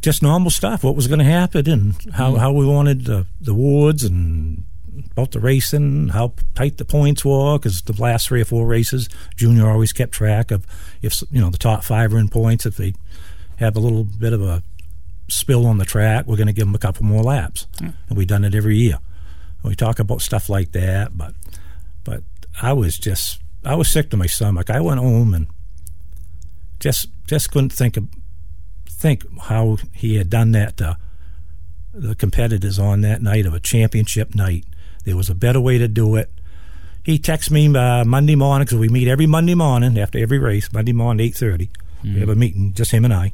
Just 0.00 0.22
normal 0.22 0.50
stuff. 0.50 0.84
What 0.84 0.96
was 0.96 1.08
going 1.08 1.18
to 1.18 1.24
happen 1.24 1.68
and 1.68 1.94
how, 2.12 2.30
mm-hmm. 2.30 2.38
how 2.38 2.52
we 2.52 2.66
wanted 2.66 3.04
the, 3.04 3.26
the 3.40 3.54
woods 3.54 4.04
and 4.04 4.64
about 5.12 5.32
the 5.32 5.40
racing, 5.40 6.08
how 6.08 6.32
tight 6.54 6.78
the 6.78 6.84
points 6.84 7.24
were. 7.24 7.58
Because 7.58 7.82
the 7.82 8.00
last 8.00 8.28
three 8.28 8.40
or 8.40 8.44
four 8.44 8.66
races, 8.66 9.08
Junior 9.36 9.68
always 9.68 9.92
kept 9.92 10.12
track 10.12 10.50
of 10.50 10.66
if 11.02 11.22
you 11.30 11.40
know 11.40 11.50
the 11.50 11.58
top 11.58 11.84
five 11.84 12.14
are 12.14 12.18
in 12.18 12.28
points. 12.28 12.66
If 12.66 12.76
they 12.76 12.94
have 13.56 13.76
a 13.76 13.80
little 13.80 14.04
bit 14.04 14.32
of 14.32 14.42
a 14.42 14.62
spill 15.28 15.66
on 15.66 15.78
the 15.78 15.84
track, 15.84 16.26
we're 16.26 16.36
going 16.36 16.46
to 16.46 16.52
give 16.52 16.66
them 16.66 16.74
a 16.74 16.78
couple 16.78 17.04
more 17.04 17.22
laps, 17.22 17.66
and 17.80 17.94
we've 18.16 18.26
done 18.26 18.44
it 18.44 18.54
every 18.54 18.76
year. 18.76 18.98
We 19.62 19.74
talk 19.74 19.98
about 19.98 20.22
stuff 20.22 20.48
like 20.48 20.72
that, 20.72 21.16
but 21.16 21.34
but 22.04 22.22
I 22.62 22.72
was 22.72 22.96
just 22.96 23.40
I 23.64 23.74
was 23.74 23.90
sick 23.90 24.10
to 24.10 24.16
my 24.16 24.26
stomach. 24.26 24.70
I 24.70 24.80
went 24.80 25.00
home 25.00 25.34
and 25.34 25.48
just 26.80 27.08
just 27.26 27.50
couldn't 27.50 27.72
think 27.72 27.96
of 27.96 28.08
think 28.98 29.24
how 29.42 29.78
he 29.94 30.16
had 30.16 30.28
done 30.28 30.52
that 30.52 30.76
to 30.78 30.96
the 31.94 32.14
competitors 32.14 32.78
on 32.78 33.00
that 33.02 33.22
night 33.22 33.46
of 33.46 33.54
a 33.54 33.60
championship 33.60 34.34
night. 34.34 34.64
There 35.04 35.16
was 35.16 35.30
a 35.30 35.34
better 35.34 35.60
way 35.60 35.78
to 35.78 35.88
do 35.88 36.16
it. 36.16 36.30
He 37.04 37.18
texts 37.18 37.50
me 37.50 37.74
uh, 37.74 38.04
Monday 38.04 38.34
morning 38.34 38.66
because 38.66 38.78
we 38.78 38.88
meet 38.88 39.08
every 39.08 39.26
Monday 39.26 39.54
morning 39.54 39.98
after 39.98 40.18
every 40.18 40.38
race. 40.38 40.70
Monday 40.72 40.92
morning, 40.92 41.24
eight 41.26 41.34
thirty. 41.36 41.70
We 42.04 42.20
have 42.20 42.28
a 42.28 42.34
meeting, 42.36 42.74
just 42.74 42.90
him 42.92 43.04
and 43.04 43.14
I. 43.14 43.32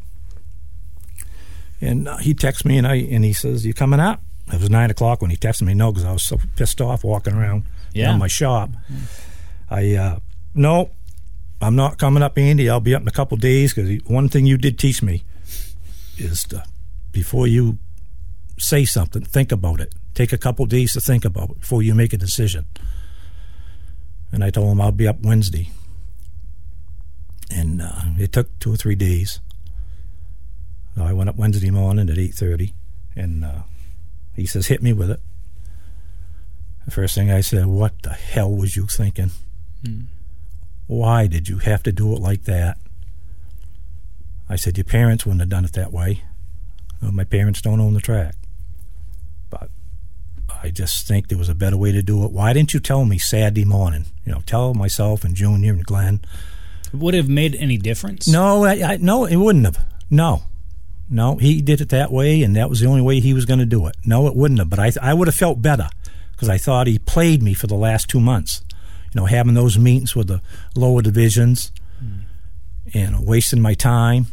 And 1.80 2.08
uh, 2.08 2.16
he 2.18 2.34
texts 2.34 2.64
me 2.64 2.78
and 2.78 2.86
I 2.86 2.94
and 2.96 3.24
he 3.24 3.32
says, 3.32 3.66
"You 3.66 3.74
coming 3.74 4.00
up?" 4.00 4.22
It 4.52 4.60
was 4.60 4.70
nine 4.70 4.90
o'clock 4.90 5.22
when 5.22 5.30
he 5.30 5.36
texted 5.36 5.62
me. 5.62 5.74
No, 5.74 5.90
because 5.92 6.04
I 6.06 6.12
was 6.12 6.22
so 6.22 6.38
pissed 6.56 6.80
off 6.80 7.02
walking 7.04 7.34
around 7.34 7.64
Yeah. 7.92 8.06
down 8.06 8.18
my 8.18 8.28
shop. 8.28 8.70
I 9.70 9.94
uh, 9.94 10.18
no, 10.54 10.90
I'm 11.60 11.74
not 11.76 11.98
coming 11.98 12.22
up, 12.22 12.38
Andy. 12.38 12.70
I'll 12.70 12.80
be 12.80 12.94
up 12.94 13.02
in 13.02 13.08
a 13.08 13.12
couple 13.12 13.36
days 13.38 13.74
because 13.74 14.00
one 14.06 14.28
thing 14.28 14.46
you 14.46 14.56
did 14.56 14.78
teach 14.78 15.02
me 15.02 15.24
is 16.18 16.44
to, 16.44 16.64
before 17.12 17.46
you 17.46 17.78
say 18.58 18.84
something, 18.84 19.22
think 19.22 19.52
about 19.52 19.80
it. 19.80 19.94
Take 20.14 20.32
a 20.32 20.38
couple 20.38 20.66
days 20.66 20.92
to 20.92 21.00
think 21.00 21.24
about 21.24 21.50
it 21.50 21.60
before 21.60 21.82
you 21.82 21.94
make 21.94 22.12
a 22.12 22.16
decision. 22.16 22.66
And 24.32 24.44
I 24.44 24.50
told 24.50 24.72
him 24.72 24.80
I'll 24.80 24.92
be 24.92 25.08
up 25.08 25.20
Wednesday. 25.20 25.70
And 27.50 27.82
uh, 27.82 28.02
it 28.18 28.32
took 28.32 28.58
two 28.58 28.72
or 28.72 28.76
three 28.76 28.94
days. 28.94 29.40
So 30.94 31.02
I 31.02 31.12
went 31.12 31.28
up 31.28 31.36
Wednesday 31.36 31.70
morning 31.70 32.08
at 32.08 32.16
8.30, 32.16 32.72
and 33.16 33.44
uh, 33.44 33.62
he 34.34 34.46
says, 34.46 34.68
hit 34.68 34.82
me 34.82 34.92
with 34.92 35.10
it. 35.10 35.20
The 36.84 36.90
first 36.90 37.14
thing 37.14 37.30
I 37.30 37.40
said, 37.40 37.66
what 37.66 38.02
the 38.02 38.12
hell 38.12 38.54
was 38.54 38.76
you 38.76 38.86
thinking? 38.86 39.30
Mm. 39.82 40.04
Why 40.86 41.26
did 41.26 41.48
you 41.48 41.58
have 41.58 41.82
to 41.84 41.92
do 41.92 42.12
it 42.12 42.20
like 42.20 42.44
that? 42.44 42.78
I 44.54 44.56
said, 44.56 44.78
Your 44.78 44.84
parents 44.84 45.26
wouldn't 45.26 45.40
have 45.40 45.48
done 45.48 45.64
it 45.64 45.72
that 45.72 45.92
way. 45.92 46.22
Well, 47.02 47.12
my 47.12 47.24
parents 47.24 47.60
don't 47.60 47.80
own 47.80 47.94
the 47.94 48.00
track. 48.00 48.36
But 49.50 49.68
I 50.62 50.70
just 50.70 51.06
think 51.06 51.28
there 51.28 51.36
was 51.36 51.48
a 51.48 51.54
better 51.54 51.76
way 51.76 51.92
to 51.92 52.02
do 52.02 52.24
it. 52.24 52.30
Why 52.30 52.52
didn't 52.52 52.72
you 52.72 52.80
tell 52.80 53.04
me 53.04 53.18
Saturday 53.18 53.64
morning? 53.64 54.06
You 54.24 54.32
know, 54.32 54.42
tell 54.46 54.72
myself 54.72 55.24
and 55.24 55.34
Junior 55.34 55.72
and 55.72 55.84
Glenn. 55.84 56.20
It 56.92 56.94
would 56.98 57.14
have 57.14 57.28
made 57.28 57.56
any 57.56 57.76
difference? 57.76 58.28
No, 58.28 58.64
I, 58.64 58.92
I, 58.92 58.96
no, 58.98 59.24
it 59.24 59.36
wouldn't 59.36 59.64
have. 59.64 59.84
No, 60.08 60.44
no, 61.10 61.36
he 61.36 61.60
did 61.60 61.80
it 61.80 61.88
that 61.88 62.12
way, 62.12 62.42
and 62.42 62.54
that 62.54 62.70
was 62.70 62.78
the 62.78 62.86
only 62.86 63.02
way 63.02 63.18
he 63.18 63.34
was 63.34 63.46
going 63.46 63.58
to 63.58 63.66
do 63.66 63.86
it. 63.88 63.96
No, 64.04 64.28
it 64.28 64.36
wouldn't 64.36 64.60
have. 64.60 64.70
But 64.70 64.78
I, 64.78 64.92
I 65.02 65.14
would 65.14 65.26
have 65.26 65.34
felt 65.34 65.60
better 65.60 65.88
because 66.32 66.48
I 66.48 66.58
thought 66.58 66.86
he 66.86 66.98
played 67.00 67.42
me 67.42 67.54
for 67.54 67.66
the 67.66 67.74
last 67.74 68.08
two 68.08 68.20
months 68.20 68.62
you 69.14 69.20
know, 69.20 69.26
having 69.26 69.54
those 69.54 69.78
meetings 69.78 70.16
with 70.16 70.26
the 70.26 70.40
lower 70.74 71.00
divisions 71.00 71.70
mm. 72.02 72.22
and 72.92 73.24
wasting 73.24 73.60
my 73.60 73.74
time, 73.74 74.26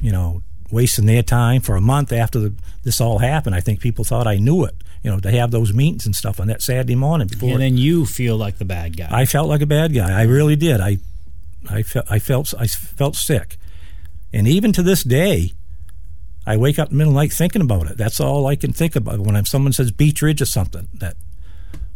you 0.00 0.12
know, 0.12 0.42
wasting 0.70 1.06
their 1.06 1.22
time 1.22 1.60
for 1.60 1.76
a 1.76 1.80
month 1.80 2.12
after 2.12 2.38
the, 2.38 2.54
this 2.84 3.00
all 3.00 3.18
happened. 3.18 3.54
I 3.54 3.60
think 3.60 3.80
people 3.80 4.04
thought 4.04 4.26
I 4.26 4.36
knew 4.36 4.64
it, 4.64 4.74
you 5.02 5.10
know, 5.10 5.20
to 5.20 5.30
have 5.30 5.50
those 5.50 5.72
meetings 5.72 6.06
and 6.06 6.14
stuff 6.14 6.40
on 6.40 6.46
that 6.48 6.62
Saturday 6.62 6.94
morning 6.94 7.28
before. 7.28 7.50
And 7.50 7.60
then 7.60 7.76
you 7.76 8.06
feel 8.06 8.36
like 8.36 8.58
the 8.58 8.64
bad 8.64 8.96
guy. 8.96 9.08
I 9.10 9.26
felt 9.26 9.48
like 9.48 9.62
a 9.62 9.66
bad 9.66 9.94
guy. 9.94 10.18
I 10.18 10.22
really 10.22 10.56
did. 10.56 10.80
I, 10.80 10.98
I 11.68 11.82
felt, 11.82 12.06
I 12.10 12.18
felt, 12.18 12.54
I 12.58 12.66
felt 12.66 13.16
sick, 13.16 13.56
and 14.32 14.46
even 14.46 14.72
to 14.72 14.82
this 14.82 15.02
day, 15.02 15.52
I 16.46 16.56
wake 16.56 16.78
up 16.78 16.90
in 16.90 16.94
the 16.94 16.98
middle 16.98 17.12
of 17.12 17.14
the 17.14 17.20
night 17.20 17.32
thinking 17.32 17.62
about 17.62 17.90
it. 17.90 17.96
That's 17.96 18.20
all 18.20 18.46
I 18.46 18.56
can 18.56 18.72
think 18.72 18.96
about 18.96 19.20
when 19.20 19.44
someone 19.44 19.72
says 19.72 19.90
Beech 19.90 20.22
Ridge 20.22 20.40
or 20.40 20.46
something. 20.46 20.88
That 20.94 21.16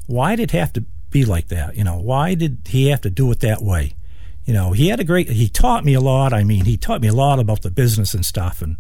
why 0.07 0.37
did 0.37 0.45
it 0.45 0.51
have 0.51 0.73
to 0.75 0.85
be 1.11 1.25
like 1.25 1.49
that? 1.49 1.77
You 1.77 1.85
know, 1.85 1.99
why 1.99 2.35
did 2.35 2.59
he 2.67 2.89
have 2.89 3.01
to 3.03 3.11
do 3.11 3.31
it 3.31 3.41
that 3.41 3.63
way? 3.63 3.95
You 4.45 4.53
know, 4.53 4.73
he 4.73 4.89
had 4.89 5.01
a 5.01 5.05
great. 5.05 5.29
He 5.31 5.49
taught 5.49 5.85
me 5.85 5.95
a 5.95 6.01
lot. 6.01 6.33
I 6.33 6.45
mean, 6.45 6.65
he 6.65 6.77
taught 6.77 7.01
me 7.01 7.09
a 7.09 7.15
lot 7.15 7.39
about 7.39 7.63
the 7.63 7.71
business 7.71 8.15
and 8.15 8.25
stuff, 8.25 8.61
and 8.61 8.77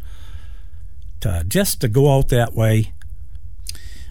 to, 1.21 1.45
just 1.47 1.81
to 1.81 1.89
go 1.89 2.17
out 2.17 2.29
that 2.29 2.55
way. 2.55 2.93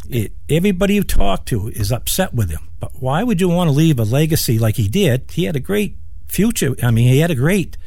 It, 0.10 0.34
everybody 0.50 0.96
you 0.96 1.04
talk 1.04 1.46
to 1.46 1.70
is 1.70 1.92
upset 1.92 2.34
with 2.34 2.50
him. 2.50 2.68
But 2.80 2.92
why 3.02 3.24
would 3.24 3.40
you 3.40 3.48
want 3.48 3.70
to 3.70 3.72
leave 3.72 4.00
a 4.00 4.04
legacy 4.04 4.60
like 4.60 4.76
he 4.76 4.90
did? 4.90 5.32
He 5.32 5.46
had 5.46 5.56
a 5.56 5.62
great 5.62 5.96
future. 6.28 6.76
I 6.84 6.92
mean, 6.92 7.08
he 7.08 7.20
had 7.20 7.32
a 7.32 7.36
great 7.36 7.78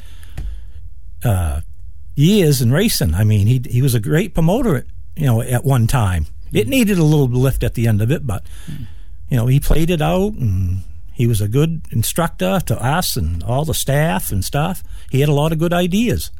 uh, 1.22 1.61
years 2.14 2.62
in 2.62 2.72
racing. 2.72 3.14
I 3.14 3.24
mean, 3.24 3.46
he 3.46 3.62
he 3.68 3.83
was 3.83 3.94
a 3.94 4.00
great 4.00 4.33
promoter. 4.33 4.87
You 5.16 5.26
know, 5.26 5.42
at 5.42 5.64
one 5.64 5.87
time, 5.87 6.26
it 6.52 6.68
needed 6.68 6.98
a 6.98 7.05
little 7.05 7.26
lift 7.26 7.62
at 7.62 7.74
the 7.74 7.88
end 7.88 8.00
of 8.00 8.11
it, 8.11 8.26
but. 8.26 8.44
Mm 8.70 8.87
you 9.29 9.37
know, 9.37 9.46
he 9.46 9.61
played 9.61 9.90
it 9.90 10.00
out 10.00 10.35
and 10.35 10.83
he 11.16 11.26
was 11.26 11.40
a 11.40 11.48
good 11.48 11.81
instructor 11.90 12.61
to 12.66 12.85
us 12.85 13.16
and 13.16 13.42
all 13.42 13.64
the 13.64 13.72
staff 13.72 14.31
and 14.31 14.44
stuff. 14.44 14.83
He 15.11 15.20
had 15.20 15.31
a 15.31 15.33
lot 15.33 15.50
of 15.50 15.59
good 15.59 15.72
ideas. 15.72 16.31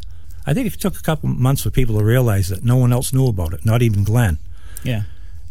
I 0.47 0.53
think 0.53 0.67
it 0.67 0.79
took 0.79 0.99
a 0.99 1.03
couple 1.03 1.31
months 1.31 1.63
for 1.63 1.71
people 1.71 1.99
to 1.99 2.05
realize 2.05 2.49
that 2.49 2.63
no 2.63 2.77
one 2.77 2.93
else 2.93 3.11
knew 3.11 3.27
about 3.27 3.55
it, 3.55 3.65
not 3.65 3.81
even 3.81 4.05
Glenn. 4.05 4.37
Yeah. 4.85 5.05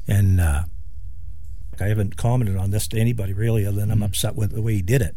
And 0.08 0.40
uh, 0.40 0.66
I 1.80 1.86
haven't 1.86 2.18
commented 2.18 2.56
on 2.56 2.70
this 2.70 2.88
to 2.90 3.00
anybody 3.00 3.34
really, 3.34 3.66
other 3.66 3.80
than 3.80 3.90
I'm 3.90 4.02
mm. 4.02 4.06
upset 4.06 4.36
with 4.36 4.52
the 4.52 4.62
way 4.62 4.76
he 4.76 4.84
did 4.84 5.02
it. 5.02 5.16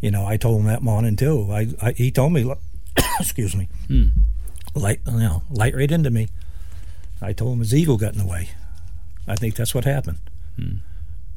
You 0.00 0.10
know, 0.10 0.26
I 0.26 0.36
told 0.36 0.62
him 0.62 0.66
that 0.66 0.82
morning 0.82 1.14
too. 1.14 1.48
I, 1.52 1.68
I 1.80 1.92
he 1.92 2.10
told 2.10 2.32
me, 2.32 2.52
excuse 3.20 3.54
me, 3.54 3.68
mm. 3.88 4.10
light 4.74 5.02
you 5.06 5.18
know, 5.18 5.44
light 5.50 5.76
right 5.76 5.90
into 5.92 6.10
me. 6.10 6.30
I 7.22 7.32
told 7.32 7.52
him 7.52 7.58
his 7.60 7.72
ego 7.72 7.96
got 7.96 8.14
in 8.14 8.18
the 8.18 8.26
way. 8.26 8.48
I 9.28 9.36
think 9.36 9.54
that's 9.54 9.72
what 9.72 9.84
happened. 9.84 10.18
Mm. 10.58 10.80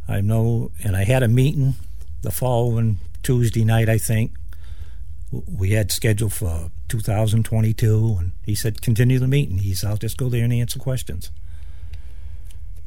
I 0.07 0.21
know, 0.21 0.71
and 0.83 0.95
I 0.95 1.03
had 1.03 1.23
a 1.23 1.27
meeting 1.27 1.75
the 2.21 2.31
following 2.31 2.99
Tuesday 3.23 3.65
night, 3.65 3.89
I 3.89 3.97
think. 3.97 4.31
We 5.31 5.71
had 5.71 5.91
scheduled 5.91 6.33
for 6.33 6.71
2022, 6.87 8.17
and 8.19 8.31
he 8.45 8.55
said, 8.55 8.81
continue 8.81 9.19
the 9.19 9.27
meeting. 9.27 9.59
He 9.59 9.73
said, 9.73 9.89
I'll 9.89 9.97
just 9.97 10.17
go 10.17 10.29
there 10.29 10.43
and 10.45 10.53
answer 10.53 10.79
questions. 10.79 11.31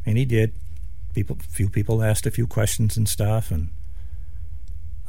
And 0.06 0.16
he 0.16 0.24
did. 0.24 0.54
People, 1.14 1.36
few 1.48 1.68
people 1.68 2.02
asked 2.02 2.24
a 2.24 2.30
few 2.30 2.46
questions 2.46 2.96
and 2.96 3.08
stuff, 3.08 3.50
and 3.50 3.68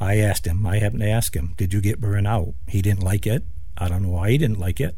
I 0.00 0.16
asked 0.16 0.46
him. 0.46 0.66
I 0.66 0.78
happened 0.78 1.02
to 1.02 1.08
ask 1.08 1.34
him, 1.34 1.54
"Did 1.56 1.72
you 1.72 1.80
get 1.80 2.00
burned 2.00 2.26
out?" 2.26 2.54
He 2.66 2.82
didn't 2.82 3.04
like 3.04 3.26
it. 3.26 3.44
I 3.78 3.88
don't 3.88 4.02
know 4.02 4.10
why 4.10 4.30
he 4.30 4.38
didn't 4.38 4.58
like 4.58 4.80
it. 4.80 4.96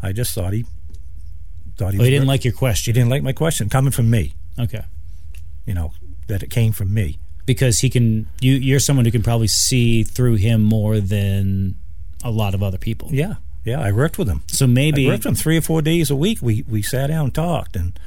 I 0.00 0.12
just 0.12 0.32
thought 0.32 0.52
he 0.52 0.64
thought 1.76 1.92
he. 1.92 2.00
Oh, 2.00 2.04
he 2.04 2.10
didn't 2.10 2.28
like 2.28 2.44
your 2.44 2.54
question. 2.54 2.94
He 2.94 3.00
didn't 3.00 3.10
like 3.10 3.24
my 3.24 3.32
question 3.32 3.68
coming 3.68 3.90
from 3.90 4.10
me. 4.10 4.34
Okay. 4.58 4.84
You 5.66 5.74
know, 5.74 5.92
that 6.28 6.42
it 6.42 6.50
came 6.50 6.72
from 6.72 6.94
me 6.94 7.18
because 7.46 7.80
he 7.80 7.90
can 7.90 8.28
you 8.40 8.52
you're 8.52 8.80
someone 8.80 9.04
who 9.04 9.10
can 9.10 9.22
probably 9.22 9.48
see 9.48 10.04
through 10.04 10.36
him 10.36 10.62
more 10.62 11.00
than 11.00 11.74
a 12.22 12.30
lot 12.30 12.54
of 12.54 12.62
other 12.62 12.78
people. 12.78 13.08
Yeah. 13.10 13.34
Yeah, 13.64 13.80
I 13.80 13.92
worked 13.92 14.16
with 14.16 14.28
him. 14.28 14.42
So 14.46 14.66
maybe 14.66 15.06
I 15.06 15.10
worked 15.10 15.24
with 15.24 15.32
him 15.32 15.34
3 15.34 15.58
or 15.58 15.60
4 15.60 15.82
days 15.82 16.10
a 16.10 16.16
week. 16.16 16.38
We 16.40 16.64
we 16.68 16.80
sat 16.80 17.08
down 17.08 17.26
and 17.26 17.34
talked 17.34 17.76
and 17.76 17.98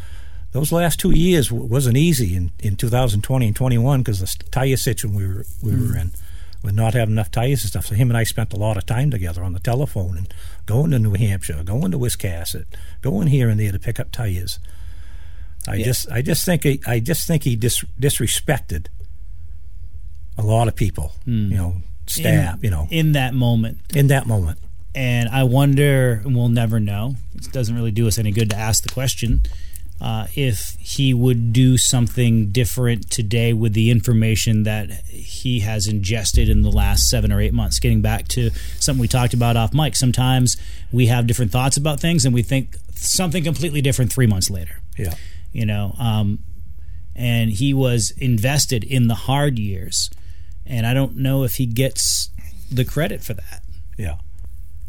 those 0.53 0.71
last 0.71 0.99
2 0.99 1.11
years 1.11 1.51
wasn't 1.51 1.97
easy 1.97 2.35
in, 2.35 2.51
in 2.59 2.75
2020 2.75 3.47
and 3.47 3.55
21 3.55 4.01
because 4.01 4.19
the 4.19 4.43
tire 4.49 4.77
situation 4.77 5.15
we 5.15 5.27
were 5.27 5.45
we 5.61 5.71
mm. 5.71 5.89
were 5.89 5.97
in 5.97 6.11
with 6.63 6.75
not 6.75 6.93
having 6.93 7.13
enough 7.13 7.31
tires 7.31 7.63
and 7.63 7.69
stuff. 7.69 7.87
So 7.87 7.95
him 7.95 8.09
and 8.09 8.17
I 8.17 8.23
spent 8.23 8.53
a 8.53 8.57
lot 8.57 8.77
of 8.77 8.85
time 8.85 9.11
together 9.11 9.43
on 9.43 9.53
the 9.53 9.59
telephone 9.59 10.17
and 10.17 10.33
going 10.65 10.91
to 10.91 10.99
New 10.99 11.13
Hampshire, 11.13 11.63
going 11.63 11.91
to 11.91 11.99
Wiscasset, 11.99 12.65
going 13.01 13.27
here 13.27 13.49
and 13.49 13.59
there 13.59 13.71
to 13.71 13.79
pick 13.79 13.99
up 13.99 14.11
tires. 14.11 14.59
I 15.67 15.75
yeah. 15.75 15.85
just 15.85 16.11
I 16.11 16.21
just 16.21 16.45
think 16.45 16.63
he, 16.63 16.81
I 16.87 16.99
just 16.99 17.27
think 17.27 17.43
he 17.43 17.55
dis, 17.55 17.83
disrespected 17.99 18.87
a 20.37 20.41
lot 20.41 20.67
of 20.67 20.75
people, 20.75 21.13
mm. 21.27 21.49
you 21.51 21.57
know, 21.57 21.75
staff, 22.07 22.55
in, 22.55 22.63
you 22.63 22.69
know, 22.71 22.87
in 22.89 23.11
that 23.13 23.33
moment. 23.33 23.79
In 23.93 24.07
that 24.07 24.25
moment. 24.25 24.59
And 24.93 25.29
I 25.29 25.43
wonder, 25.43 26.21
and 26.25 26.35
we'll 26.35 26.49
never 26.49 26.79
know. 26.79 27.15
It 27.35 27.51
doesn't 27.51 27.75
really 27.75 27.91
do 27.91 28.07
us 28.07 28.17
any 28.17 28.31
good 28.31 28.49
to 28.49 28.55
ask 28.55 28.83
the 28.83 28.89
question. 28.89 29.43
Uh, 30.01 30.25
if 30.35 30.75
he 30.79 31.13
would 31.13 31.53
do 31.53 31.77
something 31.77 32.49
different 32.49 33.07
today 33.11 33.53
with 33.53 33.73
the 33.73 33.91
information 33.91 34.63
that 34.63 34.89
he 35.05 35.59
has 35.59 35.85
ingested 35.85 36.49
in 36.49 36.63
the 36.63 36.71
last 36.71 37.07
seven 37.07 37.31
or 37.31 37.39
eight 37.39 37.53
months. 37.53 37.77
Getting 37.77 38.01
back 38.01 38.27
to 38.29 38.49
something 38.79 38.99
we 38.99 39.07
talked 39.07 39.35
about 39.35 39.55
off 39.55 39.75
mic, 39.75 39.95
sometimes 39.95 40.57
we 40.91 41.05
have 41.05 41.27
different 41.27 41.51
thoughts 41.51 41.77
about 41.77 41.99
things 41.99 42.25
and 42.25 42.33
we 42.33 42.41
think 42.41 42.77
something 42.95 43.43
completely 43.43 43.79
different 43.79 44.11
three 44.11 44.25
months 44.25 44.49
later. 44.49 44.79
Yeah 44.97 45.13
you 45.51 45.65
know. 45.65 45.95
Um, 45.99 46.39
and 47.15 47.51
he 47.51 47.73
was 47.73 48.11
invested 48.17 48.83
in 48.83 49.07
the 49.07 49.15
hard 49.15 49.59
years, 49.59 50.09
and 50.65 50.85
I 50.85 50.93
don't 50.93 51.17
know 51.17 51.43
if 51.43 51.55
he 51.55 51.65
gets 51.65 52.29
the 52.71 52.85
credit 52.85 53.21
for 53.21 53.33
that. 53.33 53.61
Yeah, 53.97 54.17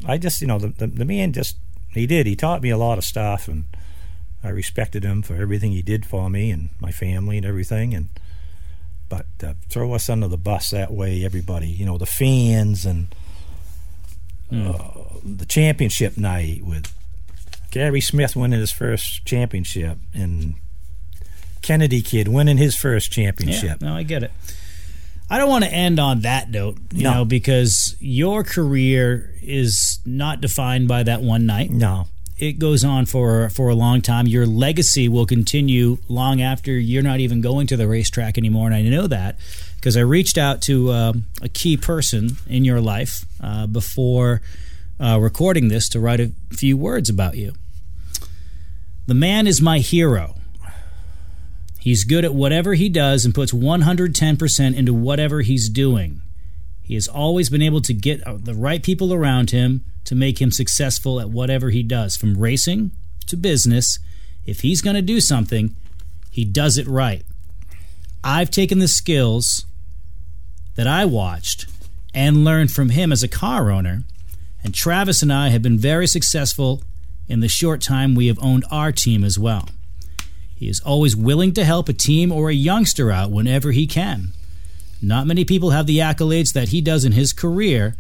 I 0.07 0.19
just 0.19 0.41
you 0.41 0.47
know 0.47 0.59
the, 0.59 0.69
the, 0.69 0.87
the 0.87 1.05
man 1.05 1.33
just 1.33 1.57
he 1.91 2.07
did 2.07 2.27
he 2.27 2.37
taught 2.37 2.63
me 2.63 2.71
a 2.71 2.79
lot 2.79 2.99
of 2.99 3.05
stuff, 3.05 3.49
and 3.49 3.65
I 4.43 4.49
respected 4.51 5.05
him 5.05 5.23
for 5.23 5.35
everything 5.35 5.73
he 5.73 5.83
did 5.83 6.07
for 6.07 6.31
me 6.31 6.51
and 6.51 6.71
my 6.81 6.93
family 6.93 7.37
and 7.37 7.47
everything, 7.47 7.95
and 7.95 8.09
but 9.09 9.27
uh, 9.45 9.55
throw 9.69 9.93
us 9.93 10.09
under 10.09 10.29
the 10.29 10.39
bus 10.39 10.71
that 10.71 10.93
way, 10.93 11.25
everybody, 11.25 11.69
you 11.69 11.85
know, 11.85 11.99
the 11.99 12.07
fans 12.07 12.87
and. 12.87 13.15
Mm. 14.51 14.75
Uh, 14.75 15.13
the 15.25 15.47
championship 15.47 16.19
night 16.19 16.63
with 16.63 16.93
Gary 17.73 18.03
Smith 18.03 18.37
winning 18.37 18.61
his 18.61 18.71
first 18.71 19.25
championship 19.25 19.99
and 20.15 20.55
Kennedy 21.63 22.03
kid 22.03 22.29
winning 22.29 22.59
his 22.59 22.77
first 22.77 23.11
championship. 23.11 23.79
Yeah, 23.81 23.89
no, 23.89 23.97
I 23.97 24.03
get 24.03 24.23
it. 24.23 24.31
I 25.31 25.39
don't 25.39 25.49
want 25.49 25.65
to 25.65 25.73
end 25.73 25.99
on 25.99 26.21
that 26.21 26.51
note, 26.51 26.77
you 26.93 27.05
no. 27.05 27.15
know, 27.15 27.25
because 27.25 27.97
your 27.99 28.45
career 28.45 29.35
is 29.41 30.01
not 30.05 30.43
defined 30.43 30.87
by 30.87 31.03
that 31.05 31.23
one 31.23 31.47
night. 31.47 31.71
No. 31.71 32.09
It 32.39 32.59
goes 32.59 32.85
on 32.85 33.07
for 33.07 33.49
for 33.49 33.71
a 33.71 33.75
long 33.75 34.03
time. 34.03 34.27
Your 34.27 34.45
legacy 34.45 35.09
will 35.09 35.27
continue 35.27 35.97
long 36.09 36.43
after 36.43 36.73
you're 36.73 37.03
not 37.03 37.21
even 37.21 37.41
going 37.41 37.69
to 37.69 37.77
the 37.77 37.89
racetrack 37.89 38.37
anymore, 38.37 38.67
and 38.67 38.75
I 38.75 38.83
know 38.83 39.07
that 39.07 39.39
because 39.77 39.97
I 39.97 40.01
reached 40.01 40.37
out 40.37 40.61
to 40.63 40.91
uh, 40.91 41.13
a 41.41 41.49
key 41.49 41.77
person 41.79 42.37
in 42.49 42.65
your 42.65 42.81
life 42.81 43.25
uh, 43.41 43.67
before 43.67 44.43
uh, 45.01 45.19
recording 45.21 45.69
this 45.69 45.89
to 45.91 46.01
write 46.01 46.21
a 46.21 46.33
few 46.51 46.77
words 46.77 47.09
about 47.09 47.37
you. 47.37 47.55
The 49.07 49.15
man 49.15 49.47
is 49.47 49.61
my 49.61 49.79
hero. 49.81 50.37
He's 51.81 52.05
good 52.05 52.25
at 52.25 52.35
whatever 52.35 52.75
he 52.75 52.89
does 52.89 53.25
and 53.25 53.35
puts 53.35 53.51
110% 53.51 54.77
into 54.77 54.95
whatever 54.95 55.41
he's 55.41 55.69
doing. 55.69 56.23
He 56.83 56.95
has 56.95 57.09
always 57.09 57.51
been 57.51 57.63
able 57.63 57.81
to 57.81 57.93
get 57.93 58.25
uh, 58.27 58.37
the 58.41 58.55
right 58.55 58.83
people 58.83 59.13
around 59.13 59.51
him 59.51 59.85
to 60.05 60.15
make 60.15 60.41
him 60.41 60.53
successful 60.53 61.21
at 61.21 61.31
whatever 61.31 61.71
he 61.71 61.83
does, 61.83 62.17
from 62.17 62.39
racing 62.39 62.93
to 63.27 63.37
business. 63.37 63.99
If 64.47 64.61
he's 64.61 64.83
going 64.83 64.97
to 64.97 65.03
do 65.03 65.21
something, 65.21 65.75
he 66.31 66.45
does 66.45 66.79
it 66.79 66.87
right. 66.87 67.25
I've 68.23 68.51
taken 68.51 68.79
the 68.79 68.89
skills 68.89 69.67
that 70.77 70.87
I 70.87 71.05
watched 71.05 71.67
and 72.15 72.45
learned 72.45 72.71
from 72.71 72.91
him 72.91 73.11
as 73.11 73.23
a 73.23 73.29
car 73.29 73.71
owner, 73.71 74.05
and 74.63 74.73
Travis 74.73 75.23
and 75.23 75.33
I 75.33 75.49
have 75.49 75.63
been 75.63 75.79
very 75.79 76.07
successful 76.07 76.83
in 77.33 77.41
the 77.41 77.49
short 77.49 77.81
time 77.81 78.15
we 78.15 78.27
have 78.27 78.39
owned 78.43 78.63
our 78.71 78.93
team 78.93 79.25
as 79.25 79.39
well. 79.39 79.71
He 80.55 80.69
is 80.69 80.81
always 80.81 81.17
willing 81.17 81.55
to 81.55 81.65
help 81.65 81.89
a 81.89 81.95
team 81.95 82.31
or 82.31 82.51
a 82.51 82.55
youngster 82.55 83.11
out 83.11 83.31
whenever 83.31 83.73
he 83.73 83.87
can. 83.87 84.29
Not 85.01 85.27
many 85.27 85.45
people 85.47 85.71
have 85.71 85.87
the 85.87 85.99
accolades 85.99 86.53
that 86.53 86.69
he 86.69 86.83
does 86.83 87.07
in 87.07 87.13
his 87.13 87.33
career, 87.33 87.97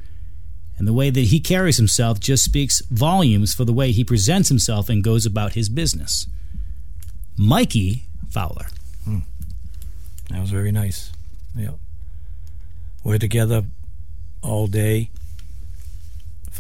and 0.77 0.87
the 0.87 0.93
way 0.93 1.09
that 1.09 1.25
he 1.25 1.41
carries 1.41 1.79
himself 1.79 2.21
just 2.21 2.45
speaks 2.45 2.83
volumes 2.91 3.55
for 3.55 3.65
the 3.65 3.73
way 3.73 3.91
he 3.91 4.05
presents 4.05 4.51
himself 4.51 4.91
and 4.91 5.03
goes 5.03 5.25
about 5.25 5.55
his 5.55 5.71
business. 5.71 6.27
Mikey 7.39 8.05
Fowler. 8.29 8.67
Hmm. 9.05 9.21
That 10.29 10.41
was 10.41 10.51
very 10.51 10.73
nice. 10.73 11.11
Yep. 11.57 11.77
We're 13.03 13.19
together 13.19 13.65
all 14.43 14.67
day 14.67 15.11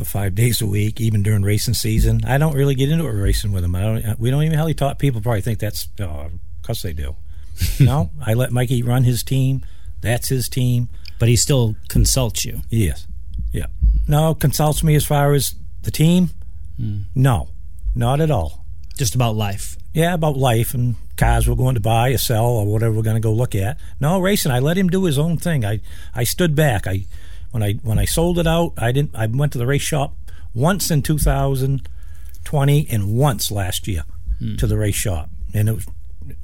for 0.04 0.10
five 0.10 0.34
days 0.34 0.60
a 0.60 0.66
week, 0.66 1.00
even 1.00 1.22
during 1.22 1.42
racing 1.42 1.74
season. 1.74 2.22
I 2.26 2.38
don't 2.38 2.54
really 2.54 2.74
get 2.74 2.90
into 2.90 3.06
it 3.06 3.10
racing 3.12 3.52
with 3.52 3.64
him. 3.64 3.74
I 3.74 3.80
don't. 3.80 4.18
We 4.18 4.30
don't 4.30 4.42
even 4.42 4.56
hardly 4.56 4.74
talk. 4.74 4.98
People 4.98 5.20
probably 5.20 5.40
think 5.40 5.58
that's 5.58 5.88
oh, 6.00 6.04
of 6.04 6.32
course 6.62 6.82
they 6.82 6.92
do. 6.92 7.16
no, 7.80 8.10
I 8.24 8.34
let 8.34 8.52
Mikey 8.52 8.82
run 8.82 9.04
his 9.04 9.22
team. 9.22 9.64
That's 10.00 10.28
his 10.28 10.48
team. 10.48 10.88
But 11.18 11.28
he 11.28 11.36
still 11.36 11.76
consults 11.88 12.44
you. 12.44 12.60
Yes. 12.68 13.06
Yeah. 13.52 13.66
No, 14.08 14.34
consults 14.34 14.82
me 14.82 14.94
as 14.96 15.06
far 15.06 15.32
as 15.32 15.54
the 15.82 15.90
team. 15.90 16.30
Hmm. 16.76 17.02
No, 17.14 17.48
not 17.94 18.20
at 18.20 18.30
all. 18.30 18.64
Just 18.96 19.14
about 19.14 19.36
life. 19.36 19.76
Yeah, 19.94 20.14
about 20.14 20.36
life 20.36 20.74
and 20.74 20.96
cars 21.16 21.48
we're 21.48 21.54
going 21.54 21.74
to 21.74 21.80
buy 21.80 22.10
or 22.10 22.18
sell 22.18 22.46
or 22.46 22.66
whatever 22.66 22.94
we're 22.94 23.02
going 23.02 23.16
to 23.16 23.20
go 23.20 23.32
look 23.32 23.54
at. 23.54 23.78
No, 24.00 24.18
racing. 24.18 24.50
I 24.50 24.58
let 24.58 24.78
him 24.78 24.88
do 24.88 25.04
his 25.04 25.18
own 25.18 25.36
thing. 25.36 25.64
I, 25.64 25.80
I 26.14 26.24
stood 26.24 26.54
back. 26.54 26.86
I 26.86 27.04
when 27.52 27.62
I 27.62 27.74
when 27.74 27.98
I 27.98 28.04
sold 28.04 28.38
it 28.38 28.46
out, 28.46 28.72
I 28.76 28.90
didn't. 28.90 29.14
I 29.14 29.26
went 29.26 29.52
to 29.52 29.58
the 29.58 29.66
race 29.66 29.82
shop 29.82 30.16
once 30.54 30.90
in 30.90 31.02
2020 31.02 32.86
and 32.90 33.16
once 33.16 33.50
last 33.50 33.86
year 33.86 34.04
hmm. 34.38 34.56
to 34.56 34.66
the 34.66 34.76
race 34.76 34.96
shop, 34.96 35.30
and 35.54 35.68
it 35.68 35.72
was 35.72 35.86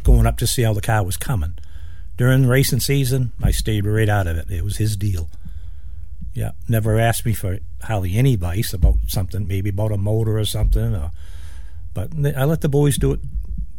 going 0.05 0.27
up 0.27 0.37
to 0.39 0.47
see 0.47 0.63
how 0.63 0.73
the 0.73 0.81
car 0.81 1.05
was 1.05 1.17
coming. 1.17 1.55
During 2.17 2.43
the 2.43 2.49
racing 2.49 2.81
season, 2.81 3.33
I 3.43 3.53
stayed 3.53 3.87
right 3.87 4.09
out 4.09 4.27
of 4.27 4.37
it. 4.37 4.51
It 4.51 4.65
was 4.65 4.77
his 4.77 4.97
deal. 4.97 5.31
Yeah, 6.35 6.53
never 6.69 6.99
asked 6.99 7.25
me 7.25 7.33
for 7.33 7.59
hardly 7.83 8.17
any 8.17 8.35
advice 8.35 8.75
about 8.75 8.97
something, 9.07 9.47
maybe 9.47 9.71
about 9.71 9.93
a 9.93 9.97
motor 9.97 10.39
or 10.39 10.45
something. 10.45 10.95
Or, 10.95 11.11
but 11.95 12.11
I 12.37 12.45
let 12.45 12.61
the 12.61 12.69
boys 12.69 12.99
do 12.99 13.13
it, 13.13 13.21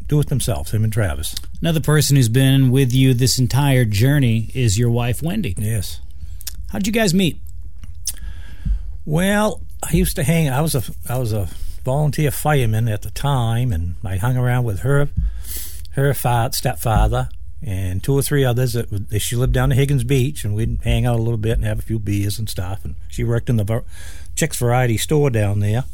do 0.07 0.19
it 0.19 0.27
themselves. 0.27 0.71
Him 0.71 0.84
and 0.84 0.91
Travis. 0.91 1.36
Another 1.61 1.82
person 1.82 2.15
who's 2.15 2.30
been 2.30 2.71
with 2.71 2.93
you 2.93 3.13
this 3.13 3.39
entire 3.39 3.86
journey 3.86 4.49
is 4.55 4.80
your 4.80 4.89
wife, 4.89 5.21
Wendy. 5.21 5.53
Yes. 5.57 5.99
How'd 6.72 6.86
you 6.86 6.93
guys 6.93 7.13
meet? 7.13 7.39
Well, 9.05 9.61
I 9.82 9.93
used 9.93 10.15
to 10.17 10.24
hang. 10.24 10.49
I 10.49 10.61
was 10.61 10.76
a 10.76 10.84
I 11.07 11.17
was 11.17 11.34
a 11.34 11.49
volunteer 11.84 12.30
fireman 12.30 12.88
at 12.88 13.01
the 13.01 13.09
time, 13.09 13.72
and 13.72 13.95
I 14.03 14.17
hung 14.17 14.38
around 14.38 14.65
with 14.65 14.82
her, 14.82 15.09
her 15.91 16.13
father, 16.13 16.53
stepfather, 16.53 17.30
and 17.63 18.03
two 18.03 18.13
or 18.13 18.22
three 18.22 18.45
others. 18.45 18.74
That 18.74 19.20
she 19.20 19.36
lived 19.36 19.53
down 19.53 19.72
at 19.72 19.78
Higgins 19.78 20.03
Beach, 20.03 20.45
and 20.45 20.53
we'd 20.53 20.80
hang 20.84 21.07
out 21.07 21.15
a 21.15 21.24
little 21.24 21.38
bit 21.38 21.53
and 21.53 21.63
have 21.63 21.80
a 21.80 21.84
few 21.84 21.97
beers 21.97 22.38
and 22.38 22.47
stuff. 22.47 22.86
And 22.86 22.95
she 23.07 23.24
worked 23.24 23.49
in 23.49 23.57
the 23.57 23.84
Chicks 24.36 24.57
Variety 24.59 24.97
store 24.97 25.30
down 25.32 25.59
there. 25.59 25.86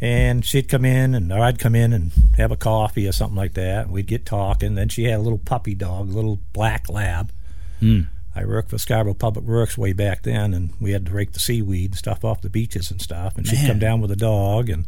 And 0.00 0.44
she'd 0.44 0.68
come 0.68 0.84
in, 0.84 1.14
and 1.14 1.32
or 1.32 1.40
I'd 1.40 1.58
come 1.58 1.74
in 1.74 1.92
and 1.92 2.12
have 2.36 2.52
a 2.52 2.56
coffee 2.56 3.08
or 3.08 3.12
something 3.12 3.36
like 3.36 3.54
that. 3.54 3.86
And 3.86 3.92
we'd 3.92 4.06
get 4.06 4.26
talking. 4.26 4.74
Then 4.74 4.88
she 4.88 5.04
had 5.04 5.18
a 5.18 5.22
little 5.22 5.38
puppy 5.38 5.74
dog, 5.74 6.10
a 6.10 6.12
little 6.12 6.38
black 6.52 6.88
lab. 6.88 7.32
Hmm. 7.80 8.02
I 8.36 8.44
worked 8.44 8.70
for 8.70 8.78
Scarborough 8.78 9.14
Public 9.14 9.44
Works 9.44 9.78
way 9.78 9.92
back 9.92 10.22
then, 10.22 10.54
and 10.54 10.72
we 10.80 10.90
had 10.92 11.06
to 11.06 11.12
rake 11.12 11.32
the 11.32 11.40
seaweed 11.40 11.92
and 11.92 11.98
stuff 11.98 12.24
off 12.24 12.40
the 12.40 12.50
beaches 12.50 12.90
and 12.90 13.00
stuff. 13.00 13.36
And 13.36 13.46
she'd 13.46 13.66
come 13.66 13.78
down 13.78 14.00
with 14.00 14.10
a 14.10 14.16
dog 14.16 14.68
and, 14.68 14.86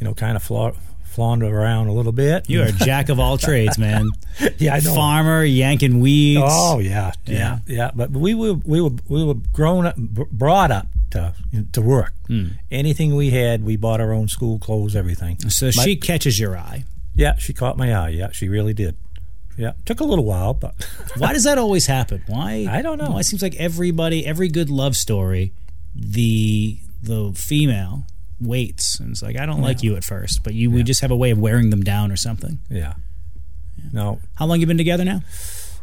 you 0.00 0.04
know, 0.06 0.14
kind 0.14 0.34
of 0.36 0.42
fla- 0.42 0.72
flounder 1.04 1.46
around 1.46 1.88
a 1.88 1.92
little 1.92 2.12
bit. 2.12 2.48
You 2.48 2.62
are 2.62 2.66
a 2.66 2.72
jack 2.90 3.08
of 3.10 3.20
all 3.20 3.36
trades, 3.38 3.78
man. 3.78 4.08
yeah, 4.58 4.74
I 4.74 4.80
know. 4.80 4.94
Farmer, 4.94 5.44
yanking 5.44 6.00
weeds. 6.00 6.40
Oh 6.44 6.78
yeah, 6.78 7.12
yeah, 7.26 7.58
yeah. 7.66 7.90
But 7.94 8.10
we 8.12 8.34
were 8.34 8.54
we 8.54 8.80
were 8.80 8.90
we 9.08 9.22
were 9.24 9.34
grown 9.52 9.86
up, 9.86 9.96
brought 9.96 10.70
up 10.70 10.86
to 11.10 11.34
to 11.72 11.82
work. 11.82 12.14
Hmm. 12.26 12.48
Anything 12.70 13.14
we 13.14 13.30
had, 13.30 13.62
we 13.62 13.76
bought 13.76 14.00
our 14.00 14.12
own 14.12 14.28
school 14.28 14.58
clothes, 14.58 14.96
everything. 14.96 15.38
So 15.50 15.66
My- 15.66 15.70
she 15.70 15.96
catches 15.96 16.40
your 16.40 16.56
eye. 16.56 16.84
Yeah, 17.14 17.36
she 17.36 17.52
caught 17.52 17.76
my 17.76 17.94
eye. 17.94 18.08
Yeah, 18.08 18.30
she 18.32 18.48
really 18.48 18.72
did. 18.74 18.96
Yeah, 19.56 19.72
took 19.84 20.00
a 20.00 20.04
little 20.04 20.24
while, 20.24 20.54
but 20.54 20.74
Why 21.16 21.32
does 21.32 21.44
that 21.44 21.58
always 21.58 21.86
happen? 21.86 22.22
Why? 22.26 22.66
I 22.68 22.82
don't 22.82 22.98
know. 22.98 23.10
Why 23.12 23.20
it 23.20 23.24
seems 23.24 23.42
like 23.42 23.54
everybody, 23.56 24.26
every 24.26 24.48
good 24.48 24.68
love 24.70 24.96
story, 24.96 25.52
the 25.94 26.78
the 27.02 27.32
female 27.34 28.06
waits 28.40 28.98
and 28.98 29.10
it's 29.12 29.22
like, 29.22 29.38
I 29.38 29.46
don't 29.46 29.60
like 29.62 29.82
you 29.82 29.94
at 29.96 30.02
first, 30.04 30.42
but 30.42 30.54
you 30.54 30.70
we 30.70 30.82
just 30.82 31.00
have 31.02 31.10
a 31.12 31.16
way 31.16 31.30
of 31.30 31.38
wearing 31.38 31.70
them 31.70 31.82
down 31.82 32.10
or 32.10 32.16
something. 32.16 32.58
yeah. 32.70 32.94
No, 33.92 34.18
How 34.36 34.46
long 34.46 34.60
you 34.60 34.66
been 34.66 34.78
together 34.78 35.04
now? 35.04 35.20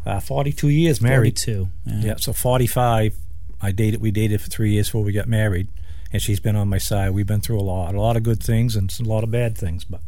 uh, 0.05 0.19
forty-two 0.19 0.69
years 0.69 0.99
married. 1.01 1.39
Forty-two. 1.39 1.69
Yeah. 1.85 2.01
Yeah, 2.01 2.15
so 2.17 2.33
45. 2.33 3.15
I 3.61 3.71
dated. 3.71 4.01
We 4.01 4.09
dated 4.09 4.41
for 4.41 4.49
three 4.49 4.71
years 4.73 4.87
before 4.87 5.03
we 5.03 5.11
got 5.13 5.27
married, 5.27 5.67
and 6.11 6.19
she's 6.19 6.39
been 6.39 6.55
on 6.55 6.67
my 6.67 6.79
side. 6.79 7.11
We've 7.11 7.27
been 7.27 7.41
through 7.41 7.59
a 7.59 7.61
lot, 7.61 7.93
a 7.93 8.01
lot 8.01 8.17
of 8.17 8.23
good 8.23 8.41
things 8.41 8.75
and 8.75 8.91
a 8.99 9.03
lot 9.03 9.23
of 9.23 9.29
bad 9.29 9.55
things. 9.55 9.85
But 9.85 10.01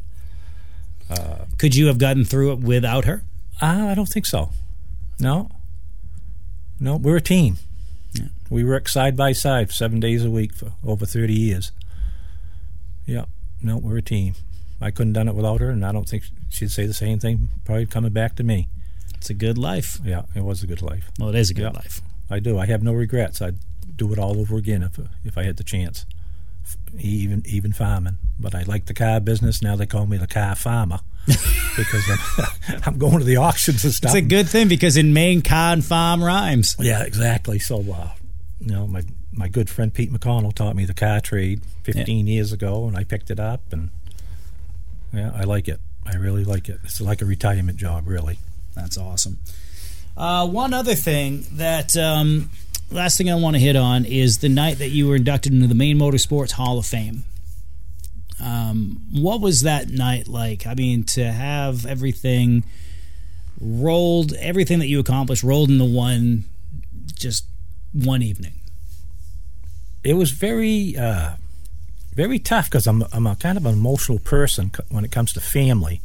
Could 1.59 1.76
you 1.76 1.86
have 1.88 1.99
gotten 1.99 2.26
through 2.26 2.53
it 2.53 2.59
without 2.59 3.05
her? 3.05 3.24
Uh, 3.62 3.88
I 3.89 3.95
don't 3.95 4.08
think 4.10 4.26
so. 4.26 4.49
No, 5.20 5.49
no, 6.80 6.95
we're 6.97 7.18
a 7.18 7.22
team. 7.22 7.58
We 8.49 8.64
work 8.64 8.88
side 8.88 9.16
by 9.18 9.32
side 9.32 9.72
seven 9.72 9.99
days 9.99 10.24
a 10.24 10.30
week 10.30 10.54
for 10.54 10.74
over 10.86 11.06
30 11.06 11.34
years. 11.34 11.72
Yeah, 13.06 13.26
no, 13.62 13.78
we're 13.78 13.97
a 13.97 14.01
team. 14.01 14.36
I 14.82 14.91
couldn't 14.91 15.14
done 15.14 15.28
it 15.28 15.36
without 15.36 15.62
her, 15.62 15.70
and 15.70 15.86
I 15.86 15.91
don't 15.91 16.08
think 16.08 16.24
she'd 16.49 16.72
say 16.72 16.86
the 16.86 16.93
same 16.93 17.20
thing. 17.20 17.49
Probably 17.66 17.86
coming 17.86 18.12
back 18.12 18.36
to 18.36 18.43
me. 18.43 18.68
It's 19.16 19.30
a 19.30 19.34
good 19.34 19.58
life. 19.58 19.99
Yeah, 20.04 20.24
it 20.36 20.43
was 20.43 20.62
a 20.62 20.68
good 20.68 20.82
life. 20.82 21.10
Well, 21.18 21.30
it 21.30 21.36
is 21.36 21.49
a 21.49 21.54
good 21.54 21.64
Yeah. 21.64 21.70
life. 21.70 22.01
I 22.30 22.39
do. 22.39 22.58
I 22.60 22.66
have 22.66 22.84
no 22.84 22.91
regrets. 22.93 23.41
I'd 23.41 23.58
do 23.95 24.12
it 24.12 24.20
all 24.20 24.38
over 24.39 24.58
again 24.58 24.84
if 24.84 24.99
if 25.24 25.38
I 25.38 25.43
had 25.43 25.58
the 25.58 25.64
chance. 25.64 26.06
Even 26.99 27.43
even 27.45 27.72
farming, 27.74 28.18
but 28.39 28.54
I 28.56 28.64
like 28.64 28.86
the 28.86 28.93
car 28.93 29.20
business. 29.20 29.62
Now 29.62 29.76
they 29.76 29.86
call 29.86 30.06
me 30.06 30.18
the 30.18 30.28
car 30.28 30.56
farmer 30.56 30.99
because 31.26 32.03
I'm, 32.09 32.82
I'm 32.86 32.97
going 32.97 33.19
to 33.19 33.26
the 33.26 33.38
auctions 33.38 33.84
and 33.84 33.93
stuff. 33.93 34.15
It's 34.15 34.26
a 34.26 34.28
good 34.28 34.47
thing 34.49 34.67
because 34.67 34.97
in 34.97 35.13
Maine, 35.13 35.41
car 35.41 35.74
and 35.74 35.84
farm 35.84 36.24
rhymes. 36.24 36.76
yeah, 36.80 37.03
exactly. 37.03 37.59
So, 37.59 37.80
uh, 37.91 38.09
you 38.59 38.71
know, 38.71 38.88
my 38.88 39.03
my 39.32 39.47
good 39.47 39.69
friend 39.69 39.93
Pete 39.93 40.11
McConnell 40.11 40.53
taught 40.53 40.76
me 40.76 40.86
the 40.86 40.93
car 40.93 41.19
trade 41.19 41.63
15 41.84 42.28
years 42.28 42.51
ago, 42.51 42.88
and 42.88 42.95
I 42.95 43.03
picked 43.03 43.32
it 43.32 43.39
up, 43.39 43.61
and 43.71 43.89
yeah, 45.11 45.32
I 45.36 45.43
like 45.43 45.67
it. 45.67 45.80
I 46.05 46.15
really 46.15 46.43
like 46.43 46.69
it. 46.69 46.80
It's 46.84 47.01
like 47.01 47.21
a 47.21 47.26
retirement 47.26 47.78
job, 47.78 48.07
really. 48.07 48.38
That's 48.76 48.97
awesome. 48.97 49.39
Uh, 50.15 50.47
one 50.47 50.74
other 50.74 50.95
thing 50.95 51.45
that 51.53 51.97
um, 51.97 52.51
last 52.91 53.17
thing 53.17 53.32
I 53.32 53.36
want 53.36 53.55
to 53.55 53.59
hit 53.59 53.76
on 53.76 54.05
is 54.05 54.39
the 54.39 54.49
night 54.49 54.78
that 54.78 54.89
you 54.89 55.07
were 55.07 55.15
inducted 55.15 55.53
into 55.53 55.67
the 55.67 55.76
Maine 55.76 55.97
Motorsports 55.97 56.51
Hall 56.51 56.78
of 56.78 56.86
Fame. 56.86 57.24
Um, 58.42 59.02
what 59.12 59.42
was 59.42 59.62
that 59.62 59.90
night 59.90 60.28
like? 60.28 60.66
I 60.68 60.74
mean, 60.74 61.04
to 61.06 61.32
have 61.32 61.86
everything 61.86 62.64
rolled, 63.60 64.34
everything 64.34 64.80
that 64.80 64.88
you 64.88 65.00
accomplished 65.00 65.44
rolled 65.44 65.70
into 65.70 65.86
one, 65.86 66.46
just 67.14 67.46
one 67.94 68.22
evening. 68.22 68.54
it 70.04 70.16
was 70.16 70.32
very 70.32 70.98
uh, 70.98 71.32
very 72.14 72.40
tough 72.40 72.70
because 72.70 72.88
I'm 72.88 73.04
I'm 73.14 73.28
a 73.28 73.36
kind 73.36 73.58
of 73.58 73.66
an 73.66 73.74
emotional 73.74 74.20
person 74.20 74.72
when 74.90 75.06
it 75.06 75.12
comes 75.12 75.32
to 75.34 75.40
family, 75.40 76.02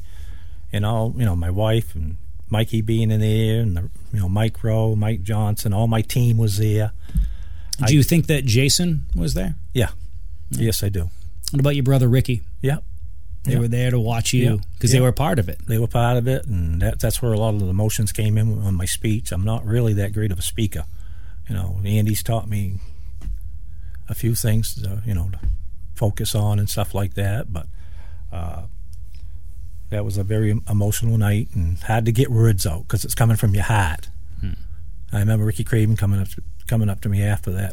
and 0.73 0.85
all 0.87 1.15
you 1.17 1.25
know 1.25 1.35
my 1.35 1.51
wife 1.51 1.95
and 1.95 2.19
Mikey 2.51 2.83
being 2.83 3.11
in 3.11 3.21
there, 3.21 3.61
and 3.61 3.77
the, 3.77 3.91
you 4.13 4.21
know 4.21 4.29
Mike 4.29 4.63
Rowe, 4.63 4.95
Mike 4.95 5.23
Johnson, 5.23 5.73
all 5.73 5.89
my 5.89 6.03
team 6.03 6.37
was 6.39 6.59
there. 6.59 6.93
Do 7.87 7.95
you 7.95 8.03
think 8.03 8.27
that 8.27 8.45
Jason 8.45 9.07
was 9.15 9.35
there? 9.35 9.55
Yeah, 9.73 9.91
yes 10.51 10.83
I 10.83 10.89
do. 10.89 11.11
What 11.53 11.61
about 11.61 11.75
your 11.77 11.85
brother 11.85 12.09
Ricky? 12.09 12.43
Yeah, 12.63 12.79
They 13.45 13.53
Yeah. 13.53 13.59
were 13.61 13.69
there 13.69 13.91
to 13.91 13.99
watch 14.01 14.33
you 14.33 14.61
because 14.75 14.93
they 14.93 15.01
were 15.01 15.13
part 15.13 15.39
of 15.39 15.49
it. 15.49 15.61
they 15.67 15.79
were 15.79 15.87
part 15.87 16.17
of 16.19 16.27
it, 16.29 16.45
and 16.47 16.83
that, 16.83 16.99
that's 17.01 17.23
where 17.23 17.33
a 17.33 17.39
lot 17.39 17.55
of 17.55 17.61
the 17.61 17.67
emotions 17.69 18.13
came 18.13 18.37
in 18.37 18.59
on 18.63 18.75
my 18.75 18.85
speech. 18.85 19.33
I'm 19.33 19.45
not 19.45 19.65
really 19.65 19.95
that 19.95 20.13
great 20.13 20.31
of 20.33 20.39
a 20.39 20.43
speaker, 20.43 20.85
you 21.49 21.55
know. 21.55 21.81
Andy's 21.85 22.23
taught 22.23 22.49
me 22.49 22.81
a 24.09 24.15
few 24.15 24.35
things, 24.35 24.75
to, 24.83 25.03
you 25.07 25.15
know, 25.15 25.31
to 25.31 25.39
focus 25.95 26.35
on 26.35 26.59
and 26.59 26.69
stuff 26.69 26.95
like 26.95 27.15
that. 27.15 27.53
But 27.53 27.67
uh, 28.33 28.63
that 29.91 30.05
was 30.05 30.19
a 30.19 30.25
very 30.25 30.51
emotional 30.69 31.17
night, 31.17 31.49
and 31.55 31.79
had 31.79 32.05
to 32.05 32.13
get 32.13 32.31
words 32.31 32.67
out 32.67 32.83
because 32.83 33.05
it's 33.05 33.15
coming 33.15 33.37
from 33.37 33.55
your 33.55 33.65
heart. 33.65 34.11
I 35.11 35.21
remember 35.21 35.47
Ricky 35.47 35.65
Craven 35.65 35.97
coming 35.97 36.21
up 36.21 36.29
coming 36.67 36.91
up 36.91 37.01
to 37.01 37.09
me 37.09 37.23
after 37.23 37.51
that 37.53 37.73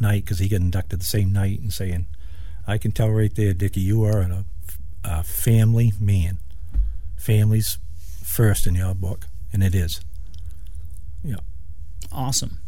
night 0.00 0.24
because 0.24 0.38
he 0.38 0.48
got 0.48 0.60
inducted 0.62 0.98
the 0.98 1.04
same 1.04 1.30
night 1.30 1.60
and 1.60 1.70
saying, 1.70 2.06
"I 2.68 2.78
can 2.78 2.92
tell 2.92 3.10
right 3.10 3.34
there, 3.34 3.52
Dickie, 3.54 3.80
you 3.80 4.04
are 4.04 4.20
a, 4.20 4.44
a 5.02 5.22
family 5.24 5.92
man. 5.98 6.38
Families 7.16 7.78
first 8.22 8.66
in 8.66 8.76
your 8.76 8.94
book, 8.94 9.26
and 9.52 9.64
it 9.64 9.74
is." 9.74 10.00
Yeah. 11.24 11.36
Awesome. 12.12 12.58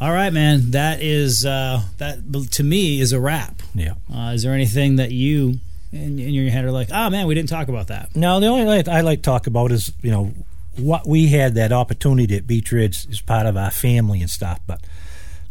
All 0.00 0.12
right, 0.12 0.32
man. 0.32 0.70
That 0.72 1.00
is 1.00 1.44
uh, 1.44 1.82
that 1.98 2.18
to 2.52 2.62
me 2.62 3.00
is 3.00 3.12
a 3.12 3.20
wrap. 3.20 3.62
Yeah. 3.74 3.94
Uh, 4.12 4.32
is 4.34 4.42
there 4.42 4.52
anything 4.52 4.96
that 4.96 5.12
you 5.12 5.60
in, 5.92 6.18
in 6.18 6.34
your 6.34 6.50
head 6.50 6.64
are 6.64 6.72
like, 6.72 6.88
oh 6.92 7.10
man, 7.10 7.26
we 7.26 7.34
didn't 7.34 7.48
talk 7.48 7.68
about 7.68 7.88
that? 7.88 8.14
No, 8.14 8.40
the 8.40 8.46
only 8.46 8.82
thing 8.82 8.92
I 8.92 9.00
like 9.00 9.18
to 9.20 9.22
talk 9.22 9.46
about 9.46 9.72
is 9.72 9.92
you 10.02 10.10
know 10.10 10.32
what 10.76 11.06
we 11.06 11.28
had 11.28 11.54
that 11.54 11.72
opportunity 11.72 12.36
at 12.36 12.46
Beech 12.46 12.70
Ridge 12.72 13.06
is 13.06 13.20
part 13.20 13.46
of 13.46 13.56
our 13.56 13.70
family 13.70 14.20
and 14.20 14.30
stuff, 14.30 14.60
but. 14.66 14.80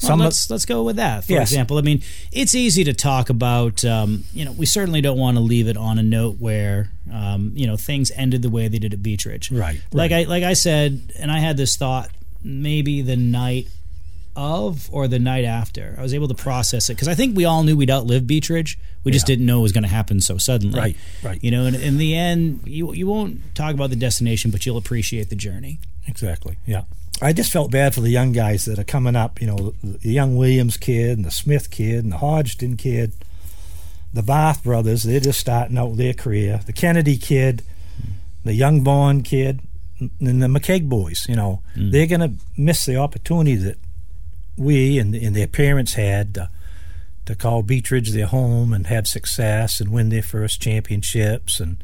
Well, 0.03 0.17
let's 0.17 0.49
let's 0.49 0.65
go 0.65 0.83
with 0.83 0.97
that. 0.97 1.25
For 1.25 1.31
Yes. 1.33 1.51
example, 1.51 1.77
I 1.77 1.81
mean, 1.81 2.01
it's 2.31 2.53
easy 2.55 2.83
to 2.83 2.93
talk 2.93 3.29
about. 3.29 3.83
Um, 3.85 4.25
you 4.33 4.45
know, 4.45 4.51
we 4.51 4.65
certainly 4.65 5.01
don't 5.01 5.17
want 5.17 5.37
to 5.37 5.41
leave 5.41 5.67
it 5.67 5.77
on 5.77 5.97
a 5.99 6.03
note 6.03 6.37
where 6.39 6.89
um, 7.11 7.51
you 7.55 7.65
know 7.67 7.77
things 7.77 8.11
ended 8.15 8.41
the 8.41 8.49
way 8.49 8.67
they 8.67 8.79
did 8.79 8.93
at 8.93 9.01
Beech 9.01 9.25
Ridge. 9.25 9.51
Right, 9.51 9.81
Like 9.93 10.11
I 10.11 10.23
like 10.23 10.43
I 10.43 10.53
said, 10.53 11.13
and 11.19 11.31
I 11.31 11.39
had 11.39 11.57
this 11.57 11.75
thought 11.77 12.09
maybe 12.43 13.01
the 13.01 13.15
night 13.15 13.67
of 14.35 14.89
or 14.91 15.07
the 15.07 15.19
night 15.19 15.45
after. 15.45 15.95
I 15.97 16.01
was 16.01 16.13
able 16.13 16.27
to 16.27 16.33
process 16.33 16.89
it 16.89 16.93
because 16.93 17.07
I 17.07 17.15
think 17.15 17.35
we 17.35 17.45
all 17.45 17.63
knew 17.63 17.75
we'd 17.77 17.91
outlive 17.91 18.27
Beech 18.27 18.49
Ridge. 18.49 18.77
We 19.03 19.11
just 19.11 19.27
Yeah. 19.27 19.33
didn't 19.35 19.45
know 19.45 19.59
it 19.59 19.63
was 19.63 19.71
going 19.71 19.83
to 19.83 19.89
happen 19.89 20.19
so 20.21 20.37
suddenly. 20.37 20.79
Right, 20.79 20.97
right. 21.23 21.43
You 21.43 21.51
know, 21.51 21.65
and 21.65 21.75
in 21.75 21.97
the 21.97 22.15
end, 22.15 22.61
you 22.65 22.93
you 22.93 23.07
won't 23.07 23.55
talk 23.55 23.73
about 23.73 23.89
the 23.89 23.95
destination, 23.95 24.51
but 24.51 24.65
you'll 24.65 24.77
appreciate 24.77 25.29
the 25.29 25.35
journey. 25.35 25.79
Exactly. 26.07 26.57
Yeah. 26.65 26.83
I 27.21 27.31
just 27.31 27.51
felt 27.51 27.71
bad 27.71 27.95
for 27.95 28.01
the 28.01 28.09
young 28.09 28.33
guys 28.33 28.65
that 28.65 28.77
are 28.77 28.83
coming 28.83 29.15
up. 29.15 29.39
You 29.39 29.47
know, 29.47 29.73
the, 29.81 30.09
young 30.09 30.35
Williams 30.35 30.75
kid 30.75 31.17
and 31.17 31.25
the 31.25 31.31
Smith 31.31 31.71
kid 31.71 32.03
and 32.03 32.11
the 32.11 32.17
Hodgson 32.17 32.75
kid, 32.75 33.13
the 34.13 34.21
Bath 34.21 34.63
brothers. 34.63 35.03
They're 35.03 35.21
just 35.21 35.39
starting 35.39 35.77
out 35.77 35.95
their 35.95 36.13
career. 36.13 36.59
The 36.65 36.73
Kennedy 36.73 37.17
kid, 37.17 37.63
the 38.43 38.53
young 38.53 38.83
Bond 38.83 39.23
kid, 39.23 39.61
and 39.99 40.41
the 40.41 40.47
McKeag 40.47 40.89
boys. 40.89 41.25
You 41.29 41.37
know, 41.37 41.61
mm. 41.75 41.91
they're 41.91 42.07
going 42.07 42.21
to 42.21 42.33
miss 42.57 42.85
the 42.85 42.97
opportunity 42.97 43.55
that 43.55 43.77
we 44.57 44.97
and, 44.99 45.13
and 45.15 45.35
their 45.35 45.47
parents 45.47 45.93
had 45.93 46.33
to, 46.35 46.49
to 47.25 47.35
call 47.35 47.63
Beech 47.63 47.91
Ridge 47.91 48.11
their 48.11 48.27
home 48.27 48.73
and 48.73 48.87
have 48.87 49.07
success 49.07 49.79
and 49.79 49.91
win 49.91 50.09
their 50.09 50.23
first 50.23 50.61
championships. 50.61 51.59
And 51.59 51.77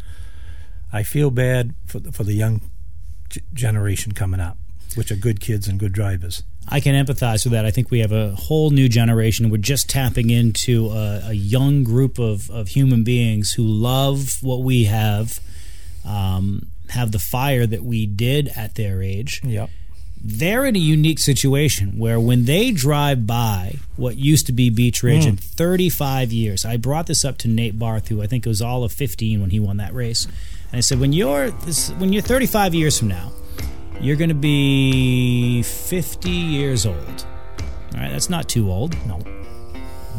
I 0.93 1.03
feel 1.03 1.31
bad 1.31 1.73
for 1.85 1.99
the, 1.99 2.11
for 2.11 2.23
the 2.23 2.33
young 2.33 2.61
g- 3.29 3.41
generation 3.53 4.11
coming 4.11 4.39
up, 4.39 4.57
which 4.95 5.11
are 5.11 5.15
good 5.15 5.39
kids 5.39 5.67
and 5.67 5.79
good 5.79 5.93
drivers. 5.93 6.43
I 6.67 6.79
can 6.79 6.93
empathize 6.93 7.43
with 7.43 7.53
that. 7.53 7.65
I 7.65 7.71
think 7.71 7.89
we 7.89 7.99
have 7.99 8.11
a 8.11 8.35
whole 8.35 8.69
new 8.69 8.87
generation. 8.87 9.49
We're 9.49 9.57
just 9.57 9.89
tapping 9.89 10.29
into 10.29 10.89
a, 10.89 11.29
a 11.29 11.33
young 11.33 11.83
group 11.83 12.19
of, 12.19 12.49
of 12.51 12.69
human 12.69 13.03
beings 13.03 13.53
who 13.53 13.63
love 13.63 14.37
what 14.41 14.61
we 14.61 14.85
have, 14.85 15.39
um, 16.05 16.67
have 16.89 17.11
the 17.11 17.19
fire 17.19 17.65
that 17.65 17.83
we 17.83 18.05
did 18.05 18.49
at 18.55 18.75
their 18.75 19.01
age. 19.01 19.41
Yep. 19.43 19.69
They're 20.23 20.65
in 20.65 20.75
a 20.75 20.79
unique 20.79 21.19
situation 21.19 21.97
where 21.97 22.19
when 22.19 22.45
they 22.45 22.71
drive 22.71 23.25
by 23.25 23.75
what 23.95 24.17
used 24.17 24.45
to 24.47 24.51
be 24.51 24.69
Beech 24.69 25.01
Ridge 25.01 25.25
in 25.25 25.35
hmm. 25.35 25.39
35 25.39 26.31
years, 26.31 26.63
I 26.63 26.77
brought 26.77 27.07
this 27.07 27.25
up 27.25 27.37
to 27.39 27.47
Nate 27.47 27.79
Barth, 27.79 28.09
who 28.09 28.21
I 28.21 28.27
think 28.27 28.45
it 28.45 28.49
was 28.49 28.61
all 28.61 28.83
of 28.83 28.91
15 28.91 29.41
when 29.41 29.49
he 29.49 29.59
won 29.59 29.77
that 29.77 29.93
race, 29.93 30.27
and 30.71 30.77
I 30.77 30.81
said, 30.81 30.99
when 30.99 31.11
you're 31.11 31.51
this, 31.51 31.89
when 31.91 32.13
you're 32.13 32.21
35 32.21 32.73
years 32.73 32.97
from 32.97 33.09
now, 33.09 33.31
you're 33.99 34.15
going 34.15 34.29
to 34.29 34.35
be 34.35 35.63
50 35.63 36.29
years 36.29 36.85
old. 36.85 37.25
All 37.93 37.99
right, 37.99 38.09
that's 38.09 38.29
not 38.29 38.47
too 38.47 38.71
old. 38.71 38.95
No. 39.05 39.19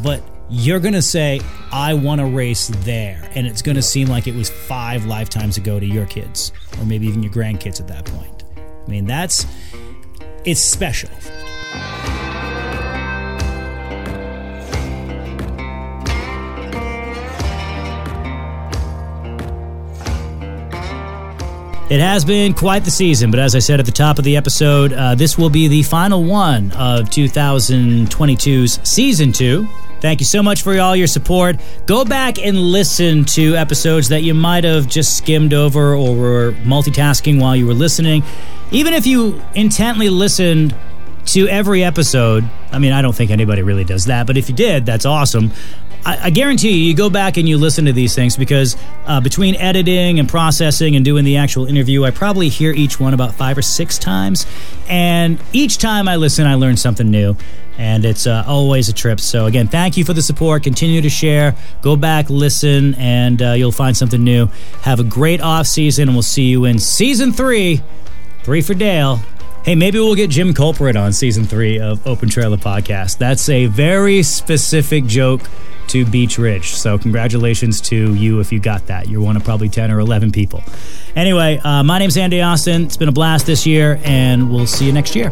But 0.03 0.23
you're 0.51 0.79
going 0.79 0.93
to 0.93 1.03
say, 1.03 1.41
I 1.73 1.95
want 1.95 2.21
to 2.21 2.27
race 2.27 2.69
there. 2.85 3.31
And 3.35 3.47
it's 3.47 3.63
going 3.63 3.77
to 3.77 3.83
seem 3.83 4.09
like 4.09 4.27
it 4.27 4.35
was 4.35 4.51
five 4.51 5.07
lifetimes 5.07 5.57
ago 5.57 5.81
to 5.81 5.87
your 5.87 6.05
kids, 6.05 6.53
or 6.79 6.85
maybe 6.85 7.07
even 7.07 7.23
your 7.23 7.33
grandkids 7.33 7.81
at 7.81 7.89
that 7.89 8.05
point. 8.05 8.45
I 8.57 8.91
mean, 8.91 9.07
that's, 9.07 9.47
it's 10.45 10.61
special. 10.61 11.11
It 21.91 22.01
has 22.01 22.25
been 22.25 22.55
quite 22.55 22.85
the 22.85 22.91
season, 22.91 23.31
but 23.31 23.39
as 23.39 23.55
I 23.55 23.59
said 23.59 23.79
at 23.79 23.85
the 23.85 23.93
top 23.93 24.19
of 24.19 24.25
the 24.25 24.35
episode, 24.35 24.95
uh, 24.95 25.15
this 25.15 25.37
will 25.37 25.51
be 25.51 25.69
the 25.69 25.83
final 25.83 26.25
one 26.25 26.73
of 26.73 27.11
2022's 27.11 28.81
season 28.89 29.31
two. 29.31 29.69
Thank 30.03 30.19
you 30.19 30.27
so 30.27 30.43
much 30.43 30.63
for 30.63 30.77
all 30.81 30.97
your 30.97 31.07
support. 31.07 31.61
Go 31.87 32.05
back 32.05 32.37
and 32.45 32.59
listen 32.59 33.25
to 33.27 33.55
episodes 33.55 34.09
that 34.09 34.25
you 34.25 34.35
might 34.35 34.65
have 34.65 34.89
just 34.89 35.17
skimmed 35.17 35.55
over 35.55 35.95
or 35.95 36.17
were 36.17 36.53
multitasking 36.65 37.41
while 37.41 37.55
you 37.55 37.69
were 37.69 37.73
listening. 37.73 38.25
Even 38.73 38.95
if 38.95 39.07
you 39.07 39.41
intently 39.55 40.09
listened 40.09 40.75
to 41.27 41.47
every 41.47 41.85
episode, 41.85 42.51
I 42.73 42.81
mean, 42.81 42.91
I 42.91 43.01
don't 43.01 43.15
think 43.15 43.31
anybody 43.31 43.63
really 43.63 43.85
does 43.85 44.07
that, 44.07 44.27
but 44.27 44.37
if 44.37 44.49
you 44.49 44.57
did, 44.57 44.85
that's 44.85 45.07
awesome. 45.07 45.53
I, 46.05 46.31
guarantee 46.31 46.71
you, 46.71 46.89
you 46.89 46.97
go 46.97 47.11
back 47.11 47.37
and 47.37 47.49
you 47.49 47.59
listen 47.59 47.85
to 47.85 47.93
these 47.93 48.13
things 48.13 48.37
because 48.37 48.77
uh, 49.07 49.21
between 49.21 49.55
editing 49.55 50.19
and 50.19 50.29
processing 50.29 50.97
and 50.97 51.05
doing 51.05 51.25
the 51.25 51.37
actual 51.37 51.67
interview, 51.67 52.05
I 52.05 52.11
probably 52.11 52.49
hear 52.49 52.73
each 52.73 52.99
one 52.99 53.15
about 53.15 53.35
five 53.35 53.57
or 53.57 53.63
six 53.63 53.99
times. 53.99 54.47
And 54.89 55.41
each 55.53 55.79
time 55.79 56.09
I 56.09 56.17
listen, 56.17 56.45
I 56.45 56.57
learn 56.57 56.77
something 56.77 57.09
new. 57.09 57.37
And 57.79 58.05
it's 58.05 58.27
uh, 58.27 58.45
always 58.47 58.89
a 58.89 58.93
trip. 58.93 59.19
So, 59.19 59.47
again, 59.47 59.67
thank 59.67 59.97
you 59.97 60.05
for 60.05 60.13
the 60.13 60.23
support. 60.23 60.63
Continue 60.63 61.01
to 61.01 61.09
share. 61.09 61.57
Go 61.81 61.97
back, 61.97 62.29
listen, 62.31 62.95
and 62.97 63.41
uh, 63.41 63.53
you'll 63.53 63.73
find 63.73 63.97
something 63.97 64.23
new. 64.23 64.49
Have 64.83 65.01
a 65.01 65.05
great 65.05 65.41
off 65.41 65.67
season, 65.67 66.09
and 66.09 66.15
we'll 66.15 66.23
see 66.23 66.45
you 66.45 66.65
in 66.67 66.79
season 66.79 67.33
three. 67.33 67.81
Three 68.43 68.61
for 68.61 68.75
Dale. 68.75 69.21
Hey, 69.65 69.77
maybe 69.77 69.99
we'll 69.99 70.17
get 70.17 70.29
Jim 70.29 70.53
Culprit 70.53 70.97
on 70.97 71.13
season 71.13 71.45
three 71.45 71.79
of 71.79 72.05
Open 72.07 72.29
Trailer 72.29 72.57
Podcast. 72.57 73.19
That's 73.19 73.49
a 73.49 73.67
very 73.67 74.25
specific 74.25 75.07
joke 75.07 75.43
to 75.89 76.05
Beech 76.05 76.37
Ridge. 76.37 76.71
So, 76.75 76.99
congratulations 76.99 77.81
to 77.83 78.15
you 78.15 78.41
if 78.41 78.53
you 78.53 78.59
got 78.59 78.87
that. 78.89 79.09
You're 79.09 79.23
one 79.23 79.37
of 79.37 79.45
probably 79.45 79.69
10 79.69 79.91
or 79.91 80.01
11 80.01 80.33
people. 80.33 80.63
Anyway, 81.15 81.59
uh, 81.63 81.83
my 81.85 81.99
name's 81.99 82.17
Andy 82.17 82.43
Austin. 82.43 82.83
It's 82.85 82.97
been 82.97 83.09
a 83.09 83.13
blast 83.13 83.47
this 83.47 83.67
year, 83.67 84.01
and 84.05 84.51
we'll 84.53 84.67
see 84.67 84.87
you 84.87 84.93
next 84.93 85.15
year. 85.15 85.31